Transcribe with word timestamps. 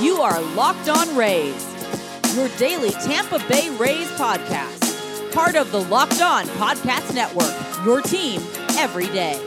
You 0.00 0.18
are 0.20 0.40
Locked 0.54 0.90
On 0.90 1.16
Rays, 1.16 1.64
your 2.36 2.48
daily 2.58 2.90
Tampa 2.90 3.38
Bay 3.48 3.70
Rays 3.78 4.08
podcast. 4.12 5.32
Part 5.32 5.54
of 5.56 5.72
the 5.72 5.80
Locked 5.84 6.20
On 6.20 6.44
Podcast 6.44 7.14
Network, 7.14 7.54
your 7.86 8.02
team 8.02 8.42
every 8.76 9.06
day. 9.06 9.38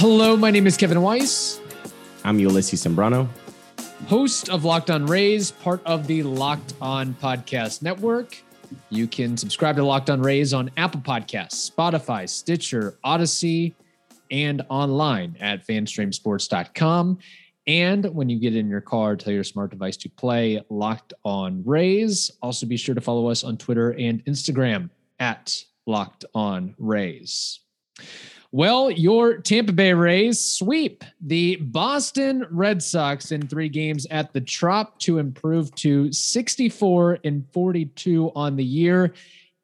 Hello, 0.00 0.36
my 0.36 0.50
name 0.50 0.66
is 0.66 0.76
Kevin 0.76 1.00
Weiss, 1.02 1.60
I'm 2.24 2.40
Ulysses 2.40 2.84
Sembrano. 2.84 3.28
host 4.08 4.48
of 4.50 4.64
Locked 4.64 4.90
On 4.90 5.06
Rays, 5.06 5.52
part 5.52 5.80
of 5.86 6.08
the 6.08 6.24
Locked 6.24 6.74
On 6.80 7.14
Podcast 7.14 7.80
Network. 7.82 8.36
You 8.90 9.06
can 9.06 9.36
subscribe 9.36 9.76
to 9.76 9.84
Locked 9.84 10.10
On 10.10 10.20
Rays 10.20 10.52
on 10.52 10.70
Apple 10.76 11.00
Podcasts, 11.00 11.70
Spotify, 11.70 12.28
Stitcher, 12.28 12.98
Audacy, 13.04 13.74
and 14.30 14.62
online 14.68 15.36
at 15.40 15.66
fanstreamsports.com. 15.66 17.18
And 17.66 18.04
when 18.14 18.28
you 18.28 18.38
get 18.38 18.54
in 18.54 18.68
your 18.68 18.80
car, 18.80 19.16
tell 19.16 19.32
your 19.32 19.44
smart 19.44 19.70
device 19.70 19.96
to 19.98 20.08
play 20.10 20.62
Locked 20.68 21.14
On 21.24 21.62
Rays. 21.64 22.30
Also, 22.42 22.66
be 22.66 22.76
sure 22.76 22.94
to 22.94 23.00
follow 23.00 23.28
us 23.28 23.42
on 23.44 23.56
Twitter 23.56 23.92
and 23.92 24.24
Instagram 24.26 24.90
at 25.18 25.64
Locked 25.86 26.24
On 26.34 26.74
Rays. 26.78 27.60
Well, 28.54 28.88
your 28.88 29.38
Tampa 29.38 29.72
Bay 29.72 29.92
Rays 29.94 30.38
sweep 30.38 31.02
the 31.20 31.56
Boston 31.56 32.46
Red 32.52 32.84
Sox 32.84 33.32
in 33.32 33.48
three 33.48 33.68
games 33.68 34.06
at 34.12 34.32
the 34.32 34.40
Trop 34.40 34.96
to 35.00 35.18
improve 35.18 35.74
to 35.74 36.12
64 36.12 37.18
and 37.24 37.44
42 37.52 38.30
on 38.36 38.54
the 38.54 38.62
year 38.62 39.12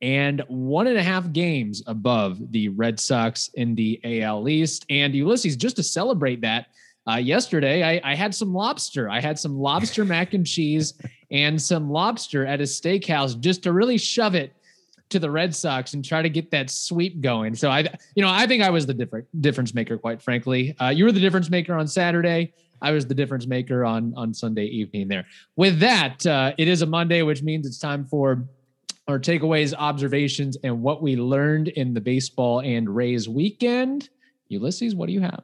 and 0.02 0.42
one 0.48 0.88
and 0.88 0.98
a 0.98 1.04
half 1.04 1.32
games 1.32 1.84
above 1.86 2.50
the 2.50 2.70
Red 2.70 2.98
Sox 2.98 3.48
in 3.54 3.76
the 3.76 4.00
AL 4.02 4.48
East. 4.48 4.86
And 4.90 5.14
Ulysses, 5.14 5.54
just 5.54 5.76
to 5.76 5.84
celebrate 5.84 6.40
that, 6.40 6.66
uh, 7.08 7.14
yesterday 7.14 7.84
I, 7.84 8.10
I 8.10 8.16
had 8.16 8.34
some 8.34 8.52
lobster. 8.52 9.08
I 9.08 9.20
had 9.20 9.38
some 9.38 9.56
lobster 9.56 10.04
mac 10.04 10.34
and 10.34 10.44
cheese 10.44 10.94
and 11.30 11.62
some 11.62 11.90
lobster 11.90 12.44
at 12.44 12.60
a 12.60 12.64
steakhouse 12.64 13.38
just 13.38 13.62
to 13.62 13.72
really 13.72 13.98
shove 13.98 14.34
it 14.34 14.52
to 15.10 15.18
the 15.18 15.30
Red 15.30 15.54
Sox 15.54 15.94
and 15.94 16.04
try 16.04 16.22
to 16.22 16.28
get 16.30 16.50
that 16.52 16.70
sweep 16.70 17.20
going. 17.20 17.54
So 17.54 17.70
I, 17.70 17.80
you 18.14 18.22
know, 18.22 18.30
I 18.30 18.46
think 18.46 18.62
I 18.62 18.70
was 18.70 18.86
the 18.86 18.94
different 18.94 19.26
difference 19.40 19.74
maker, 19.74 19.98
quite 19.98 20.22
frankly. 20.22 20.74
Uh, 20.80 20.88
you 20.88 21.04
were 21.04 21.12
the 21.12 21.20
difference 21.20 21.50
maker 21.50 21.74
on 21.74 21.86
Saturday. 21.86 22.52
I 22.82 22.92
was 22.92 23.06
the 23.06 23.14
difference 23.14 23.46
maker 23.46 23.84
on 23.84 24.14
on 24.16 24.32
Sunday 24.32 24.64
evening. 24.64 25.08
There. 25.08 25.26
With 25.56 25.80
that, 25.80 26.24
uh, 26.26 26.54
it 26.56 26.66
is 26.66 26.80
a 26.82 26.86
Monday, 26.86 27.22
which 27.22 27.42
means 27.42 27.66
it's 27.66 27.78
time 27.78 28.06
for 28.06 28.44
our 29.06 29.18
takeaways, 29.18 29.74
observations, 29.76 30.56
and 30.64 30.80
what 30.80 31.02
we 31.02 31.16
learned 31.16 31.68
in 31.68 31.92
the 31.92 32.00
baseball 32.00 32.60
and 32.60 32.88
Rays 32.88 33.28
weekend. 33.28 34.08
Ulysses, 34.48 34.94
what 34.94 35.06
do 35.06 35.12
you 35.12 35.20
have? 35.20 35.42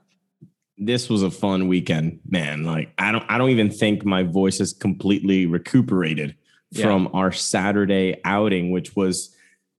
This 0.79 1.09
was 1.09 1.23
a 1.23 1.31
fun 1.31 1.69
weekend, 1.69 2.21
man. 2.29 2.65
Like 2.65 2.93
I 2.99 3.13
don't 3.13 3.25
I 3.29 3.37
don't 3.37 3.51
even 3.51 3.71
think 3.71 4.05
my 4.05 4.23
voice 4.23 4.61
is 4.61 4.73
completely 4.73 5.45
recuperated 5.47 6.37
Yeah. 6.71 6.85
from 6.87 7.09
our 7.13 7.33
Saturday 7.33 8.21
outing, 8.25 8.71
which 8.71 8.97
was 8.97 9.35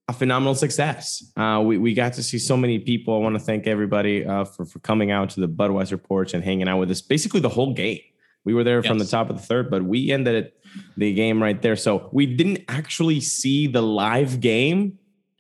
a 0.10 0.14
phenomenal 0.14 0.56
success. 0.56 1.24
Uh, 1.36 1.62
we, 1.66 1.78
we 1.78 1.94
got 1.94 2.14
to 2.14 2.24
see 2.24 2.40
so 2.40 2.56
many 2.56 2.80
people. 2.80 3.16
I 3.16 3.20
want 3.20 3.36
to 3.36 3.40
thank 3.40 3.68
everybody 3.68 4.26
uh, 4.26 4.46
for, 4.46 4.66
for 4.66 4.80
coming 4.80 5.12
out 5.12 5.30
to 5.32 5.42
the 5.42 5.50
Budweiser 5.50 6.02
porch 6.02 6.34
and 6.34 6.44
hanging 6.44 6.68
out 6.70 6.80
with 6.80 6.90
us 6.92 7.02
basically 7.02 7.42
the 7.42 7.50
whole 7.50 7.74
game. 7.74 8.00
We 8.46 8.54
were 8.54 8.64
there 8.64 8.82
from 8.82 8.98
the 8.98 9.06
top 9.06 9.30
of 9.30 9.36
the 9.36 9.42
third, 9.44 9.70
but 9.70 9.84
we 9.84 10.10
ended 10.12 10.36
it, 10.36 10.62
the 10.96 11.14
game 11.14 11.44
right 11.44 11.62
there. 11.62 11.76
So 11.76 12.08
we 12.14 12.26
didn't 12.26 12.64
actually 12.70 13.20
see 13.20 13.68
the 13.68 13.82
live 13.82 14.40
game, 14.40 14.98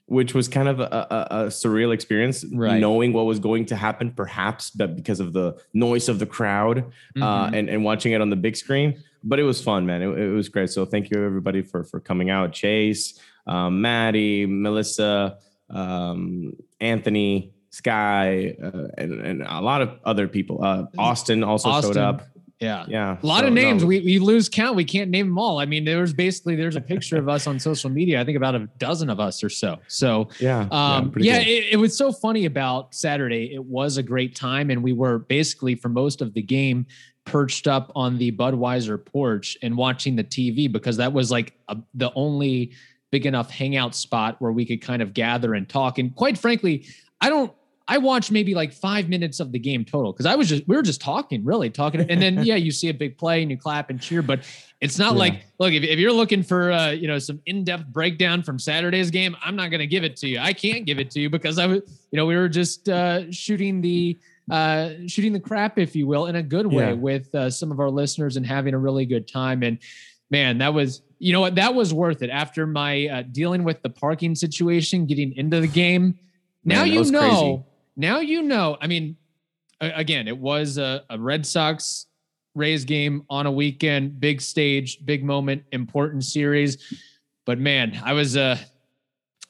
which 0.07 0.33
was 0.33 0.49
kind 0.49 0.67
of 0.67 0.81
a, 0.81 0.83
a, 0.83 1.27
a 1.29 1.45
surreal 1.45 1.93
experience, 1.93 2.43
Right. 2.51 2.81
knowing 2.81 3.13
what 3.13 3.25
was 3.25 3.39
going 3.39 3.65
to 3.67 3.77
happen, 3.77 4.11
perhaps, 4.11 4.71
but 4.71 4.97
because 4.97 5.21
of 5.21 5.31
the 5.31 5.55
noise 5.73 6.09
of 6.09 6.19
the 6.19 6.25
crowd 6.25 6.79
uh, 7.21 7.47
Mhm. 7.49 7.57
and, 7.57 7.69
and 7.69 7.83
watching 7.85 8.11
it 8.11 8.19
on 8.19 8.29
the 8.29 8.35
big 8.35 8.57
screen. 8.57 9.01
But 9.29 9.39
it 9.39 9.43
was 9.43 9.61
fun, 9.61 9.85
man. 9.85 10.01
It, 10.01 10.07
it 10.17 10.29
was 10.31 10.47
great. 10.49 10.69
So 10.69 10.85
thank 10.85 11.09
you 11.11 11.23
everybody 11.25 11.61
for 11.61 11.83
for 11.83 11.99
coming 11.99 12.29
out. 12.29 12.53
Chase, 12.53 13.19
um, 13.45 13.81
Maddie, 13.81 14.45
Melissa, 14.45 15.37
um, 15.69 16.53
Anthony, 16.79 17.53
Sky, 17.69 18.55
uh, 18.63 18.87
and, 18.97 19.13
and 19.21 19.41
a 19.43 19.61
lot 19.61 19.81
of 19.81 19.99
other 20.05 20.27
people. 20.27 20.63
Uh, 20.63 20.85
Austin 20.97 21.43
also 21.43 21.69
Austin. 21.69 21.93
showed 21.93 21.99
up. 22.01 22.21
yeah. 22.59 22.85
Yeah, 22.87 23.17
A 23.21 23.25
lot 23.25 23.41
So, 23.41 23.47
of 23.47 23.53
names. 23.53 23.81
no, 23.83 23.87
we, 23.87 23.99
we 23.99 24.17
lose 24.19 24.49
count. 24.49 24.75
We 24.75 24.85
can't 24.85 25.11
name 25.11 25.27
them 25.27 25.37
all. 25.37 25.59
I 25.59 25.65
mean, 25.65 25.83
there 25.85 25.99
was 26.01 26.13
basically 26.13 26.55
there's 26.55 26.75
a 26.75 26.81
picture 26.81 27.17
of 27.17 27.27
us 27.29 27.45
on 27.47 27.59
social 27.59 27.89
media. 27.89 28.19
I 28.21 28.25
think 28.25 28.37
about 28.37 28.55
a 28.55 28.67
dozen 28.79 29.09
of 29.09 29.19
us 29.19 29.43
or 29.43 29.49
so. 29.49 29.77
So 29.87 30.29
yeah, 30.39 30.67
um, 30.71 31.13
yeah, 31.17 31.37
cool. 31.43 31.47
it, 31.51 31.63
it 31.73 31.77
was 31.77 31.95
so 31.97 32.11
funny 32.11 32.45
about 32.45 32.95
Saturday. 32.95 33.53
It 33.53 33.63
was 33.63 33.97
a 33.97 34.03
great 34.03 34.35
time, 34.35 34.69
and 34.71 34.81
we 34.81 34.93
were 34.93 35.19
basically 35.19 35.75
for 35.75 35.89
most 35.89 36.21
of 36.21 36.33
the 36.33 36.41
game 36.41 36.87
perched 37.27 37.67
up 37.67 37.91
on 37.95 38.17
the 38.17 38.31
Budweiser 38.31 39.03
porch 39.05 39.57
and 39.61 39.77
watching 39.77 40.15
the 40.15 40.23
TV 40.23 40.71
because 40.71 40.97
that 40.97 41.13
was 41.13 41.29
like 41.29 41.53
a, 41.67 41.77
the 41.93 42.11
only 42.15 42.71
big 43.11 43.25
enough 43.25 43.51
hangout 43.51 43.93
spot 43.95 44.37
where 44.39 44.51
we 44.51 44.65
could 44.65 44.81
kind 44.81 45.01
of 45.01 45.13
gather 45.13 45.53
and 45.53 45.69
talk. 45.69 45.99
And 45.99 46.15
quite 46.15 46.37
frankly, 46.37 46.85
I 47.21 47.29
don't. 47.29 47.51
I 47.89 47.99
watched 47.99 48.31
maybe 48.33 48.53
like 48.53 48.73
five 48.73 49.07
minutes 49.07 49.39
of 49.39 49.53
the 49.53 49.59
game 49.59 49.85
total 49.85 50.11
because 50.11 50.25
I 50.25 50.35
was 50.35 50.49
just 50.49 50.67
we 50.67 50.75
were 50.75 50.81
just 50.81 50.99
talking, 50.99 51.45
really 51.45 51.69
talking, 51.69 52.01
and 52.01 52.21
then 52.21 52.43
yeah, 52.43 52.55
you 52.55 52.69
see 52.69 52.89
a 52.89 52.93
big 52.93 53.17
play 53.17 53.41
and 53.41 53.49
you 53.49 53.57
clap 53.57 53.89
and 53.89 54.01
cheer, 54.01 54.21
but 54.21 54.41
it's 54.81 54.99
not 54.99 55.13
Yeah. 55.13 55.19
like 55.19 55.45
look 55.57 55.71
if, 55.71 55.83
if 55.83 55.97
you're 55.97 56.11
looking 56.11 56.43
for 56.43 56.69
uh, 56.73 56.89
you 56.91 57.07
know 57.07 57.17
some 57.17 57.39
in-depth 57.45 57.87
breakdown 57.87 58.43
from 58.43 58.59
Saturday's 58.59 59.09
game, 59.09 59.37
I'm 59.41 59.55
not 59.55 59.69
going 59.69 59.79
to 59.79 59.87
give 59.87 60.03
it 60.03 60.17
to 60.17 60.27
you. 60.27 60.37
I 60.39 60.51
can't 60.51 60.85
give 60.85 60.99
it 60.99 61.09
to 61.11 61.21
you 61.21 61.29
because 61.29 61.57
I 61.59 61.65
was 61.65 61.79
you 62.11 62.17
know 62.17 62.25
we 62.25 62.35
were 62.35 62.49
just 62.49 62.89
uh, 62.89 63.31
shooting 63.31 63.79
the 63.79 64.17
uh, 64.49 64.91
shooting 65.07 65.33
the 65.33 65.39
crap, 65.39 65.77
if 65.77 65.95
you 65.95 66.07
will, 66.07 66.27
in 66.27 66.35
a 66.37 66.43
good 66.43 66.65
way 66.67 66.87
Yeah. 66.89 66.93
with 66.93 67.33
uh, 67.35 67.49
some 67.49 67.71
of 67.71 67.79
our 67.79 67.89
listeners 67.89 68.37
and 68.37 68.45
having 68.45 68.73
a 68.73 68.77
really 68.77 69.05
good 69.05 69.27
time. 69.27 69.63
And 69.63 69.77
man, 70.29 70.57
that 70.59 70.73
was 70.73 71.01
you 71.19 71.33
know 71.33 71.41
what 71.41 71.55
that 71.55 71.73
was 71.73 71.93
worth 71.93 72.21
it 72.21 72.29
after 72.29 72.67
my 72.67 73.07
uh, 73.07 73.23
dealing 73.23 73.63
with 73.63 73.81
the 73.81 73.89
parking 73.89 74.35
situation, 74.35 75.05
getting 75.05 75.33
into 75.35 75.59
the 75.59 75.67
game. 75.67 76.17
Now 76.63 76.83
Man, 76.83 76.93
you 76.93 77.11
know. 77.11 77.19
crazy. 77.19 77.63
Now 77.95 78.19
you 78.19 78.43
know. 78.43 78.77
I 78.79 78.87
mean, 78.87 79.17
again, 79.81 80.27
it 80.27 80.37
was 80.37 80.77
a, 80.77 81.03
a 81.09 81.17
Red 81.17 81.45
Sox 81.45 82.05
Rays 82.55 82.85
game 82.85 83.23
on 83.29 83.45
a 83.47 83.51
weekend, 83.51 84.19
big 84.19 84.41
stage, 84.41 85.03
big 85.05 85.23
moment, 85.23 85.63
important 85.71 86.23
series. 86.23 86.77
But 87.45 87.59
man, 87.59 87.99
I 88.03 88.13
was 88.13 88.37
uh 88.37 88.57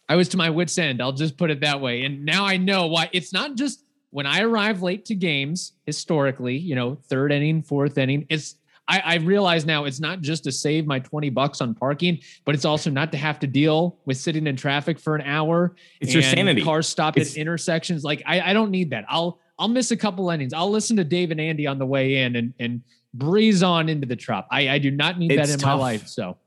I 0.09 0.15
was 0.15 0.29
to 0.29 0.37
my 0.37 0.49
wits 0.49 0.77
end. 0.77 1.01
I'll 1.01 1.11
just 1.11 1.37
put 1.37 1.51
it 1.51 1.59
that 1.61 1.81
way. 1.81 2.03
And 2.03 2.23
now 2.25 2.45
I 2.45 2.55
know 2.57 2.87
why 2.87 3.09
it's 3.11 3.33
not 3.33 3.55
just 3.55 3.83
when 4.11 4.25
I 4.25 4.41
arrive 4.41 4.81
late 4.81 5.05
to 5.05 5.15
games 5.15 5.73
historically, 5.85 6.57
you 6.57 6.75
know, 6.75 6.95
third 7.09 7.31
inning, 7.31 7.61
fourth 7.61 7.97
inning, 7.97 8.25
it's 8.29 8.55
I, 8.89 9.01
I 9.03 9.15
realize 9.15 9.65
now 9.65 9.83
it's 9.83 9.99
not 9.99 10.21
just 10.21 10.45
to 10.45 10.51
save 10.51 10.87
my 10.87 10.99
20 10.99 11.29
bucks 11.29 11.59
on 11.59 11.75
parking, 11.75 12.19
but 12.45 12.55
it's 12.55 12.63
also 12.63 12.89
not 12.89 13.11
to 13.11 13.17
have 13.17 13.37
to 13.39 13.47
deal 13.47 13.99
with 14.05 14.15
sitting 14.17 14.47
in 14.47 14.55
traffic 14.55 14.97
for 14.97 15.15
an 15.15 15.23
hour. 15.23 15.75
It's 15.99 16.13
your 16.13 16.23
sanity. 16.23 16.63
Cars 16.63 16.87
stop 16.87 17.17
It's- 17.17 17.33
at 17.33 17.37
intersections. 17.37 18.03
Like 18.05 18.23
I, 18.25 18.39
I 18.41 18.53
don't 18.53 18.71
need 18.71 18.91
that. 18.91 19.05
I'll 19.09 19.39
I'll 19.59 19.67
miss 19.67 19.91
a 19.91 19.97
couple 19.97 20.29
innings. 20.29 20.53
I'll 20.53 20.69
listen 20.69 20.95
to 20.97 21.03
Dave 21.03 21.31
and 21.31 21.41
Andy 21.41 21.67
on 21.67 21.79
the 21.79 21.85
way 21.85 22.17
in 22.17 22.35
and 22.35 22.53
and 22.59 22.81
breeze 23.13 23.61
on 23.63 23.89
into 23.89 24.07
the 24.07 24.15
trop. 24.15 24.47
I, 24.51 24.69
I 24.69 24.77
do 24.77 24.91
not 24.91 25.17
need 25.19 25.31
that 25.37 25.49
in 25.49 25.59
my 25.61 25.73
life. 25.73 26.07
So 26.07 26.37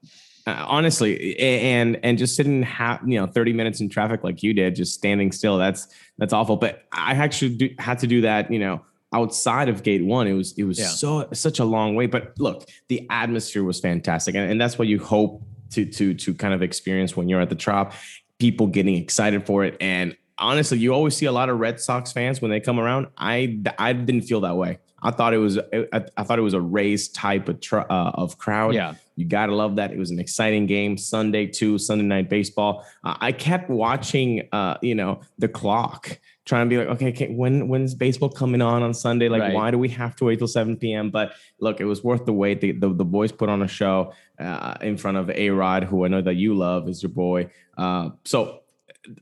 Uh, 0.50 0.64
honestly, 0.68 1.38
and 1.38 1.98
and 2.02 2.18
just 2.18 2.34
sitting 2.36 2.62
half, 2.62 3.00
you 3.06 3.18
know, 3.20 3.26
thirty 3.26 3.52
minutes 3.52 3.80
in 3.80 3.88
traffic 3.88 4.24
like 4.24 4.42
you 4.42 4.52
did, 4.52 4.74
just 4.74 4.94
standing 4.94 5.32
still. 5.32 5.58
That's 5.58 5.88
that's 6.18 6.32
awful. 6.32 6.56
But 6.56 6.84
I 6.92 7.12
actually 7.12 7.56
do, 7.56 7.70
had 7.78 7.98
to 8.00 8.06
do 8.06 8.22
that, 8.22 8.50
you 8.50 8.58
know, 8.58 8.82
outside 9.14 9.68
of 9.68 9.82
gate 9.82 10.04
one. 10.04 10.26
It 10.26 10.32
was 10.34 10.52
it 10.58 10.64
was 10.64 10.78
Yeah. 10.78 10.86
so 10.86 11.28
such 11.32 11.58
a 11.58 11.64
long 11.64 11.94
way. 11.94 12.06
But 12.06 12.34
look, 12.38 12.68
the 12.88 13.06
atmosphere 13.10 13.64
was 13.64 13.80
fantastic, 13.80 14.34
and, 14.34 14.50
and 14.50 14.60
that's 14.60 14.78
what 14.78 14.88
you 14.88 14.98
hope 14.98 15.42
to 15.70 15.84
to 15.84 16.14
to 16.14 16.34
kind 16.34 16.52
of 16.54 16.62
experience 16.62 17.16
when 17.16 17.28
you're 17.28 17.40
at 17.40 17.48
the 17.50 17.54
trop. 17.56 17.92
People 18.38 18.66
getting 18.66 18.96
excited 18.96 19.46
for 19.46 19.64
it, 19.64 19.76
and 19.80 20.16
honestly, 20.38 20.78
you 20.78 20.94
always 20.94 21.14
see 21.14 21.26
a 21.26 21.32
lot 21.32 21.48
of 21.50 21.58
Red 21.60 21.78
Sox 21.78 22.10
fans 22.10 22.40
when 22.40 22.50
they 22.50 22.58
come 22.60 22.80
around. 22.80 23.08
I 23.18 23.60
I 23.78 23.92
didn't 23.92 24.22
feel 24.22 24.40
that 24.40 24.56
way. 24.56 24.78
I 25.02 25.10
thought 25.10 25.32
it 25.34 25.38
was 25.38 25.58
I, 25.58 26.04
I 26.16 26.22
thought 26.24 26.38
it 26.38 26.42
was 26.42 26.54
a 26.54 26.60
Rays 26.60 27.08
type 27.08 27.48
of 27.48 27.60
tr- 27.60 27.80
uh, 27.80 28.10
of 28.14 28.38
crowd. 28.38 28.74
yeah. 28.74 28.94
You 29.16 29.26
gotta 29.26 29.54
love 29.54 29.76
that. 29.76 29.92
It 29.92 29.98
was 29.98 30.10
an 30.10 30.18
exciting 30.18 30.64
game. 30.66 30.96
Sunday 30.96 31.46
too, 31.46 31.76
Sunday 31.76 32.04
night 32.04 32.30
baseball. 32.30 32.86
Uh, 33.04 33.16
I 33.20 33.32
kept 33.32 33.68
watching, 33.68 34.48
uh, 34.50 34.78
you 34.80 34.94
know, 34.94 35.20
the 35.38 35.46
clock, 35.48 36.18
trying 36.46 36.66
to 36.66 36.70
be 36.70 36.78
like, 36.78 36.88
okay, 36.88 37.08
okay, 37.10 37.28
when 37.28 37.68
when's 37.68 37.94
baseball 37.94 38.30
coming 38.30 38.62
on 38.62 38.82
on 38.82 38.94
Sunday? 38.94 39.28
Like, 39.28 39.42
Right. 39.42 39.54
why 39.54 39.70
do 39.70 39.78
we 39.78 39.90
have 39.90 40.16
to 40.16 40.24
wait 40.24 40.38
till 40.38 40.48
seven 40.48 40.74
p.m.? 40.76 41.10
But 41.10 41.34
look, 41.60 41.80
it 41.80 41.84
was 41.84 42.02
worth 42.02 42.24
the 42.24 42.32
wait. 42.32 42.62
The 42.62 42.72
the, 42.72 42.88
the 42.94 43.04
boys 43.04 43.30
put 43.30 43.50
on 43.50 43.60
a 43.60 43.68
show 43.68 44.14
uh, 44.38 44.76
in 44.80 44.96
front 44.96 45.18
of 45.18 45.28
A 45.28 45.50
Rod, 45.50 45.84
who 45.84 46.06
I 46.06 46.08
know 46.08 46.22
that 46.22 46.36
you 46.36 46.54
love, 46.56 46.88
is 46.88 47.02
your 47.02 47.10
boy. 47.10 47.50
Uh, 47.76 48.10
so, 48.24 48.60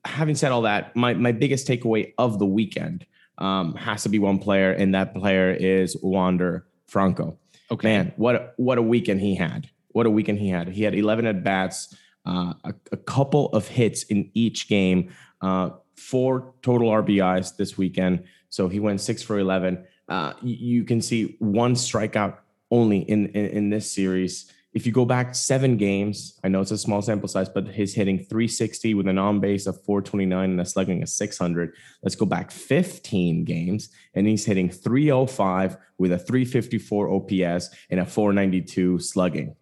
having 0.04 0.36
said 0.36 0.52
all 0.52 0.62
that, 0.62 0.94
my 0.94 1.14
my 1.14 1.32
biggest 1.32 1.66
takeaway 1.66 2.12
of 2.18 2.38
the 2.38 2.46
weekend 2.46 3.04
um, 3.38 3.74
has 3.74 4.02
to 4.02 4.08
be 4.08 4.18
one 4.18 4.38
player, 4.38 4.72
and 4.72 4.94
that 4.94 5.14
player 5.14 5.50
is 5.50 5.96
Wander 6.02 6.66
Franco 6.86 7.38
Okay. 7.70 7.88
man, 7.88 8.12
what 8.16 8.34
a, 8.34 8.50
what 8.56 8.78
a 8.78 8.82
weekend 8.82 9.20
he 9.20 9.34
had. 9.34 9.68
What 9.88 10.06
a 10.06 10.10
weekend 10.10 10.38
he 10.38 10.48
had. 10.48 10.68
He 10.68 10.82
had 10.82 10.94
11 10.94 11.26
at 11.26 11.44
bats, 11.44 11.94
uh, 12.26 12.54
a, 12.64 12.74
a, 12.92 12.96
couple 12.96 13.48
of 13.48 13.68
hits 13.68 14.04
in 14.04 14.30
each 14.34 14.68
game, 14.68 15.12
uh, 15.40 15.70
four 15.96 16.54
total 16.62 16.90
RBIs 16.90 17.56
this 17.56 17.76
weekend. 17.76 18.24
So 18.48 18.68
he 18.68 18.80
went 18.80 19.00
six 19.00 19.22
for 19.22 19.38
11. 19.38 19.84
Uh, 20.08 20.32
you, 20.42 20.54
you, 20.54 20.84
can 20.84 21.02
see 21.02 21.36
one 21.38 21.74
strikeout 21.74 22.38
only 22.70 23.00
in, 23.00 23.26
in, 23.28 23.46
in 23.46 23.70
this 23.70 23.90
series. 23.90 24.50
If 24.78 24.86
you 24.86 24.92
go 24.92 25.04
back 25.04 25.34
seven 25.34 25.76
games, 25.76 26.38
I 26.44 26.46
know 26.46 26.60
it's 26.60 26.70
a 26.70 26.78
small 26.78 27.02
sample 27.02 27.26
size, 27.26 27.48
but 27.48 27.66
he's 27.66 27.94
hitting 27.94 28.18
360 28.18 28.94
with 28.94 29.08
an 29.08 29.18
on 29.18 29.40
base 29.40 29.66
of 29.66 29.74
429 29.82 30.50
and 30.50 30.60
a 30.60 30.64
slugging 30.64 31.02
of 31.02 31.08
600. 31.08 31.74
Let's 32.04 32.14
go 32.14 32.26
back 32.26 32.52
15 32.52 33.42
games, 33.42 33.88
and 34.14 34.28
he's 34.28 34.44
hitting 34.44 34.70
305 34.70 35.78
with 35.98 36.12
a 36.12 36.18
354 36.20 37.10
OPS 37.10 37.70
and 37.90 37.98
a 37.98 38.06
492 38.06 39.00
slugging. 39.00 39.56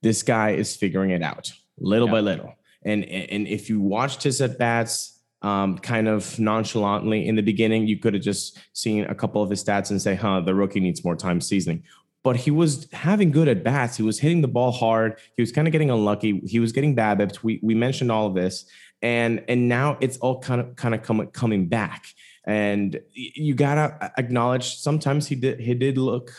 This 0.00 0.22
guy 0.22 0.52
is 0.52 0.74
figuring 0.74 1.10
it 1.10 1.22
out 1.22 1.52
little 1.78 2.08
by 2.08 2.20
little. 2.20 2.54
And 2.86 3.04
and 3.04 3.46
if 3.46 3.68
you 3.68 3.82
watched 3.82 4.22
his 4.22 4.40
at 4.40 4.56
bats 4.56 5.20
um, 5.42 5.76
kind 5.76 6.08
of 6.08 6.38
nonchalantly 6.38 7.28
in 7.28 7.36
the 7.36 7.42
beginning, 7.42 7.86
you 7.86 7.98
could 7.98 8.14
have 8.14 8.22
just 8.22 8.58
seen 8.72 9.04
a 9.04 9.14
couple 9.14 9.42
of 9.42 9.50
his 9.50 9.62
stats 9.62 9.90
and 9.90 10.00
say, 10.00 10.14
"Huh, 10.14 10.40
the 10.40 10.54
rookie 10.54 10.80
needs 10.80 11.04
more 11.04 11.16
time 11.16 11.42
seasoning." 11.42 11.82
But 12.24 12.36
he 12.36 12.50
was 12.50 12.88
having 12.92 13.30
good 13.30 13.46
at 13.46 13.62
bats. 13.62 13.96
He 13.96 14.02
was 14.02 14.18
hitting 14.18 14.40
the 14.40 14.48
ball 14.48 14.72
hard. 14.72 15.20
He 15.36 15.42
was 15.42 15.52
kind 15.52 15.68
of 15.68 15.72
getting 15.72 15.90
unlucky. 15.90 16.40
He 16.40 16.58
was 16.58 16.72
getting 16.72 16.96
BABIPs. 16.96 17.44
We 17.44 17.60
we 17.62 17.74
mentioned 17.74 18.10
all 18.10 18.26
of 18.26 18.34
this, 18.34 18.64
and 19.02 19.44
and 19.46 19.68
now 19.68 19.98
it's 20.00 20.16
all 20.18 20.40
kind 20.40 20.60
of 20.60 20.74
kind 20.74 20.94
of 20.94 21.02
coming 21.02 21.28
coming 21.28 21.68
back. 21.68 22.06
And 22.46 23.00
you 23.12 23.54
gotta 23.54 24.12
acknowledge 24.18 24.78
sometimes 24.78 25.28
he 25.28 25.36
did 25.36 25.60
he 25.60 25.74
did 25.74 25.98
look 25.98 26.32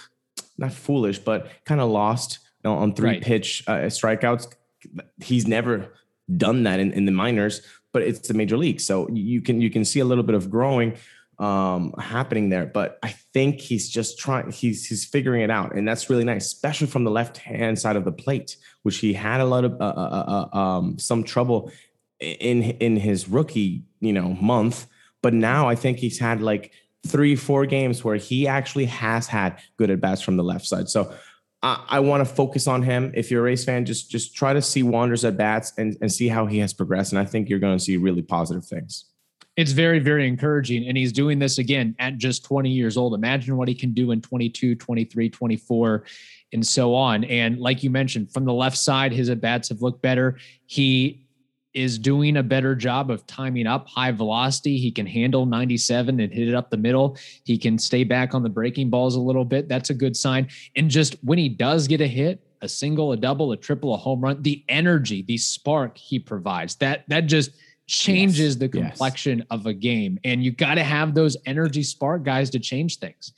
not 0.57 0.73
foolish, 0.73 1.19
but 1.19 1.49
kind 1.65 1.79
of 1.79 1.89
lost 1.89 2.39
on 2.65 2.95
three 2.95 3.09
right. 3.11 3.21
pitch 3.21 3.63
uh, 3.67 3.81
strikeouts 3.83 4.47
he's 5.21 5.47
never 5.47 5.93
done 6.37 6.63
that 6.63 6.79
in, 6.79 6.91
in 6.91 7.05
the 7.05 7.11
minors, 7.11 7.61
but 7.91 8.01
it's 8.01 8.27
the 8.27 8.33
major 8.33 8.57
league. 8.57 8.79
So 8.79 9.07
you 9.09 9.41
can 9.41 9.61
you 9.61 9.69
can 9.69 9.85
see 9.85 9.99
a 9.99 10.05
little 10.05 10.23
bit 10.23 10.35
of 10.35 10.49
growing 10.49 10.95
um 11.39 11.93
happening 11.99 12.49
there 12.49 12.65
but 12.65 12.97
i 13.03 13.09
think 13.33 13.59
he's 13.59 13.89
just 13.89 14.17
trying 14.17 14.49
he's 14.51 14.85
he's 14.85 15.03
figuring 15.03 15.41
it 15.41 15.51
out 15.51 15.75
and 15.75 15.87
that's 15.87 16.09
really 16.09 16.23
nice 16.23 16.45
especially 16.45 16.87
from 16.87 17.03
the 17.03 17.11
left 17.11 17.37
hand 17.37 17.77
side 17.77 17.95
of 17.95 18.05
the 18.05 18.11
plate 18.11 18.55
which 18.83 18.97
he 18.97 19.13
had 19.13 19.41
a 19.41 19.45
lot 19.45 19.65
of 19.65 19.73
uh, 19.81 19.83
uh, 19.83 20.47
uh, 20.53 20.57
um 20.57 20.97
some 20.97 21.23
trouble 21.23 21.71
in 22.21 22.63
in 22.63 22.95
his 22.95 23.27
rookie 23.27 23.83
you 23.99 24.13
know 24.13 24.29
month 24.35 24.87
but 25.21 25.33
now 25.33 25.67
i 25.67 25.75
think 25.75 25.97
he's 25.97 26.19
had 26.19 26.41
like 26.41 26.71
three 27.05 27.35
four 27.35 27.65
games 27.65 28.03
where 28.03 28.15
he 28.15 28.47
actually 28.47 28.85
has 28.85 29.27
had 29.27 29.59
good 29.77 29.89
at 29.89 29.99
bats 29.99 30.21
from 30.21 30.37
the 30.37 30.43
left 30.43 30.65
side 30.65 30.87
so 30.87 31.13
I, 31.61 31.83
I 31.89 31.99
want 31.99 32.25
to 32.25 32.31
focus 32.31 32.67
on 32.67 32.83
him. 32.83 33.11
If 33.15 33.31
you're 33.31 33.41
a 33.41 33.43
Rays 33.43 33.65
fan, 33.65 33.85
just 33.85 34.11
just 34.11 34.35
try 34.35 34.53
to 34.53 34.61
see 34.61 34.83
Wander's 34.83 35.25
at 35.25 35.35
bats 35.35 35.73
and, 35.77 35.97
and 35.99 36.13
see 36.13 36.27
how 36.27 36.45
he 36.45 36.59
has 36.59 36.73
progressed. 36.73 37.11
And 37.11 37.19
I 37.19 37.25
think 37.25 37.49
you're 37.49 37.59
going 37.59 37.77
to 37.77 37.83
see 37.83 37.97
really 37.97 38.21
positive 38.21 38.65
things. 38.65 39.05
It's 39.57 39.72
very, 39.72 40.00
very 40.00 40.28
encouraging. 40.28 40.88
And 40.88 40.98
he's 40.98 41.13
doing 41.13 41.40
this 41.40 41.57
again 41.57 41.96
at 42.00 42.18
just 42.18 42.44
20 42.44 42.69
years 42.69 42.98
old. 42.98 43.13
Imagine 43.13 43.56
what 43.56 43.68
he 43.68 43.75
can 43.75 43.94
do 43.94 44.12
in 44.12 44.22
22, 44.22 44.75
23, 44.75 45.30
24, 45.30 46.04
and 46.54 46.66
so 46.66 46.94
on. 46.94 47.24
And 47.25 47.60
like 47.60 47.84
you 47.84 47.90
mentioned, 47.90 48.31
from 48.31 48.46
the 48.46 48.54
left 48.54 48.78
side, 48.78 49.12
his 49.13 49.30
at 49.30 49.42
bats 49.42 49.69
have 49.69 49.81
looked 49.81 50.02
better. 50.02 50.38
He 50.66 51.25
is 51.74 52.00
doing 52.00 52.38
a 52.38 52.44
better 52.44 52.74
job 52.74 53.12
of 53.12 53.28
timing 53.28 53.68
up 53.68 53.88
high 53.88 54.12
velocity. 54.12 54.78
He 54.78 54.92
can 54.92 55.06
handle 55.06 55.46
97 55.46 56.19
and 56.22 56.34
hit 56.34 56.48
it 56.48 56.56
up 56.56 56.69
the 56.69 56.78
middle. 56.78 57.18
He 57.44 57.57
can 57.57 57.78
stay 57.78 58.06
back 58.06 58.34
on 58.34 58.44
the 58.44 58.50
breaking 58.50 58.90
balls 58.90 59.16
a 59.16 59.19
little 59.19 59.44
bit. 59.44 59.68
That's 59.68 59.90
a 59.90 59.94
good 59.94 60.16
sign. 60.16 60.48
And 60.78 60.90
just 60.90 61.16
when 61.24 61.38
he 61.38 61.50
does 61.50 61.88
get 61.88 62.00
a 62.00 62.07
hit, 62.07 62.42
a 62.62 62.69
single, 62.69 63.12
a 63.12 63.18
double, 63.18 63.52
a 63.52 63.57
triple, 63.57 63.94
a 63.94 63.98
home 63.98 64.22
run, 64.22 64.42
the 64.42 64.63
energy, 64.69 65.22
the 65.22 65.38
spark 65.38 65.98
he 65.98 66.18
provides, 66.18 66.75
that 66.78 67.04
that 67.10 67.28
just 67.28 67.52
changes 67.87 68.39
yes, 68.39 68.55
the 68.55 68.69
complexion 68.69 69.39
yes. 69.39 69.47
of 69.51 69.65
a 69.65 69.73
game. 69.73 70.19
And 70.23 70.43
you 70.43 70.51
got 70.51 70.75
to 70.75 70.83
have 70.83 71.13
those 71.13 71.37
energy 71.45 71.83
spark 71.83 72.23
guys 72.23 72.49
to 72.51 72.59
change 72.59 72.99
things. 72.99 73.33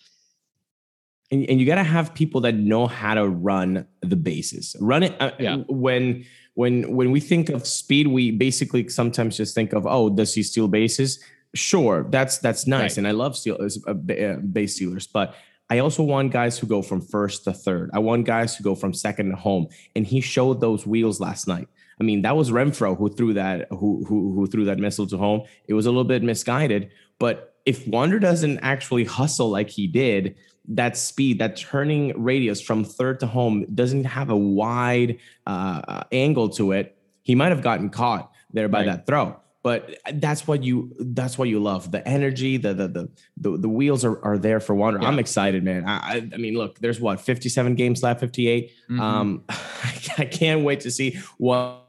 And, 1.31 1.45
and 1.49 1.59
you 1.59 1.65
got 1.65 1.75
to 1.75 1.83
have 1.83 2.13
people 2.13 2.41
that 2.41 2.55
know 2.55 2.88
how 2.88 3.13
to 3.15 3.27
run 3.27 3.85
the 4.01 4.15
bases. 4.15 4.75
Run 4.79 5.03
it 5.03 5.21
uh, 5.21 5.31
yeah. 5.39 5.57
when 5.67 6.25
when 6.53 6.95
when 6.95 7.11
we 7.11 7.19
think 7.19 7.49
of 7.49 7.67
speed, 7.67 8.07
we 8.07 8.31
basically 8.31 8.88
sometimes 8.88 9.38
just 9.38 9.53
think 9.53 9.73
of 9.73 9.85
oh, 9.85 10.09
does 10.09 10.33
he 10.33 10.41
steal 10.41 10.67
bases? 10.67 11.19
Sure, 11.53 12.05
that's 12.09 12.38
that's 12.39 12.65
nice, 12.65 12.91
right. 12.91 12.97
and 12.99 13.07
I 13.07 13.11
love 13.11 13.38
steal 13.38 13.57
uh, 13.59 13.91
uh, 13.91 14.35
base 14.38 14.75
stealers, 14.75 15.05
but 15.05 15.35
I 15.69 15.79
also 15.79 16.01
want 16.01 16.31
guys 16.31 16.57
who 16.57 16.65
go 16.65 16.81
from 16.81 17.01
first 17.01 17.44
to 17.44 17.53
third. 17.53 17.89
I 17.94 17.99
want 17.99 18.25
guys 18.25 18.55
who 18.55 18.63
go 18.63 18.73
from 18.73 18.94
second 18.94 19.29
to 19.31 19.35
home, 19.35 19.67
and 19.95 20.07
he 20.07 20.21
showed 20.21 20.61
those 20.61 20.88
wheels 20.88 21.19
last 21.19 21.47
night. 21.47 21.67
I 21.99 22.03
mean, 22.03 22.21
that 22.21 22.35
was 22.35 22.51
Renfroe 22.51 22.97
who 22.97 23.09
threw 23.09 23.33
that 23.33 23.67
who 23.71 24.03
who 24.07 24.33
who 24.33 24.47
threw 24.47 24.65
that 24.65 24.77
missile 24.77 25.07
to 25.07 25.17
home. 25.17 25.44
It 25.67 25.73
was 25.73 25.85
a 25.85 25.89
little 25.89 26.03
bit 26.03 26.23
misguided, 26.23 26.91
but 27.19 27.55
if 27.65 27.85
Wander 27.88 28.17
doesn't 28.17 28.59
actually 28.59 29.03
hustle 29.03 29.49
like 29.49 29.69
he 29.69 29.88
did, 29.88 30.35
that 30.69 30.95
speed, 30.95 31.39
that 31.39 31.57
turning 31.57 32.13
radius 32.21 32.61
from 32.61 32.83
third 32.83 33.19
to 33.21 33.27
home 33.27 33.65
doesn't 33.73 34.05
have 34.05 34.29
a 34.29 34.38
wide 34.38 35.17
uh, 35.45 36.03
angle 36.11 36.49
to 36.49 36.71
it. 36.71 36.97
He 37.23 37.35
might 37.35 37.49
have 37.49 37.61
gotten 37.61 37.89
caught 37.89 38.31
there 38.53 38.69
by 38.69 38.79
right. 38.79 38.85
that 38.85 39.05
throw, 39.05 39.38
but 39.63 39.97
that's 40.13 40.47
what 40.47 40.63
you 40.63 40.94
that's 40.99 41.38
what 41.38 41.49
you 41.49 41.59
love. 41.59 41.91
The 41.91 42.07
energy, 42.07 42.57
the 42.57 42.73
the 42.73 42.88
the 42.88 43.09
the, 43.38 43.57
the 43.57 43.69
wheels 43.69 44.05
are, 44.05 44.23
are 44.23 44.38
there 44.38 44.59
for 44.59 44.75
Wander. 44.75 45.01
Yeah. 45.01 45.07
I'm 45.07 45.19
excited, 45.19 45.63
man. 45.63 45.83
I, 45.85 46.29
I 46.33 46.38
mean, 46.38 46.53
look, 46.53 46.79
there's 46.79 47.01
what 47.01 47.19
57 47.19 47.75
games 47.75 48.03
left, 48.03 48.19
58. 48.19 48.71
Mm-hmm. 48.71 48.99
Um, 48.99 49.44
I 49.49 50.25
can't 50.25 50.63
wait 50.63 50.81
to 50.81 50.91
see 50.91 51.19
what 51.38 51.87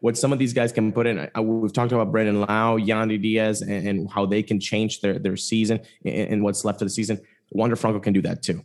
what 0.00 0.16
some 0.16 0.32
of 0.32 0.38
these 0.38 0.52
guys 0.52 0.72
can 0.72 0.92
put 0.92 1.06
in. 1.06 1.28
We've 1.40 1.72
talked 1.72 1.92
about 1.92 2.12
Brandon 2.12 2.40
Lowe, 2.40 2.78
Yandy 2.78 3.20
Diaz, 3.20 3.62
and, 3.62 3.88
and, 3.88 4.10
how 4.10 4.26
they 4.26 4.42
can 4.42 4.58
change 4.60 5.00
their 5.00 5.18
their 5.18 5.36
season 5.36 5.80
and 6.04 6.42
what's 6.42 6.64
left 6.64 6.82
of 6.82 6.86
the 6.86 6.90
season. 6.90 7.20
Wander 7.52 7.76
Franco 7.76 8.00
can 8.00 8.12
do 8.12 8.22
that 8.22 8.42
too. 8.42 8.64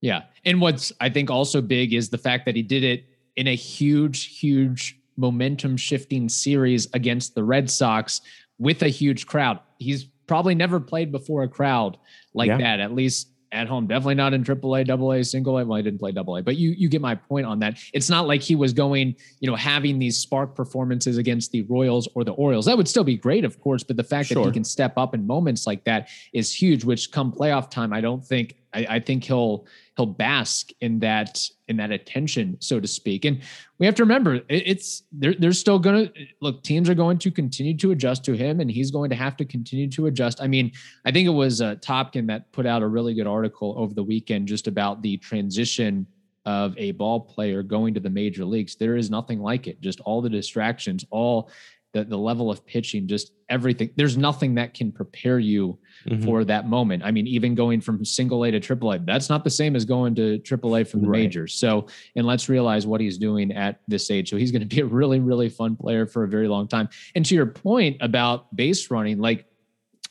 Yeah. 0.00 0.22
And 0.44 0.60
what's 0.60 0.92
I 1.00 1.08
think 1.10 1.30
also 1.30 1.60
big 1.60 1.92
is 1.92 2.08
the 2.08 2.18
fact 2.18 2.46
that 2.46 2.56
he 2.56 2.62
did 2.62 2.84
it 2.84 3.04
in 3.36 3.48
a 3.48 3.54
huge, 3.54 4.38
huge 4.38 4.98
momentum 5.16 5.76
shifting 5.76 6.28
series 6.28 6.88
against 6.94 7.34
the 7.34 7.44
Red 7.44 7.70
Sox 7.70 8.20
with 8.58 8.82
a 8.82 8.88
huge 8.88 9.26
crowd. 9.26 9.60
He's 9.78 10.04
probably 10.26 10.54
never 10.54 10.80
played 10.80 11.12
before 11.12 11.42
a 11.42 11.48
crowd 11.48 11.98
like 12.34 12.48
yeah. 12.48 12.58
that, 12.58 12.80
at 12.80 12.94
least 12.94 13.28
at 13.52 13.66
home. 13.66 13.86
Definitely 13.86 14.14
not 14.14 14.32
in 14.32 14.44
AAA, 14.44 14.88
AA, 14.88 15.22
single 15.22 15.58
A. 15.58 15.64
Well, 15.64 15.78
I 15.78 15.82
didn't 15.82 15.98
play 15.98 16.12
AA, 16.16 16.40
but 16.40 16.56
you 16.56 16.70
you 16.70 16.88
get 16.88 17.00
my 17.00 17.14
point 17.14 17.46
on 17.46 17.58
that. 17.60 17.78
It's 17.92 18.08
not 18.08 18.26
like 18.26 18.42
he 18.42 18.54
was 18.54 18.72
going, 18.72 19.16
you 19.40 19.50
know, 19.50 19.56
having 19.56 19.98
these 19.98 20.18
spark 20.18 20.54
performances 20.54 21.18
against 21.18 21.52
the 21.52 21.62
Royals 21.62 22.08
or 22.14 22.24
the 22.24 22.32
Orioles. 22.32 22.66
That 22.66 22.76
would 22.76 22.88
still 22.88 23.04
be 23.04 23.16
great, 23.16 23.44
of 23.44 23.60
course, 23.60 23.82
but 23.82 23.96
the 23.96 24.04
fact 24.04 24.28
sure. 24.28 24.42
that 24.42 24.48
he 24.48 24.52
can 24.52 24.64
step 24.64 24.96
up 24.96 25.14
in 25.14 25.26
moments 25.26 25.66
like 25.66 25.84
that 25.84 26.08
is 26.32 26.54
huge. 26.54 26.84
Which 26.84 27.10
come 27.10 27.32
playoff 27.32 27.70
time, 27.70 27.92
I 27.92 28.00
don't 28.00 28.24
think 28.24 28.56
I, 28.72 28.86
I 28.88 29.00
think 29.00 29.24
he'll 29.24 29.66
he'll 29.96 30.06
bask 30.06 30.70
in 30.80 30.98
that 31.00 31.40
in 31.68 31.76
that 31.76 31.90
attention, 31.90 32.56
so 32.60 32.80
to 32.80 32.86
speak. 32.88 33.24
And 33.24 33.40
we 33.78 33.86
have 33.86 33.94
to 33.96 34.02
remember 34.02 34.34
it, 34.34 34.44
it's 34.48 35.02
they're 35.12 35.34
they're 35.34 35.52
still 35.52 35.78
gonna 35.78 36.10
look. 36.40 36.62
Teams 36.62 36.88
are 36.88 36.94
going 36.94 37.18
to 37.18 37.30
continue 37.30 37.76
to 37.78 37.90
adjust 37.90 38.24
to 38.24 38.32
him, 38.34 38.60
and 38.60 38.70
he's 38.70 38.90
going 38.90 39.10
to 39.10 39.16
have 39.16 39.36
to 39.38 39.44
continue 39.44 39.88
to 39.90 40.06
adjust. 40.06 40.40
I 40.40 40.46
mean, 40.46 40.72
I 41.04 41.12
think 41.12 41.26
it 41.26 41.32
was 41.32 41.60
uh, 41.60 41.76
Topkin 41.76 42.26
that 42.28 42.50
put 42.52 42.66
out 42.66 42.82
a 42.82 42.88
really 42.88 43.14
good 43.14 43.26
article 43.26 43.74
over 43.76 43.94
the 43.94 44.04
weekend 44.04 44.48
just 44.48 44.66
about 44.66 45.02
the 45.02 45.16
transition 45.18 46.06
of 46.46 46.76
a 46.78 46.92
ball 46.92 47.20
player 47.20 47.62
going 47.62 47.92
to 47.94 48.00
the 48.00 48.10
major 48.10 48.44
leagues. 48.44 48.74
There 48.74 48.96
is 48.96 49.10
nothing 49.10 49.40
like 49.40 49.66
it. 49.66 49.80
Just 49.80 50.00
all 50.00 50.22
the 50.22 50.30
distractions, 50.30 51.04
all 51.10 51.50
the, 51.92 52.04
the 52.04 52.16
level 52.16 52.50
of 52.50 52.64
pitching, 52.66 53.08
just 53.08 53.32
everything. 53.48 53.90
There's 53.96 54.16
nothing 54.16 54.54
that 54.54 54.74
can 54.74 54.92
prepare 54.92 55.38
you 55.38 55.78
mm-hmm. 56.06 56.24
for 56.24 56.44
that 56.44 56.68
moment. 56.68 57.02
I 57.04 57.10
mean, 57.10 57.26
even 57.26 57.54
going 57.54 57.80
from 57.80 58.04
single 58.04 58.44
A 58.44 58.50
to 58.50 58.60
triple 58.60 58.92
A, 58.92 58.98
that's 58.98 59.28
not 59.28 59.42
the 59.42 59.50
same 59.50 59.74
as 59.74 59.84
going 59.84 60.14
to 60.14 60.38
triple 60.38 60.76
A 60.76 60.84
from 60.84 61.02
the 61.02 61.08
right. 61.08 61.22
majors. 61.22 61.54
So, 61.54 61.88
and 62.14 62.26
let's 62.26 62.48
realize 62.48 62.86
what 62.86 63.00
he's 63.00 63.18
doing 63.18 63.52
at 63.52 63.80
this 63.88 64.10
age. 64.10 64.30
So 64.30 64.36
he's 64.36 64.52
going 64.52 64.66
to 64.66 64.66
be 64.66 64.80
a 64.80 64.86
really, 64.86 65.18
really 65.18 65.48
fun 65.48 65.76
player 65.76 66.06
for 66.06 66.24
a 66.24 66.28
very 66.28 66.48
long 66.48 66.68
time. 66.68 66.88
And 67.14 67.26
to 67.26 67.34
your 67.34 67.46
point 67.46 67.96
about 68.00 68.54
base 68.54 68.90
running, 68.90 69.18
like 69.18 69.46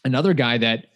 another 0.04 0.34
guy 0.34 0.58
that 0.58 0.88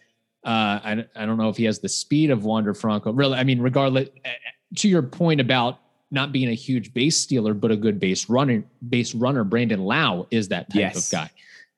uh, 0.46 0.80
I, 0.84 1.06
I 1.16 1.26
don't 1.26 1.38
know 1.38 1.50
if 1.50 1.56
he 1.56 1.64
has 1.66 1.80
the 1.80 1.90
speed 1.90 2.30
of 2.30 2.44
Wander 2.44 2.74
Franco. 2.74 3.14
Really, 3.14 3.38
I 3.38 3.46
mean, 3.46 3.62
regardless, 3.62 4.10
eh, 4.26 4.30
eh, 4.30 4.76
to 4.78 4.90
your 4.90 5.02
point 5.02 5.40
about 5.40 5.80
not 6.14 6.32
being 6.32 6.50
a 6.50 6.54
huge 6.54 6.94
base 6.94 7.18
stealer, 7.18 7.54
but 7.54 7.72
a 7.72 7.76
good 7.76 8.00
base 8.00 8.30
runner. 8.30 8.64
Base 8.88 9.14
runner, 9.16 9.44
Brandon 9.44 9.84
Lowe 9.84 10.28
is 10.32 10.48
that 10.50 10.70
type 10.70 10.80
yes. 10.80 11.12
of 11.12 11.12
guy. 11.12 11.32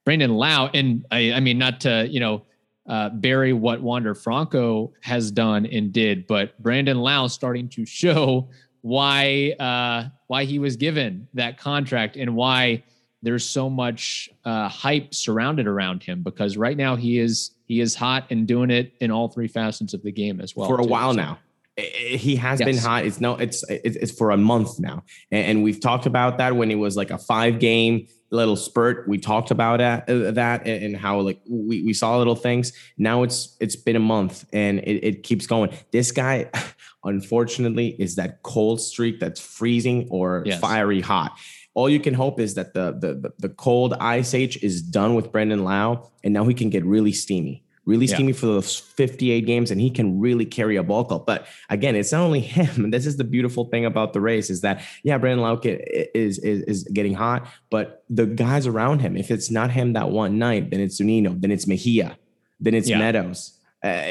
Brandon 0.03 0.35
Lowe, 0.35 0.69
and 0.73 1.05
I, 1.09 1.33
I 1.33 1.39
mean, 1.39 1.57
not 1.57 1.81
to 1.81 2.07
you 2.09 2.19
know 2.19 2.43
uh, 2.87 3.09
bury 3.09 3.53
what 3.53 3.81
Wander 3.81 4.13
Franco 4.13 4.93
has 5.01 5.31
done 5.31 5.65
and 5.65 5.91
did, 5.91 6.27
but 6.27 6.61
Brandon 6.61 6.99
Lowe 6.99 7.27
starting 7.27 7.69
to 7.69 7.85
show 7.85 8.49
why 8.81 9.55
uh, 9.59 10.09
why 10.27 10.43
he 10.43 10.59
was 10.59 10.75
given 10.75 11.27
that 11.33 11.57
contract 11.57 12.17
and 12.17 12.35
why 12.35 12.83
there's 13.23 13.43
so 13.43 13.67
much 13.67 14.29
uh, 14.43 14.69
hype 14.69 15.13
surrounded 15.15 15.65
around 15.65 16.03
him 16.03 16.21
because 16.21 16.57
right 16.57 16.77
now 16.77 16.95
he 16.95 17.17
is 17.17 17.51
he 17.65 17.81
is 17.81 17.95
hot 17.95 18.27
and 18.29 18.45
doing 18.47 18.69
it 18.69 18.93
in 18.99 19.09
all 19.09 19.27
three 19.27 19.47
facets 19.47 19.95
of 19.95 20.03
the 20.03 20.11
game 20.11 20.39
as 20.39 20.55
well 20.55 20.67
for 20.67 20.79
a 20.79 20.83
too, 20.83 20.89
while 20.89 21.13
now 21.13 21.39
he 21.77 22.35
has 22.37 22.59
Yes. 22.59 22.65
been 22.67 22.77
hot. 22.77 23.05
It's 23.05 23.19
no, 23.19 23.35
it's 23.35 23.63
it's, 23.69 23.97
it's 23.97 24.11
for 24.11 24.31
a 24.31 24.37
month 24.37 24.79
now, 24.79 25.03
and, 25.31 25.45
and 25.47 25.63
we've 25.63 25.79
talked 25.81 26.05
about 26.05 26.37
that 26.37 26.55
when 26.55 26.71
it 26.71 26.75
was 26.75 26.95
like 26.95 27.11
a 27.11 27.17
five 27.17 27.59
game 27.59 28.07
little 28.31 28.55
spurt. 28.55 29.07
We 29.09 29.17
talked 29.17 29.51
about 29.51 29.79
that, 29.79 30.09
uh, 30.09 30.31
that 30.31 30.65
and 30.65 30.83
and 30.85 30.97
how 30.97 31.19
like 31.19 31.41
we, 31.49 31.83
we 31.83 31.93
saw 31.93 32.17
little 32.17 32.35
things. 32.35 32.71
Now 32.97 33.23
it's 33.23 33.57
it's 33.59 33.75
been 33.75 33.95
a 33.97 33.99
month 33.99 34.45
and 34.53 34.79
it, 34.79 35.05
it 35.05 35.23
keeps 35.23 35.47
going. 35.47 35.69
This 35.91 36.11
guy, 36.11 36.49
unfortunately, 37.03 37.89
is 37.99 38.15
that 38.15 38.41
cold 38.43 38.79
streak 38.81 39.19
that's 39.19 39.39
freezing 39.41 40.07
or 40.09 40.43
Yes. 40.45 40.59
fiery 40.59 41.01
hot. 41.01 41.37
All 41.73 41.89
you 41.89 41.99
can 41.99 42.13
hope 42.13 42.39
is 42.39 42.53
that 42.55 42.73
the, 42.73 42.93
the 42.93 43.15
the 43.15 43.33
the 43.37 43.49
cold 43.49 43.93
ice 43.99 44.33
age 44.33 44.57
is 44.63 44.81
done 44.81 45.13
with 45.13 45.31
Brandon 45.33 45.65
Lowe, 45.65 46.09
and 46.23 46.33
now 46.33 46.45
he 46.45 46.53
can 46.53 46.69
get 46.69 46.85
really 46.85 47.11
steamy 47.11 47.64
really 47.85 48.05
Yeah. 48.07 48.15
steamy 48.15 48.33
for 48.33 48.47
those 48.47 48.75
58 48.77 49.45
games 49.45 49.71
and 49.71 49.79
he 49.79 49.89
can 49.89 50.19
really 50.19 50.45
carry 50.45 50.75
a 50.75 50.83
ball 50.83 51.03
club. 51.05 51.25
But 51.25 51.47
again, 51.69 51.95
it's 51.95 52.11
not 52.11 52.21
only 52.21 52.39
him. 52.57 52.91
This 52.91 53.05
is 53.05 53.17
the 53.17 53.23
beautiful 53.23 53.65
thing 53.65 53.85
about 53.85 54.13
the 54.13 54.21
Rays 54.21 54.49
is 54.49 54.61
that, 54.61 54.81
yeah, 55.03 55.17
Brandon 55.17 55.43
Lowe 55.43 55.59
is, 55.63 56.39
is, 56.39 56.61
is 56.63 56.83
getting 56.85 57.13
hot, 57.13 57.47
but 57.69 58.03
the 58.09 58.25
guys 58.25 58.67
around 58.67 58.99
him, 58.99 59.15
if 59.15 59.29
it's 59.31 59.51
not 59.51 59.71
him 59.71 59.93
that 59.93 60.09
one 60.09 60.37
night, 60.39 60.71
then 60.71 60.79
it's 60.79 60.99
Zunino, 60.99 61.39
then 61.39 61.51
it's 61.51 61.67
Mejia, 61.67 62.17
then 62.59 62.73
it's 62.73 62.89
Yeah. 62.89 62.99
Meadows. 62.99 63.54
Uh, 63.83 64.01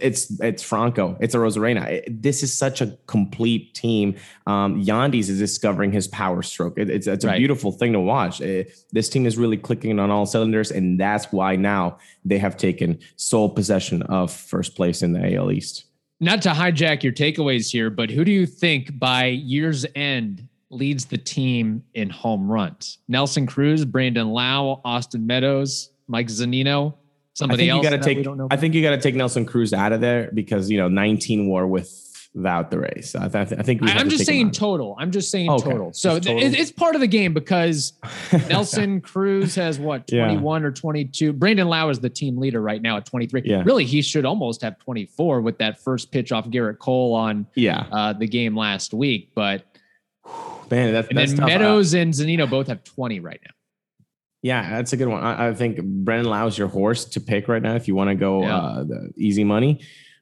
it's 0.00 0.38
it's 0.40 0.62
Franco, 0.62 1.16
it's 1.20 1.34
Arozarena. 1.34 1.86
It- 1.88 2.22
This 2.22 2.42
is 2.44 2.56
such 2.56 2.80
a 2.80 2.96
complete 3.06 3.74
team. 3.74 4.14
Um, 4.46 4.80
Yandes 4.84 5.28
is 5.28 5.38
discovering 5.40 5.90
his 5.90 6.06
power 6.08 6.40
stroke. 6.42 6.78
It- 6.78 6.88
it's 6.90 7.06
it's 7.08 7.24
a 7.24 7.28
Right. 7.28 7.38
beautiful 7.38 7.72
thing 7.72 7.92
to 7.94 8.00
watch. 8.00 8.40
Uh, 8.40 8.62
this 8.92 9.08
team 9.08 9.26
is 9.26 9.36
really 9.36 9.56
clicking 9.56 9.98
on 9.98 10.10
all 10.10 10.24
cylinders, 10.24 10.70
and 10.70 11.00
that's 11.00 11.32
why 11.32 11.56
now 11.56 11.98
they 12.24 12.38
have 12.38 12.56
taken 12.56 12.98
sole 13.16 13.48
possession 13.48 14.02
of 14.02 14.30
first 14.30 14.76
place 14.76 15.02
in 15.02 15.12
the 15.14 15.34
AL 15.34 15.50
East. 15.50 15.84
Not 16.20 16.42
to 16.42 16.50
hijack 16.50 17.02
your 17.02 17.12
takeaways 17.12 17.72
here, 17.72 17.90
but 17.90 18.10
who 18.10 18.24
do 18.24 18.30
you 18.32 18.46
think 18.46 18.98
by 19.00 19.26
year's 19.26 19.84
end 19.96 20.46
leads 20.70 21.06
the 21.06 21.18
team 21.18 21.82
in 21.94 22.10
home 22.10 22.48
runs? 22.50 22.98
Nelson 23.08 23.46
Cruz, 23.46 23.84
Brandon 23.84 24.28
Lowe, 24.28 24.80
Austin 24.84 25.26
Meadows, 25.26 25.90
Mike 26.08 26.28
Zunino, 26.28 26.94
I 27.38 27.46
somebody 27.46 27.66
think 27.68 27.76
you 27.84 27.90
got 27.90 27.96
to 27.96 28.02
take. 28.02 28.24
don't 28.24 28.36
know 28.38 28.48
I 28.50 28.56
think 28.56 28.74
you 28.74 28.82
got 28.82 28.90
to 28.90 29.00
take 29.00 29.14
Nelson 29.14 29.46
Cruz 29.46 29.72
out 29.72 29.92
of 29.92 30.00
there 30.00 30.30
because 30.34 30.70
you 30.70 30.78
know 30.78 30.88
19 30.88 31.46
war 31.48 31.66
without 31.66 32.70
the 32.70 32.78
Rays. 32.78 33.14
I, 33.16 33.28
th- 33.28 33.58
I 33.58 33.62
think 33.62 33.80
we 33.80 33.88
I'm 33.90 34.08
just 34.08 34.26
saying 34.26 34.50
total. 34.52 34.96
I'm 34.98 35.10
just 35.10 35.30
saying 35.30 35.50
Okay. 35.50 35.70
total. 35.70 35.92
So 35.92 36.18
Just 36.18 36.24
th- 36.28 36.36
total. 36.42 36.54
it- 36.54 36.60
it's 36.60 36.70
part 36.72 36.94
of 36.94 37.00
the 37.00 37.06
game 37.06 37.32
because 37.34 37.94
Nelson 38.48 39.00
Cruz 39.00 39.54
has 39.54 39.78
what 39.78 40.10
Yeah. 40.12 40.26
21 40.26 40.64
or 40.64 40.70
22. 40.72 41.32
Brandon 41.32 41.68
Lowe 41.68 41.88
is 41.88 42.00
the 42.00 42.10
team 42.10 42.38
leader 42.38 42.60
right 42.60 42.82
now 42.82 42.96
at 42.98 43.06
23. 43.06 43.42
Yeah. 43.44 43.62
Really, 43.64 43.84
he 43.84 44.02
should 44.02 44.24
almost 44.26 44.62
have 44.62 44.78
24 44.78 45.40
with 45.40 45.58
that 45.58 45.80
first 45.82 46.12
pitch 46.12 46.30
off 46.32 46.46
Gerrit 46.48 46.78
Cole 46.78 47.14
on 47.14 47.46
yeah, 47.54 47.86
uh, 47.92 48.12
the 48.12 48.26
game 48.26 48.56
last 48.56 48.92
week. 48.94 49.30
But 49.34 49.64
man, 50.70 50.92
that's, 50.92 51.08
and 51.08 51.16
that's 51.18 51.32
then 51.32 51.40
tough. 51.40 51.48
Meadows 51.48 51.94
and 51.94 52.12
Zunino 52.12 52.48
both 52.48 52.66
have 52.68 52.84
20 52.84 53.20
right 53.20 53.40
now. 53.44 53.54
Yeah, 54.42 54.70
that's 54.70 54.92
a 54.92 54.96
good 54.96 55.08
one. 55.08 55.22
I, 55.22 55.48
I 55.48 55.54
think 55.54 55.82
Brandon 55.82 56.30
Lowe's 56.30 56.56
your 56.56 56.68
horse 56.68 57.04
to 57.06 57.20
pick 57.20 57.48
right 57.48 57.60
now 57.62 57.74
if 57.74 57.88
you 57.88 57.94
want 57.94 58.10
to 58.10 58.14
go 58.14 58.42
Yeah. 58.42 58.56
uh, 58.56 58.84
the 58.84 59.12
easy 59.16 59.44
money. 59.44 59.80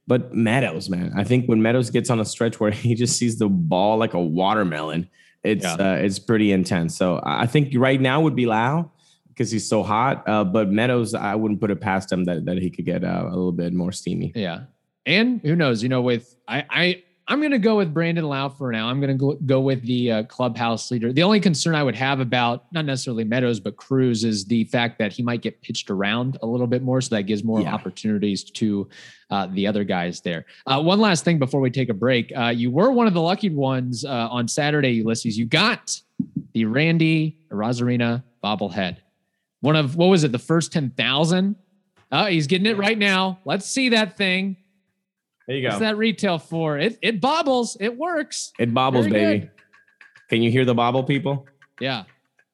But 0.08 0.32
Meadows, 0.34 0.88
man, 0.88 1.12
I 1.16 1.24
think 1.24 1.46
when 1.46 1.60
Meadows 1.60 1.90
gets 1.90 2.10
on 2.10 2.20
a 2.20 2.24
stretch 2.24 2.58
where 2.60 2.70
he 2.86 2.94
just 2.94 3.18
sees 3.18 3.38
the 3.38 3.48
ball 3.48 3.98
like 3.98 4.14
a 4.14 4.20
watermelon, 4.22 5.08
it's 5.44 5.64
Yeah. 5.64 5.74
uh, 5.74 5.94
it's 5.96 6.18
pretty 6.18 6.52
intense. 6.52 6.96
So 6.96 7.16
I 7.18 7.42
I 7.42 7.46
think 7.46 7.72
right 7.76 8.00
now 8.00 8.20
would 8.20 8.36
be 8.36 8.46
Lowe 8.46 8.90
because 9.28 9.50
he's 9.50 9.68
so 9.68 9.82
hot. 9.82 10.26
Uh, 10.26 10.44
but 10.44 10.70
Meadows, 10.70 11.12
I 11.14 11.34
wouldn't 11.34 11.60
put 11.60 11.70
it 11.70 11.80
past 11.80 12.10
him 12.10 12.24
that, 12.24 12.46
that 12.46 12.56
he 12.58 12.70
could 12.70 12.86
get 12.86 13.04
uh, 13.04 13.24
a 13.26 13.28
little 13.30 13.52
bit 13.52 13.72
more 13.74 13.92
steamy. 13.92 14.32
Yeah. 14.34 14.60
And 15.04 15.40
who 15.42 15.54
knows, 15.54 15.82
you 15.82 15.88
know, 15.90 16.00
with 16.00 16.34
I 16.48 16.64
I 16.70 17.02
I'm 17.28 17.40
going 17.40 17.50
to 17.50 17.58
go 17.58 17.76
with 17.76 17.92
Brandon 17.92 18.24
Lowe 18.24 18.48
for 18.50 18.70
now. 18.70 18.88
I'm 18.88 19.00
going 19.00 19.18
to 19.18 19.36
go, 19.46 19.60
with 19.60 19.82
the 19.82 20.12
uh, 20.12 20.22
clubhouse 20.24 20.92
leader. 20.92 21.12
The 21.12 21.24
only 21.24 21.40
concern 21.40 21.74
I 21.74 21.82
would 21.82 21.96
have 21.96 22.20
about 22.20 22.66
not 22.72 22.84
necessarily 22.84 23.24
Meadows, 23.24 23.58
but 23.58 23.76
Cruz 23.76 24.22
is 24.22 24.44
the 24.44 24.62
fact 24.64 24.98
that 25.00 25.12
he 25.12 25.24
might 25.24 25.42
get 25.42 25.60
pitched 25.60 25.90
around 25.90 26.38
a 26.42 26.46
little 26.46 26.68
bit 26.68 26.82
more. 26.82 27.00
So 27.00 27.16
that 27.16 27.22
gives 27.24 27.42
more 27.42 27.60
Yeah. 27.60 27.74
opportunities 27.74 28.44
to 28.44 28.88
uh, 29.30 29.46
the 29.48 29.66
other 29.66 29.82
guys 29.82 30.20
there. 30.20 30.46
Uh, 30.68 30.80
one 30.80 31.00
last 31.00 31.24
thing 31.24 31.38
before 31.40 31.60
we 31.60 31.68
take 31.70 31.88
a 31.88 31.94
break. 31.94 32.32
Uh, 32.36 32.52
you 32.54 32.70
were 32.70 32.92
one 32.92 33.08
of 33.08 33.14
the 33.14 33.20
lucky 33.22 33.50
ones 33.50 34.04
uh, 34.04 34.08
on 34.30 34.46
Saturday, 34.46 34.90
Ulysses. 34.92 35.36
You 35.36 35.46
got 35.46 36.00
the 36.54 36.64
Randy 36.64 37.38
Arozarena 37.50 38.22
bobblehead. 38.44 38.98
One 39.62 39.74
of, 39.74 39.96
what 39.96 40.06
was 40.06 40.22
it, 40.22 40.30
the 40.30 40.38
first 40.38 40.72
10,000? 40.72 41.56
Oh, 42.12 42.26
he's 42.26 42.46
getting 42.46 42.66
it 42.66 42.76
right 42.76 42.96
now. 42.96 43.40
Let's 43.44 43.66
see 43.66 43.88
that 43.88 44.16
thing. 44.16 44.58
There 45.46 45.56
you 45.56 45.68
What's 45.68 45.80
that 45.80 45.96
retail 45.96 46.38
for? 46.38 46.76
It 46.78 46.98
it 47.02 47.20
bobbles. 47.20 47.76
It 47.80 47.96
works. 47.96 48.52
It 48.58 48.74
bobbles, 48.74 49.06
Very 49.06 49.38
baby. 49.38 49.50
Can 50.28 50.42
you 50.42 50.50
hear 50.50 50.64
the 50.64 50.74
bobble, 50.74 51.04
people? 51.04 51.46
Yeah. 51.80 52.04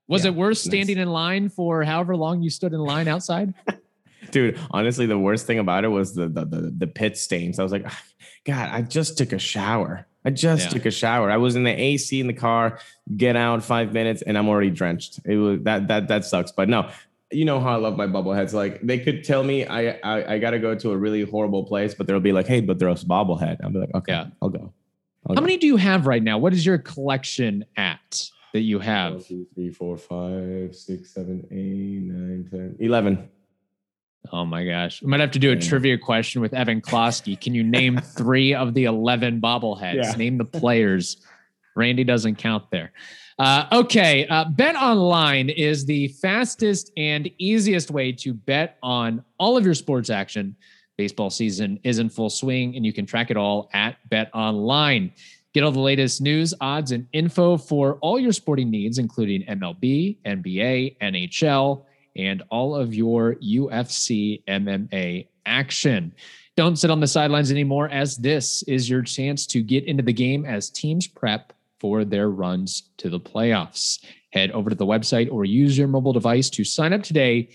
Was 0.09 0.25
Yeah, 0.25 0.31
it 0.33 0.35
worth 0.35 0.53
it's 0.59 0.67
nice. 0.67 0.73
standing 0.75 0.99
in 0.99 1.09
line 1.09 1.49
for 1.49 1.85
however 1.85 2.17
long 2.17 2.43
you 2.43 2.51
stood 2.51 2.73
in 2.75 2.81
line 2.81 3.09
outside? 3.09 3.55
Dude, 4.31 4.59
honestly, 4.71 5.07
the 5.07 5.19
worst 5.19 5.47
thing 5.47 5.59
about 5.59 5.85
it 5.85 5.89
was 5.89 6.15
the 6.15 6.29
the 6.29 6.45
the, 6.45 6.75
the 6.79 6.87
pit 6.87 7.17
stains. 7.17 7.59
I 7.59 7.63
was 7.63 7.73
like, 7.73 7.85
"Ah, 7.87 8.03
God, 8.45 8.69
I 8.71 8.83
just 8.83 9.17
took 9.17 9.33
a 9.33 9.39
shower. 9.39 10.07
I 10.25 10.31
just 10.31 10.67
Yeah. 10.67 10.71
took 10.71 10.87
a 10.87 10.91
shower. 10.91 11.31
I 11.31 11.37
was 11.39 11.57
in 11.57 11.65
the 11.65 11.71
AC 11.73 12.21
in 12.21 12.27
the 12.29 12.33
car, 12.35 12.79
get 13.17 13.37
out 13.37 13.65
five 13.65 13.93
minutes, 13.93 14.23
and 14.23 14.37
I'm 14.39 14.49
already 14.49 14.71
drenched. 14.71 15.21
It 15.25 15.37
was 15.37 15.61
that 15.63 15.89
that 15.89 16.09
that 16.09 16.25
sucks. 16.27 16.53
But 16.53 16.69
no, 16.69 16.91
you 17.33 17.45
know 17.45 17.61
how 17.61 17.71
I 17.73 17.77
love 17.77 17.97
my 17.97 18.07
bobbleheads. 18.07 18.53
Like 18.53 18.81
they 18.83 18.99
could 18.99 19.25
tell 19.25 19.43
me 19.43 19.67
I 19.67 19.93
I, 20.03 20.35
I 20.35 20.39
got 20.39 20.51
to 20.51 20.59
go 20.59 20.75
to 20.75 20.91
a 20.93 20.97
really 20.97 21.23
horrible 21.23 21.65
place, 21.65 21.95
but 21.95 22.07
they'll 22.07 22.21
be 22.21 22.33
like, 22.33 22.47
hey, 22.47 22.61
but 22.61 22.79
there's 22.79 23.03
a 23.03 23.07
bobblehead. 23.07 23.59
I'll 23.63 23.71
be 23.71 23.79
like, 23.79 23.95
okay, 23.95 24.13
Yeah. 24.13 24.27
I'll 24.41 24.49
go. 24.49 24.73
I'll 25.29 25.35
How 25.35 25.41
go. 25.41 25.41
many 25.43 25.57
do 25.57 25.67
you 25.67 25.77
have 25.77 26.07
right 26.07 26.23
now? 26.23 26.39
What 26.39 26.53
is 26.53 26.65
your 26.67 26.79
collection 26.79 27.65
at 27.77 28.29
that 28.53 28.61
you 28.61 28.79
have? 28.81 29.25
two, 29.27 29.47
three, 29.55 29.71
four, 29.71 29.97
five, 29.97 30.75
six, 30.75 31.15
seven, 31.15 31.47
eight, 31.51 32.03
nine, 32.03 32.49
ten, 32.51 32.77
eleven. 32.81 33.29
Oh 34.33 34.45
my 34.45 34.65
gosh. 34.65 35.03
I 35.03 35.07
might 35.07 35.21
have 35.21 35.33
to 35.33 35.39
do 35.41 35.51
a 35.51 35.55
Yeah. 35.55 35.61
trivia 35.61 35.99
question 35.99 36.41
with 36.43 36.55
Evan 36.55 36.81
Klosky. 36.81 37.39
Can 37.41 37.55
you 37.55 37.65
name 37.65 37.99
three 38.17 38.55
of 38.55 38.73
the 38.73 38.85
11 38.85 39.41
bobbleheads? 39.41 39.95
Yeah. 39.97 40.13
Name 40.13 40.39
the 40.39 40.45
players. 40.45 41.17
Randy 41.75 42.05
doesn't 42.05 42.37
count 42.37 42.71
there. 42.71 42.93
Uh, 43.39 43.67
okay. 43.73 44.27
Uh, 44.27 44.45
bet 44.45 44.77
online 44.77 45.49
is 45.49 45.85
the 45.85 46.09
fastest 46.09 46.93
and 46.97 47.31
easiest 47.39 47.91
way 47.91 48.13
to 48.13 48.35
bet 48.35 48.79
on 48.83 49.25
all 49.39 49.57
of 49.57 49.65
your 49.65 49.75
sports 49.75 50.11
action. 50.11 50.55
Baseball 50.97 51.31
season 51.31 51.81
is 51.85 51.99
in 51.99 52.09
full 52.09 52.31
swing, 52.31 52.77
and 52.77 52.85
you 52.85 52.93
can 52.93 53.07
track 53.07 53.31
it 53.31 53.37
all 53.37 53.71
at 53.73 53.97
Bet 54.11 54.31
Online. 54.35 55.11
Get 55.55 55.65
all 55.65 55.73
the 55.73 55.81
latest 55.81 56.21
news, 56.21 56.55
odds, 56.61 56.93
and 56.93 57.07
info 57.13 57.57
for 57.57 57.97
all 57.97 58.19
your 58.19 58.33
sporting 58.33 58.71
needs, 58.71 58.99
including 58.99 59.43
MLB, 59.43 60.19
NBA, 60.25 60.99
NHL, 60.99 61.85
and 62.17 62.43
all 62.51 62.75
of 62.75 62.95
your 62.95 63.37
UFC 63.37 64.45
MMA 64.47 65.27
action. 65.47 66.15
Don't 66.57 66.77
sit 66.77 66.91
on 66.91 67.01
the 67.01 67.07
sidelines 67.07 67.51
anymore, 67.51 67.89
as 67.89 68.17
this 68.17 68.63
is 68.65 68.89
your 68.89 69.03
chance 69.03 69.47
to 69.47 69.63
get 69.63 69.85
into 69.85 70.03
the 70.03 70.13
game 70.13 70.45
as 70.45 70.69
teams 70.69 71.07
prep 71.07 71.53
for 71.83 72.05
their 72.05 72.31
runs 72.31 72.91
to 72.97 73.11
the 73.11 73.19
playoffs. 73.19 73.99
Head 74.31 74.53
over 74.53 74.71
to 74.71 74.77
the 74.77 74.87
website 74.87 75.29
or 75.33 75.45
use 75.45 75.77
your 75.77 75.89
mobile 75.89 76.13
device 76.13 76.49
to 76.51 76.63
sign 76.63 76.93
up 76.93 77.03
today 77.03 77.49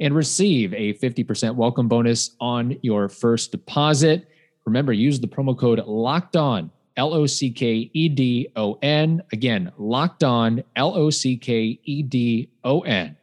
and 0.00 0.16
receive 0.16 0.72
a 0.72 0.94
50% 0.94 1.54
welcome 1.54 1.86
bonus 1.86 2.34
on 2.40 2.78
your 2.80 3.10
first 3.10 3.52
deposit. 3.52 4.26
Remember, 4.64 4.94
use 4.94 5.20
the 5.20 5.28
promo 5.28 5.56
code 5.56 5.80
locked 5.86 6.34
on, 6.34 6.70
L 6.96 7.12
O 7.12 7.26
C 7.26 7.50
K 7.50 7.90
E 7.92 8.08
D 8.08 8.48
O 8.56 8.78
N. 8.80 9.22
Again, 9.34 9.70
locked 9.76 10.24
on, 10.24 10.64
L 10.76 10.96
O 10.96 11.10
C 11.10 11.36
K 11.36 11.78
E 11.84 12.02
D 12.02 12.48
O 12.64 12.80
N. 12.80 13.14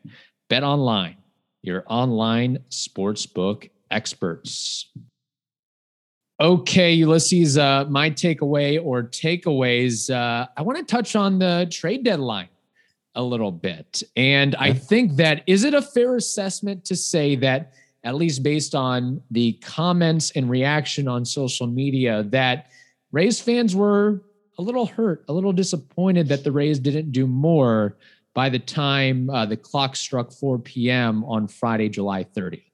Bet 0.48 0.64
online, 0.64 1.18
your 1.64 1.84
online 1.88 2.60
sportsbook 2.70 3.72
experts. 3.90 4.92
Okay, 6.42 6.94
Ulysses, 6.94 7.56
uh, 7.60 7.86
my 7.88 8.10
takeaway 8.10 8.84
or 8.84 9.04
takeaways, 9.04 10.10
uh, 10.10 10.48
I 10.58 10.64
want 10.64 10.80
to 10.80 10.84
touch 10.84 11.16
on 11.16 11.38
the 11.38 11.68
trade 11.70 12.04
deadline 12.04 12.50
a 13.14 13.22
little 13.22 13.52
bit. 13.52 14.02
And 14.16 14.56
I 14.56 14.74
think 14.74 15.18
that 15.18 15.44
is 15.46 15.64
it 15.64 15.76
a 15.76 15.84
fair 15.84 16.16
assessment 16.16 16.84
to 16.86 16.96
say 16.96 17.36
that, 17.36 17.74
at 18.04 18.16
least 18.16 18.42
based 18.42 18.74
on 18.74 19.22
the 19.30 19.54
comments 19.62 20.32
and 20.32 20.50
reaction 20.50 21.08
on 21.08 21.26
social 21.26 21.68
media, 21.68 22.24
that 22.30 22.72
Rays 23.12 23.40
fans 23.40 23.76
were 23.76 24.24
a 24.58 24.64
little 24.64 24.88
hurt, 24.88 25.24
a 25.30 25.34
little 25.34 25.54
disappointed 25.54 26.28
that 26.30 26.44
the 26.44 26.52
Rays 26.52 26.80
didn't 26.80 27.12
do 27.12 27.28
more 27.28 27.98
by 28.34 28.50
the 28.50 28.58
time 28.58 29.30
uh, 29.30 29.46
the 29.46 29.58
clock 29.58 29.96
struck 29.96 30.32
4 30.32 30.58
p.m. 30.58 31.24
on 31.26 31.48
Friday, 31.48 31.88
July 31.88 32.24
30th. 32.24 32.71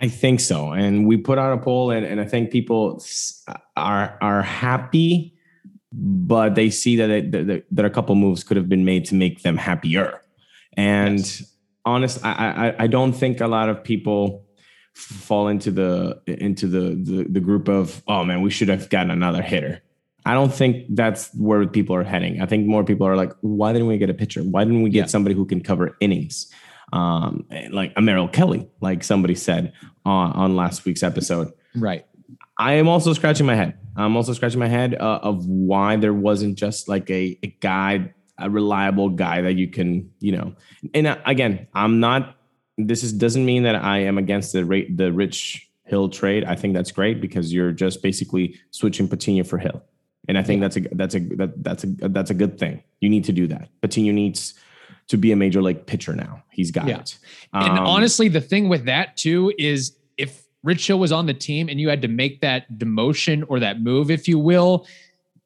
I 0.00 0.08
think 0.08 0.40
so. 0.40 0.72
And 0.72 1.06
we 1.06 1.16
put 1.16 1.38
out 1.38 1.52
a 1.52 1.60
poll, 1.60 1.90
and, 1.90 2.06
and 2.06 2.20
I 2.20 2.24
think 2.24 2.50
people 2.50 3.02
are 3.76 4.16
are 4.20 4.42
happy, 4.42 5.34
but 5.92 6.54
they 6.54 6.70
see 6.70 6.96
that, 6.96 7.10
it, 7.10 7.32
that 7.32 7.64
that 7.70 7.84
a 7.84 7.90
couple 7.90 8.14
moves 8.14 8.44
could 8.44 8.56
have 8.56 8.68
been 8.68 8.84
made 8.84 9.04
to 9.06 9.14
make 9.14 9.42
them 9.42 9.56
happier. 9.56 10.22
And 10.76 11.18
Yes. 11.18 11.56
honest, 11.84 12.24
I, 12.24 12.30
I 12.78 12.84
I 12.84 12.86
don't 12.86 13.12
think 13.12 13.40
a 13.40 13.48
lot 13.48 13.68
of 13.68 13.82
people 13.82 14.44
fall 14.94 15.48
into 15.48 15.70
the 15.70 16.20
into 16.26 16.66
the, 16.66 16.94
the 16.94 17.26
the 17.28 17.40
group 17.40 17.68
of 17.68 18.02
oh 18.06 18.24
man, 18.24 18.42
we 18.42 18.50
should 18.50 18.68
have 18.68 18.88
gotten 18.90 19.10
another 19.10 19.42
hitter. 19.42 19.82
I 20.24 20.34
don't 20.34 20.52
think 20.52 20.84
that's 20.90 21.30
where 21.34 21.66
people 21.66 21.96
are 21.96 22.04
heading. 22.04 22.42
I 22.42 22.46
think 22.46 22.66
more 22.66 22.84
people 22.84 23.06
are 23.06 23.16
like, 23.16 23.32
why 23.40 23.72
didn't 23.72 23.88
we 23.88 23.96
get 23.96 24.10
a 24.10 24.14
pitcher? 24.14 24.42
Why 24.42 24.62
didn't 24.62 24.82
we 24.82 24.90
get 24.90 24.98
yeah. 24.98 25.06
somebody 25.06 25.34
who 25.34 25.46
can 25.46 25.62
cover 25.62 25.96
innings? 26.00 26.52
Um, 26.92 27.46
like 27.70 27.92
a 27.96 28.00
Merrill 28.00 28.28
Kelly, 28.28 28.68
like 28.80 29.04
somebody 29.04 29.34
said 29.34 29.72
on, 30.04 30.32
on 30.32 30.56
last 30.56 30.84
week's 30.84 31.02
episode. 31.02 31.52
Right. 31.74 32.06
I 32.58 32.74
am 32.74 32.88
also 32.88 33.12
scratching 33.12 33.46
my 33.46 33.54
head. 33.54 33.78
I'm 33.96 34.16
also 34.16 34.32
scratching 34.32 34.60
my 34.60 34.68
head 34.68 34.94
uh, 34.94 35.20
of 35.22 35.46
why 35.46 35.96
there 35.96 36.14
wasn't 36.14 36.56
just 36.56 36.88
like 36.88 37.10
a, 37.10 37.38
a 37.42 37.48
guy, 37.60 38.12
a 38.38 38.50
reliable 38.50 39.10
guy 39.10 39.42
that 39.42 39.54
you 39.54 39.68
can, 39.68 40.10
you 40.20 40.32
know. 40.32 40.54
And 40.94 41.06
uh, 41.06 41.18
again, 41.24 41.68
I'm 41.74 42.00
not. 42.00 42.36
This 42.76 43.02
is 43.02 43.12
doesn't 43.12 43.44
mean 43.44 43.64
that 43.64 43.74
I 43.74 43.98
am 43.98 44.18
against 44.18 44.52
the 44.52 44.64
rate 44.64 44.96
the 44.96 45.12
Rich 45.12 45.68
Hill 45.84 46.08
trade. 46.08 46.44
I 46.44 46.54
think 46.54 46.74
that's 46.74 46.92
great 46.92 47.20
because 47.20 47.52
you're 47.52 47.72
just 47.72 48.02
basically 48.02 48.58
switching 48.70 49.08
Patino 49.08 49.42
for 49.42 49.58
Hill, 49.58 49.82
and 50.28 50.38
I 50.38 50.44
think 50.44 50.60
yeah. 50.60 50.68
that's 50.68 50.76
a 50.76 50.80
that's 50.92 51.14
a 51.16 51.20
that, 51.20 51.64
that's 51.64 51.84
a 51.84 51.86
that's 52.08 52.30
a 52.30 52.34
good 52.34 52.58
thing. 52.58 52.82
You 53.00 53.08
need 53.08 53.24
to 53.24 53.32
do 53.32 53.48
that. 53.48 53.68
Patino 53.82 54.12
needs 54.12 54.54
to 55.08 55.16
be 55.16 55.32
a 55.32 55.36
major 55.36 55.62
league 55.62 55.86
pitcher 55.86 56.14
now. 56.14 56.42
He's 56.50 56.70
got 56.70 56.86
yeah. 56.86 57.00
it. 57.00 57.18
Um, 57.52 57.70
and 57.70 57.78
honestly, 57.78 58.28
the 58.28 58.40
thing 58.40 58.68
with 58.68 58.84
that 58.84 59.16
too 59.16 59.52
is 59.58 59.96
if 60.16 60.42
Rich 60.62 60.86
Hill 60.86 60.98
was 60.98 61.12
on 61.12 61.26
the 61.26 61.34
team 61.34 61.68
and 61.68 61.80
you 61.80 61.88
had 61.88 62.02
to 62.02 62.08
make 62.08 62.40
that 62.42 62.70
demotion 62.78 63.44
or 63.48 63.60
that 63.60 63.80
move, 63.80 64.10
if 64.10 64.28
you 64.28 64.38
will, 64.38 64.86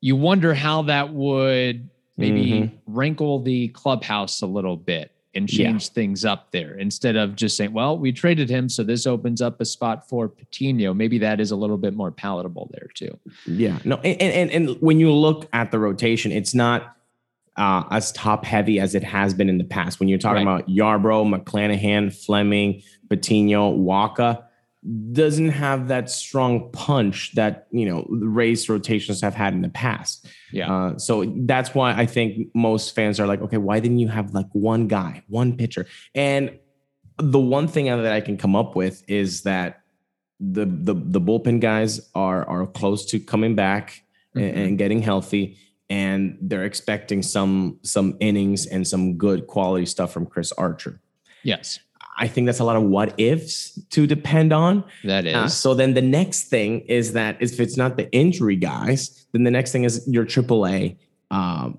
you 0.00 0.16
wonder 0.16 0.52
how 0.52 0.82
that 0.82 1.12
would 1.12 1.88
maybe 2.16 2.50
mm-hmm. 2.50 2.76
wrinkle 2.86 3.40
the 3.40 3.68
clubhouse 3.68 4.42
a 4.42 4.46
little 4.46 4.76
bit 4.76 5.12
and 5.34 5.48
change 5.48 5.84
yeah. 5.84 5.94
things 5.94 6.24
up 6.24 6.50
there 6.50 6.74
instead 6.74 7.16
of 7.16 7.36
just 7.36 7.56
saying, 7.56 7.72
well, 7.72 7.96
we 7.96 8.12
traded 8.12 8.50
him, 8.50 8.68
so 8.68 8.82
this 8.82 9.06
opens 9.06 9.40
up 9.40 9.60
a 9.60 9.64
spot 9.64 10.06
for 10.06 10.28
Patino. 10.28 10.92
Maybe 10.92 11.18
that 11.18 11.40
is 11.40 11.52
a 11.52 11.56
little 11.56 11.78
bit 11.78 11.94
more 11.94 12.10
palatable 12.10 12.68
there 12.72 12.88
too. 12.92 13.18
Yeah. 13.46 13.78
No, 13.84 13.96
and 13.98 14.20
and, 14.20 14.50
and 14.50 14.82
when 14.82 15.00
you 15.00 15.10
look 15.10 15.48
at 15.52 15.70
the 15.70 15.78
rotation, 15.78 16.32
it's 16.32 16.54
not 16.54 16.96
uh, 17.56 17.84
as 17.90 18.12
top 18.12 18.44
heavy 18.44 18.80
as 18.80 18.94
it 18.94 19.04
has 19.04 19.34
been 19.34 19.48
in 19.48 19.58
the 19.58 19.64
past. 19.64 20.00
When 20.00 20.08
you're 20.08 20.18
talking 20.18 20.46
right. 20.46 20.60
about 20.60 20.68
Yarbrough, 20.68 21.42
McClanahan, 21.42 22.14
Fleming, 22.14 22.82
Patino, 23.08 23.76
Wacha, 23.76 24.44
doesn't 25.12 25.50
have 25.50 25.88
that 25.88 26.10
strong 26.10 26.68
punch 26.72 27.32
that 27.34 27.68
you 27.70 27.86
know 27.86 28.06
the 28.10 28.26
Rays 28.26 28.68
rotations 28.68 29.20
have 29.20 29.34
had 29.34 29.54
in 29.54 29.62
the 29.62 29.68
past. 29.68 30.26
Yeah. 30.50 30.72
Uh, 30.72 30.98
so 30.98 31.24
that's 31.44 31.74
why 31.74 31.92
I 31.92 32.06
think 32.06 32.48
most 32.54 32.94
fans 32.94 33.20
are 33.20 33.26
like, 33.26 33.40
okay, 33.42 33.58
why 33.58 33.78
didn't 33.80 34.00
you 34.00 34.08
have 34.08 34.34
like 34.34 34.48
one 34.52 34.88
guy, 34.88 35.22
one 35.28 35.56
pitcher? 35.56 35.86
And 36.14 36.58
the 37.18 37.38
one 37.38 37.68
thing 37.68 37.84
that 37.86 38.12
I 38.12 38.20
can 38.20 38.36
come 38.36 38.56
up 38.56 38.74
with 38.74 39.04
is 39.08 39.42
that 39.42 39.82
the 40.40 40.64
the 40.64 40.94
the 40.94 41.20
bullpen 41.20 41.60
guys 41.60 42.00
are 42.14 42.48
are 42.48 42.66
close 42.66 43.06
to 43.06 43.20
coming 43.20 43.54
back 43.54 44.02
mm-hmm. 44.34 44.40
and, 44.40 44.58
and 44.58 44.78
getting 44.78 45.00
healthy 45.00 45.58
and 45.92 46.38
they're 46.40 46.64
expecting 46.64 47.22
some 47.22 47.78
some 47.82 48.16
innings 48.18 48.64
and 48.64 48.88
some 48.88 49.18
good 49.18 49.46
quality 49.46 49.84
stuff 49.84 50.10
from 50.10 50.24
Chris 50.24 50.50
Archer. 50.52 50.98
Yes. 51.42 51.80
I 52.18 52.28
think 52.28 52.46
that's 52.46 52.60
a 52.60 52.64
lot 52.64 52.76
of 52.76 52.84
what 52.84 53.14
ifs 53.20 53.78
to 53.90 54.06
depend 54.06 54.54
on. 54.54 54.84
That 55.04 55.26
is. 55.26 55.34
uh. 55.34 55.40
Uh, 55.44 55.48
so 55.48 55.74
then 55.74 55.92
the 55.92 56.02
next 56.02 56.44
thing 56.44 56.80
is 56.80 57.12
that 57.12 57.36
if 57.40 57.60
it's 57.60 57.76
not 57.76 57.98
the 57.98 58.10
injury 58.10 58.56
guys, 58.56 59.26
then 59.32 59.44
the 59.44 59.50
next 59.50 59.72
thing 59.72 59.84
is 59.84 60.02
your 60.06 60.24
AAA 60.24 60.96
um, 61.30 61.78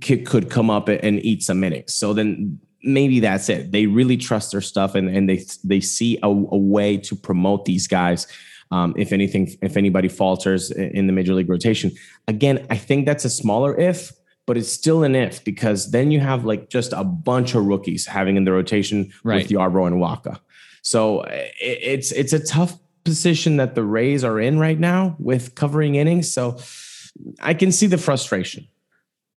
could, 0.00 0.26
could 0.26 0.50
come 0.50 0.68
up 0.68 0.88
and 0.88 1.24
eat 1.24 1.42
some 1.42 1.62
innings. 1.62 1.94
So 1.94 2.14
then 2.14 2.58
maybe 2.82 3.20
that's 3.20 3.48
it. 3.48 3.70
They 3.70 3.86
really 3.86 4.16
trust 4.16 4.50
their 4.50 4.60
stuff 4.60 4.96
and, 4.96 5.08
and 5.08 5.28
they 5.28 5.44
they 5.62 5.80
see 5.80 6.18
a, 6.24 6.28
a 6.28 6.58
way 6.58 6.96
to 6.98 7.14
promote 7.14 7.64
these 7.64 7.86
guys 7.86 8.26
um, 8.70 8.94
if 8.96 9.12
anything, 9.12 9.54
if 9.62 9.76
anybody 9.76 10.08
falters 10.08 10.70
in 10.70 11.06
the 11.06 11.12
major 11.12 11.34
league 11.34 11.48
rotation. 11.48 11.92
Again, 12.28 12.66
I 12.70 12.76
think 12.76 13.06
that's 13.06 13.24
a 13.24 13.30
smaller 13.30 13.76
if, 13.78 14.12
but 14.46 14.56
it's 14.56 14.70
still 14.70 15.02
an 15.02 15.14
if 15.14 15.44
because 15.44 15.90
then 15.90 16.10
you 16.10 16.20
have 16.20 16.44
like 16.44 16.68
just 16.68 16.92
a 16.92 17.04
bunch 17.04 17.54
of 17.54 17.64
rookies 17.64 18.06
having 18.06 18.36
in 18.36 18.44
the 18.44 18.52
rotation 18.52 19.12
right. 19.24 19.42
with 19.42 19.50
Yarbrough 19.50 19.88
and 19.88 19.96
Wacha. 19.96 20.40
So 20.82 21.24
it's 21.28 22.12
it's 22.12 22.32
a 22.32 22.38
tough 22.38 22.78
position 23.04 23.56
that 23.56 23.74
the 23.74 23.82
Rays 23.82 24.22
are 24.24 24.38
in 24.38 24.58
right 24.58 24.78
now 24.78 25.16
with 25.18 25.54
covering 25.54 25.94
innings. 25.94 26.32
So 26.32 26.58
I 27.40 27.54
can 27.54 27.72
see 27.72 27.86
the 27.86 27.98
frustration. 27.98 28.68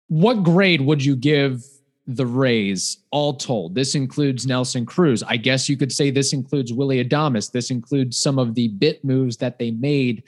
What 0.07 0.43
grade 0.43 0.81
would 0.81 1.03
you 1.03 1.15
give 1.15 1.63
the 2.07 2.25
Rays 2.25 2.97
all 3.11 3.33
told. 3.33 3.75
This 3.75 3.93
includes 3.93 4.47
Nelson 4.47 4.85
Cruz. 4.85 5.23
I 5.23 5.35
guess 5.35 5.67
you 5.67 5.75
could 5.75 5.91
say 5.91 6.09
this 6.09 6.31
includes 6.31 6.71
Willie 6.71 7.03
Adames. 7.03 7.51
This 7.51 7.69
includes 7.69 8.17
some 8.17 8.39
of 8.39 8.55
the 8.55 8.69
bit 8.69 9.03
moves 9.03 9.37
that 9.37 9.59
they 9.59 9.71
made 9.71 10.23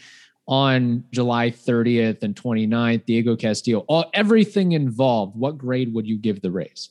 on 0.45 1.03
July 1.11 1.51
30th 1.51 2.23
and 2.23 2.35
29th, 2.35 3.05
Diego 3.05 3.35
Castillo, 3.35 3.85
all 3.87 4.09
everything 4.13 4.73
involved. 4.73 5.37
What 5.37 5.57
grade 5.57 5.93
would 5.93 6.07
you 6.07 6.17
give 6.17 6.41
the 6.41 6.51
Rays? 6.51 6.89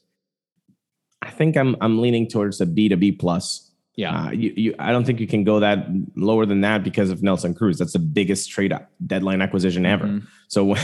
I 1.20 1.30
think 1.30 1.56
I'm 1.56 1.76
I'm 1.80 2.00
leaning 2.00 2.28
towards 2.28 2.60
a 2.60 2.66
B 2.66 2.88
to 2.88 2.96
B 2.96 3.12
plus. 3.12 3.67
Yeah, 3.98 4.26
uh, 4.26 4.30
you, 4.30 4.52
you, 4.56 4.74
I 4.78 4.92
don't 4.92 5.04
think 5.04 5.18
you 5.18 5.26
can 5.26 5.42
go 5.42 5.58
that 5.58 5.88
lower 6.14 6.46
than 6.46 6.60
that 6.60 6.84
because 6.84 7.10
of 7.10 7.20
Nelson 7.20 7.52
Cruz. 7.52 7.78
That's 7.78 7.94
the 7.94 7.98
biggest 7.98 8.48
trade 8.48 8.72
deadline 9.04 9.42
acquisition 9.42 9.84
ever. 9.84 10.04
Mm-hmm. 10.04 10.26
So, 10.46 10.76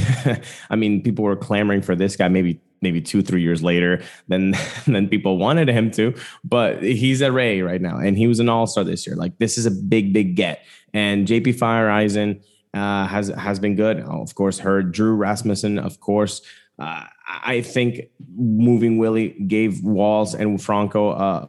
I 0.71 0.75
mean, 0.75 1.01
people 1.01 1.25
were 1.25 1.37
clamoring 1.37 1.83
for 1.83 1.95
this 1.95 2.17
guy 2.17 2.27
maybe 2.27 2.61
maybe 2.83 3.01
two 3.01 3.23
three 3.23 3.41
years 3.41 3.63
later 3.63 4.03
than 4.27 4.57
than 4.89 5.09
people 5.09 5.39
wanted 5.39 5.69
him 5.69 5.93
to. 5.93 6.13
But 6.43 6.83
he's 6.83 7.21
a 7.21 7.31
Ray 7.31 7.63
right 7.63 7.81
now, 7.81 7.99
and 7.99 8.19
he 8.19 8.27
was 8.27 8.41
an 8.41 8.49
All 8.49 8.67
Star 8.67 8.83
this 8.83 9.07
year. 9.07 9.15
Like 9.15 9.39
this 9.39 9.59
is 9.59 9.65
a 9.65 9.71
big 9.71 10.13
big 10.13 10.35
get. 10.35 10.65
And 10.93 11.29
JP 11.29 11.57
Feyereisen 11.57 12.43
uh, 12.75 13.07
has 13.07 13.29
has 13.29 13.61
been 13.61 13.77
good. 13.77 14.01
Oh, 14.01 14.23
of 14.23 14.35
course, 14.35 14.59
heard 14.59 14.91
Drew 14.91 15.15
Rasmussen, 15.15 15.79
of 15.79 16.01
course. 16.01 16.43
Uh, 16.81 17.05
I 17.29 17.61
think 17.61 18.09
moving 18.37 18.99
Willie 18.99 19.31
gave 19.47 19.85
Walls 19.85 20.35
and 20.35 20.61
Franco 20.61 21.11
uh, 21.11 21.47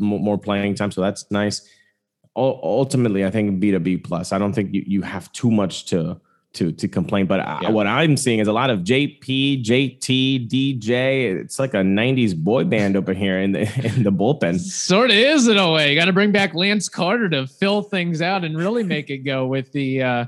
more 0.00 0.38
playing 0.38 0.74
time. 0.74 0.90
So 0.90 1.00
that's 1.00 1.30
nice. 1.30 1.66
ultimately, 2.36 3.24
I 3.24 3.30
think 3.30 3.60
B 3.60 3.70
to 3.72 3.80
B 3.80 3.96
plus. 3.96 4.32
I 4.32 4.38
don't 4.38 4.52
think 4.52 4.72
you, 4.72 4.84
you 4.86 5.02
have 5.02 5.30
too 5.32 5.50
much 5.50 5.86
to 5.86 6.20
to 6.54 6.72
to 6.72 6.88
complain. 6.88 7.26
But 7.26 7.40
yeah. 7.40 7.68
I, 7.68 7.70
what 7.70 7.86
I'm 7.86 8.16
seeing 8.16 8.38
is 8.38 8.48
a 8.48 8.52
lot 8.52 8.70
of 8.70 8.80
JP, 8.80 9.64
JT, 9.64 10.48
DJ. 10.48 11.40
It's 11.40 11.58
like 11.58 11.74
a 11.74 11.78
'90s 11.78 12.36
boy 12.36 12.64
band 12.64 12.96
over 12.96 13.12
here 13.12 13.38
in 13.38 13.52
the 13.52 13.60
in 13.96 14.02
the 14.02 14.12
bullpen. 14.12 14.58
Sort 14.58 15.10
of 15.10 15.16
is 15.16 15.48
in 15.48 15.58
a 15.58 15.72
way. 15.72 15.90
You 15.90 15.98
got 15.98 16.06
to 16.06 16.12
bring 16.12 16.32
back 16.32 16.54
Lance 16.54 16.88
Carter 16.88 17.28
to 17.30 17.46
fill 17.46 17.82
things 17.82 18.22
out 18.22 18.44
and 18.44 18.56
really 18.56 18.82
make 18.82 19.10
it 19.10 19.18
go 19.18 19.46
with 19.46 19.72
the. 19.72 20.02
uh 20.02 20.26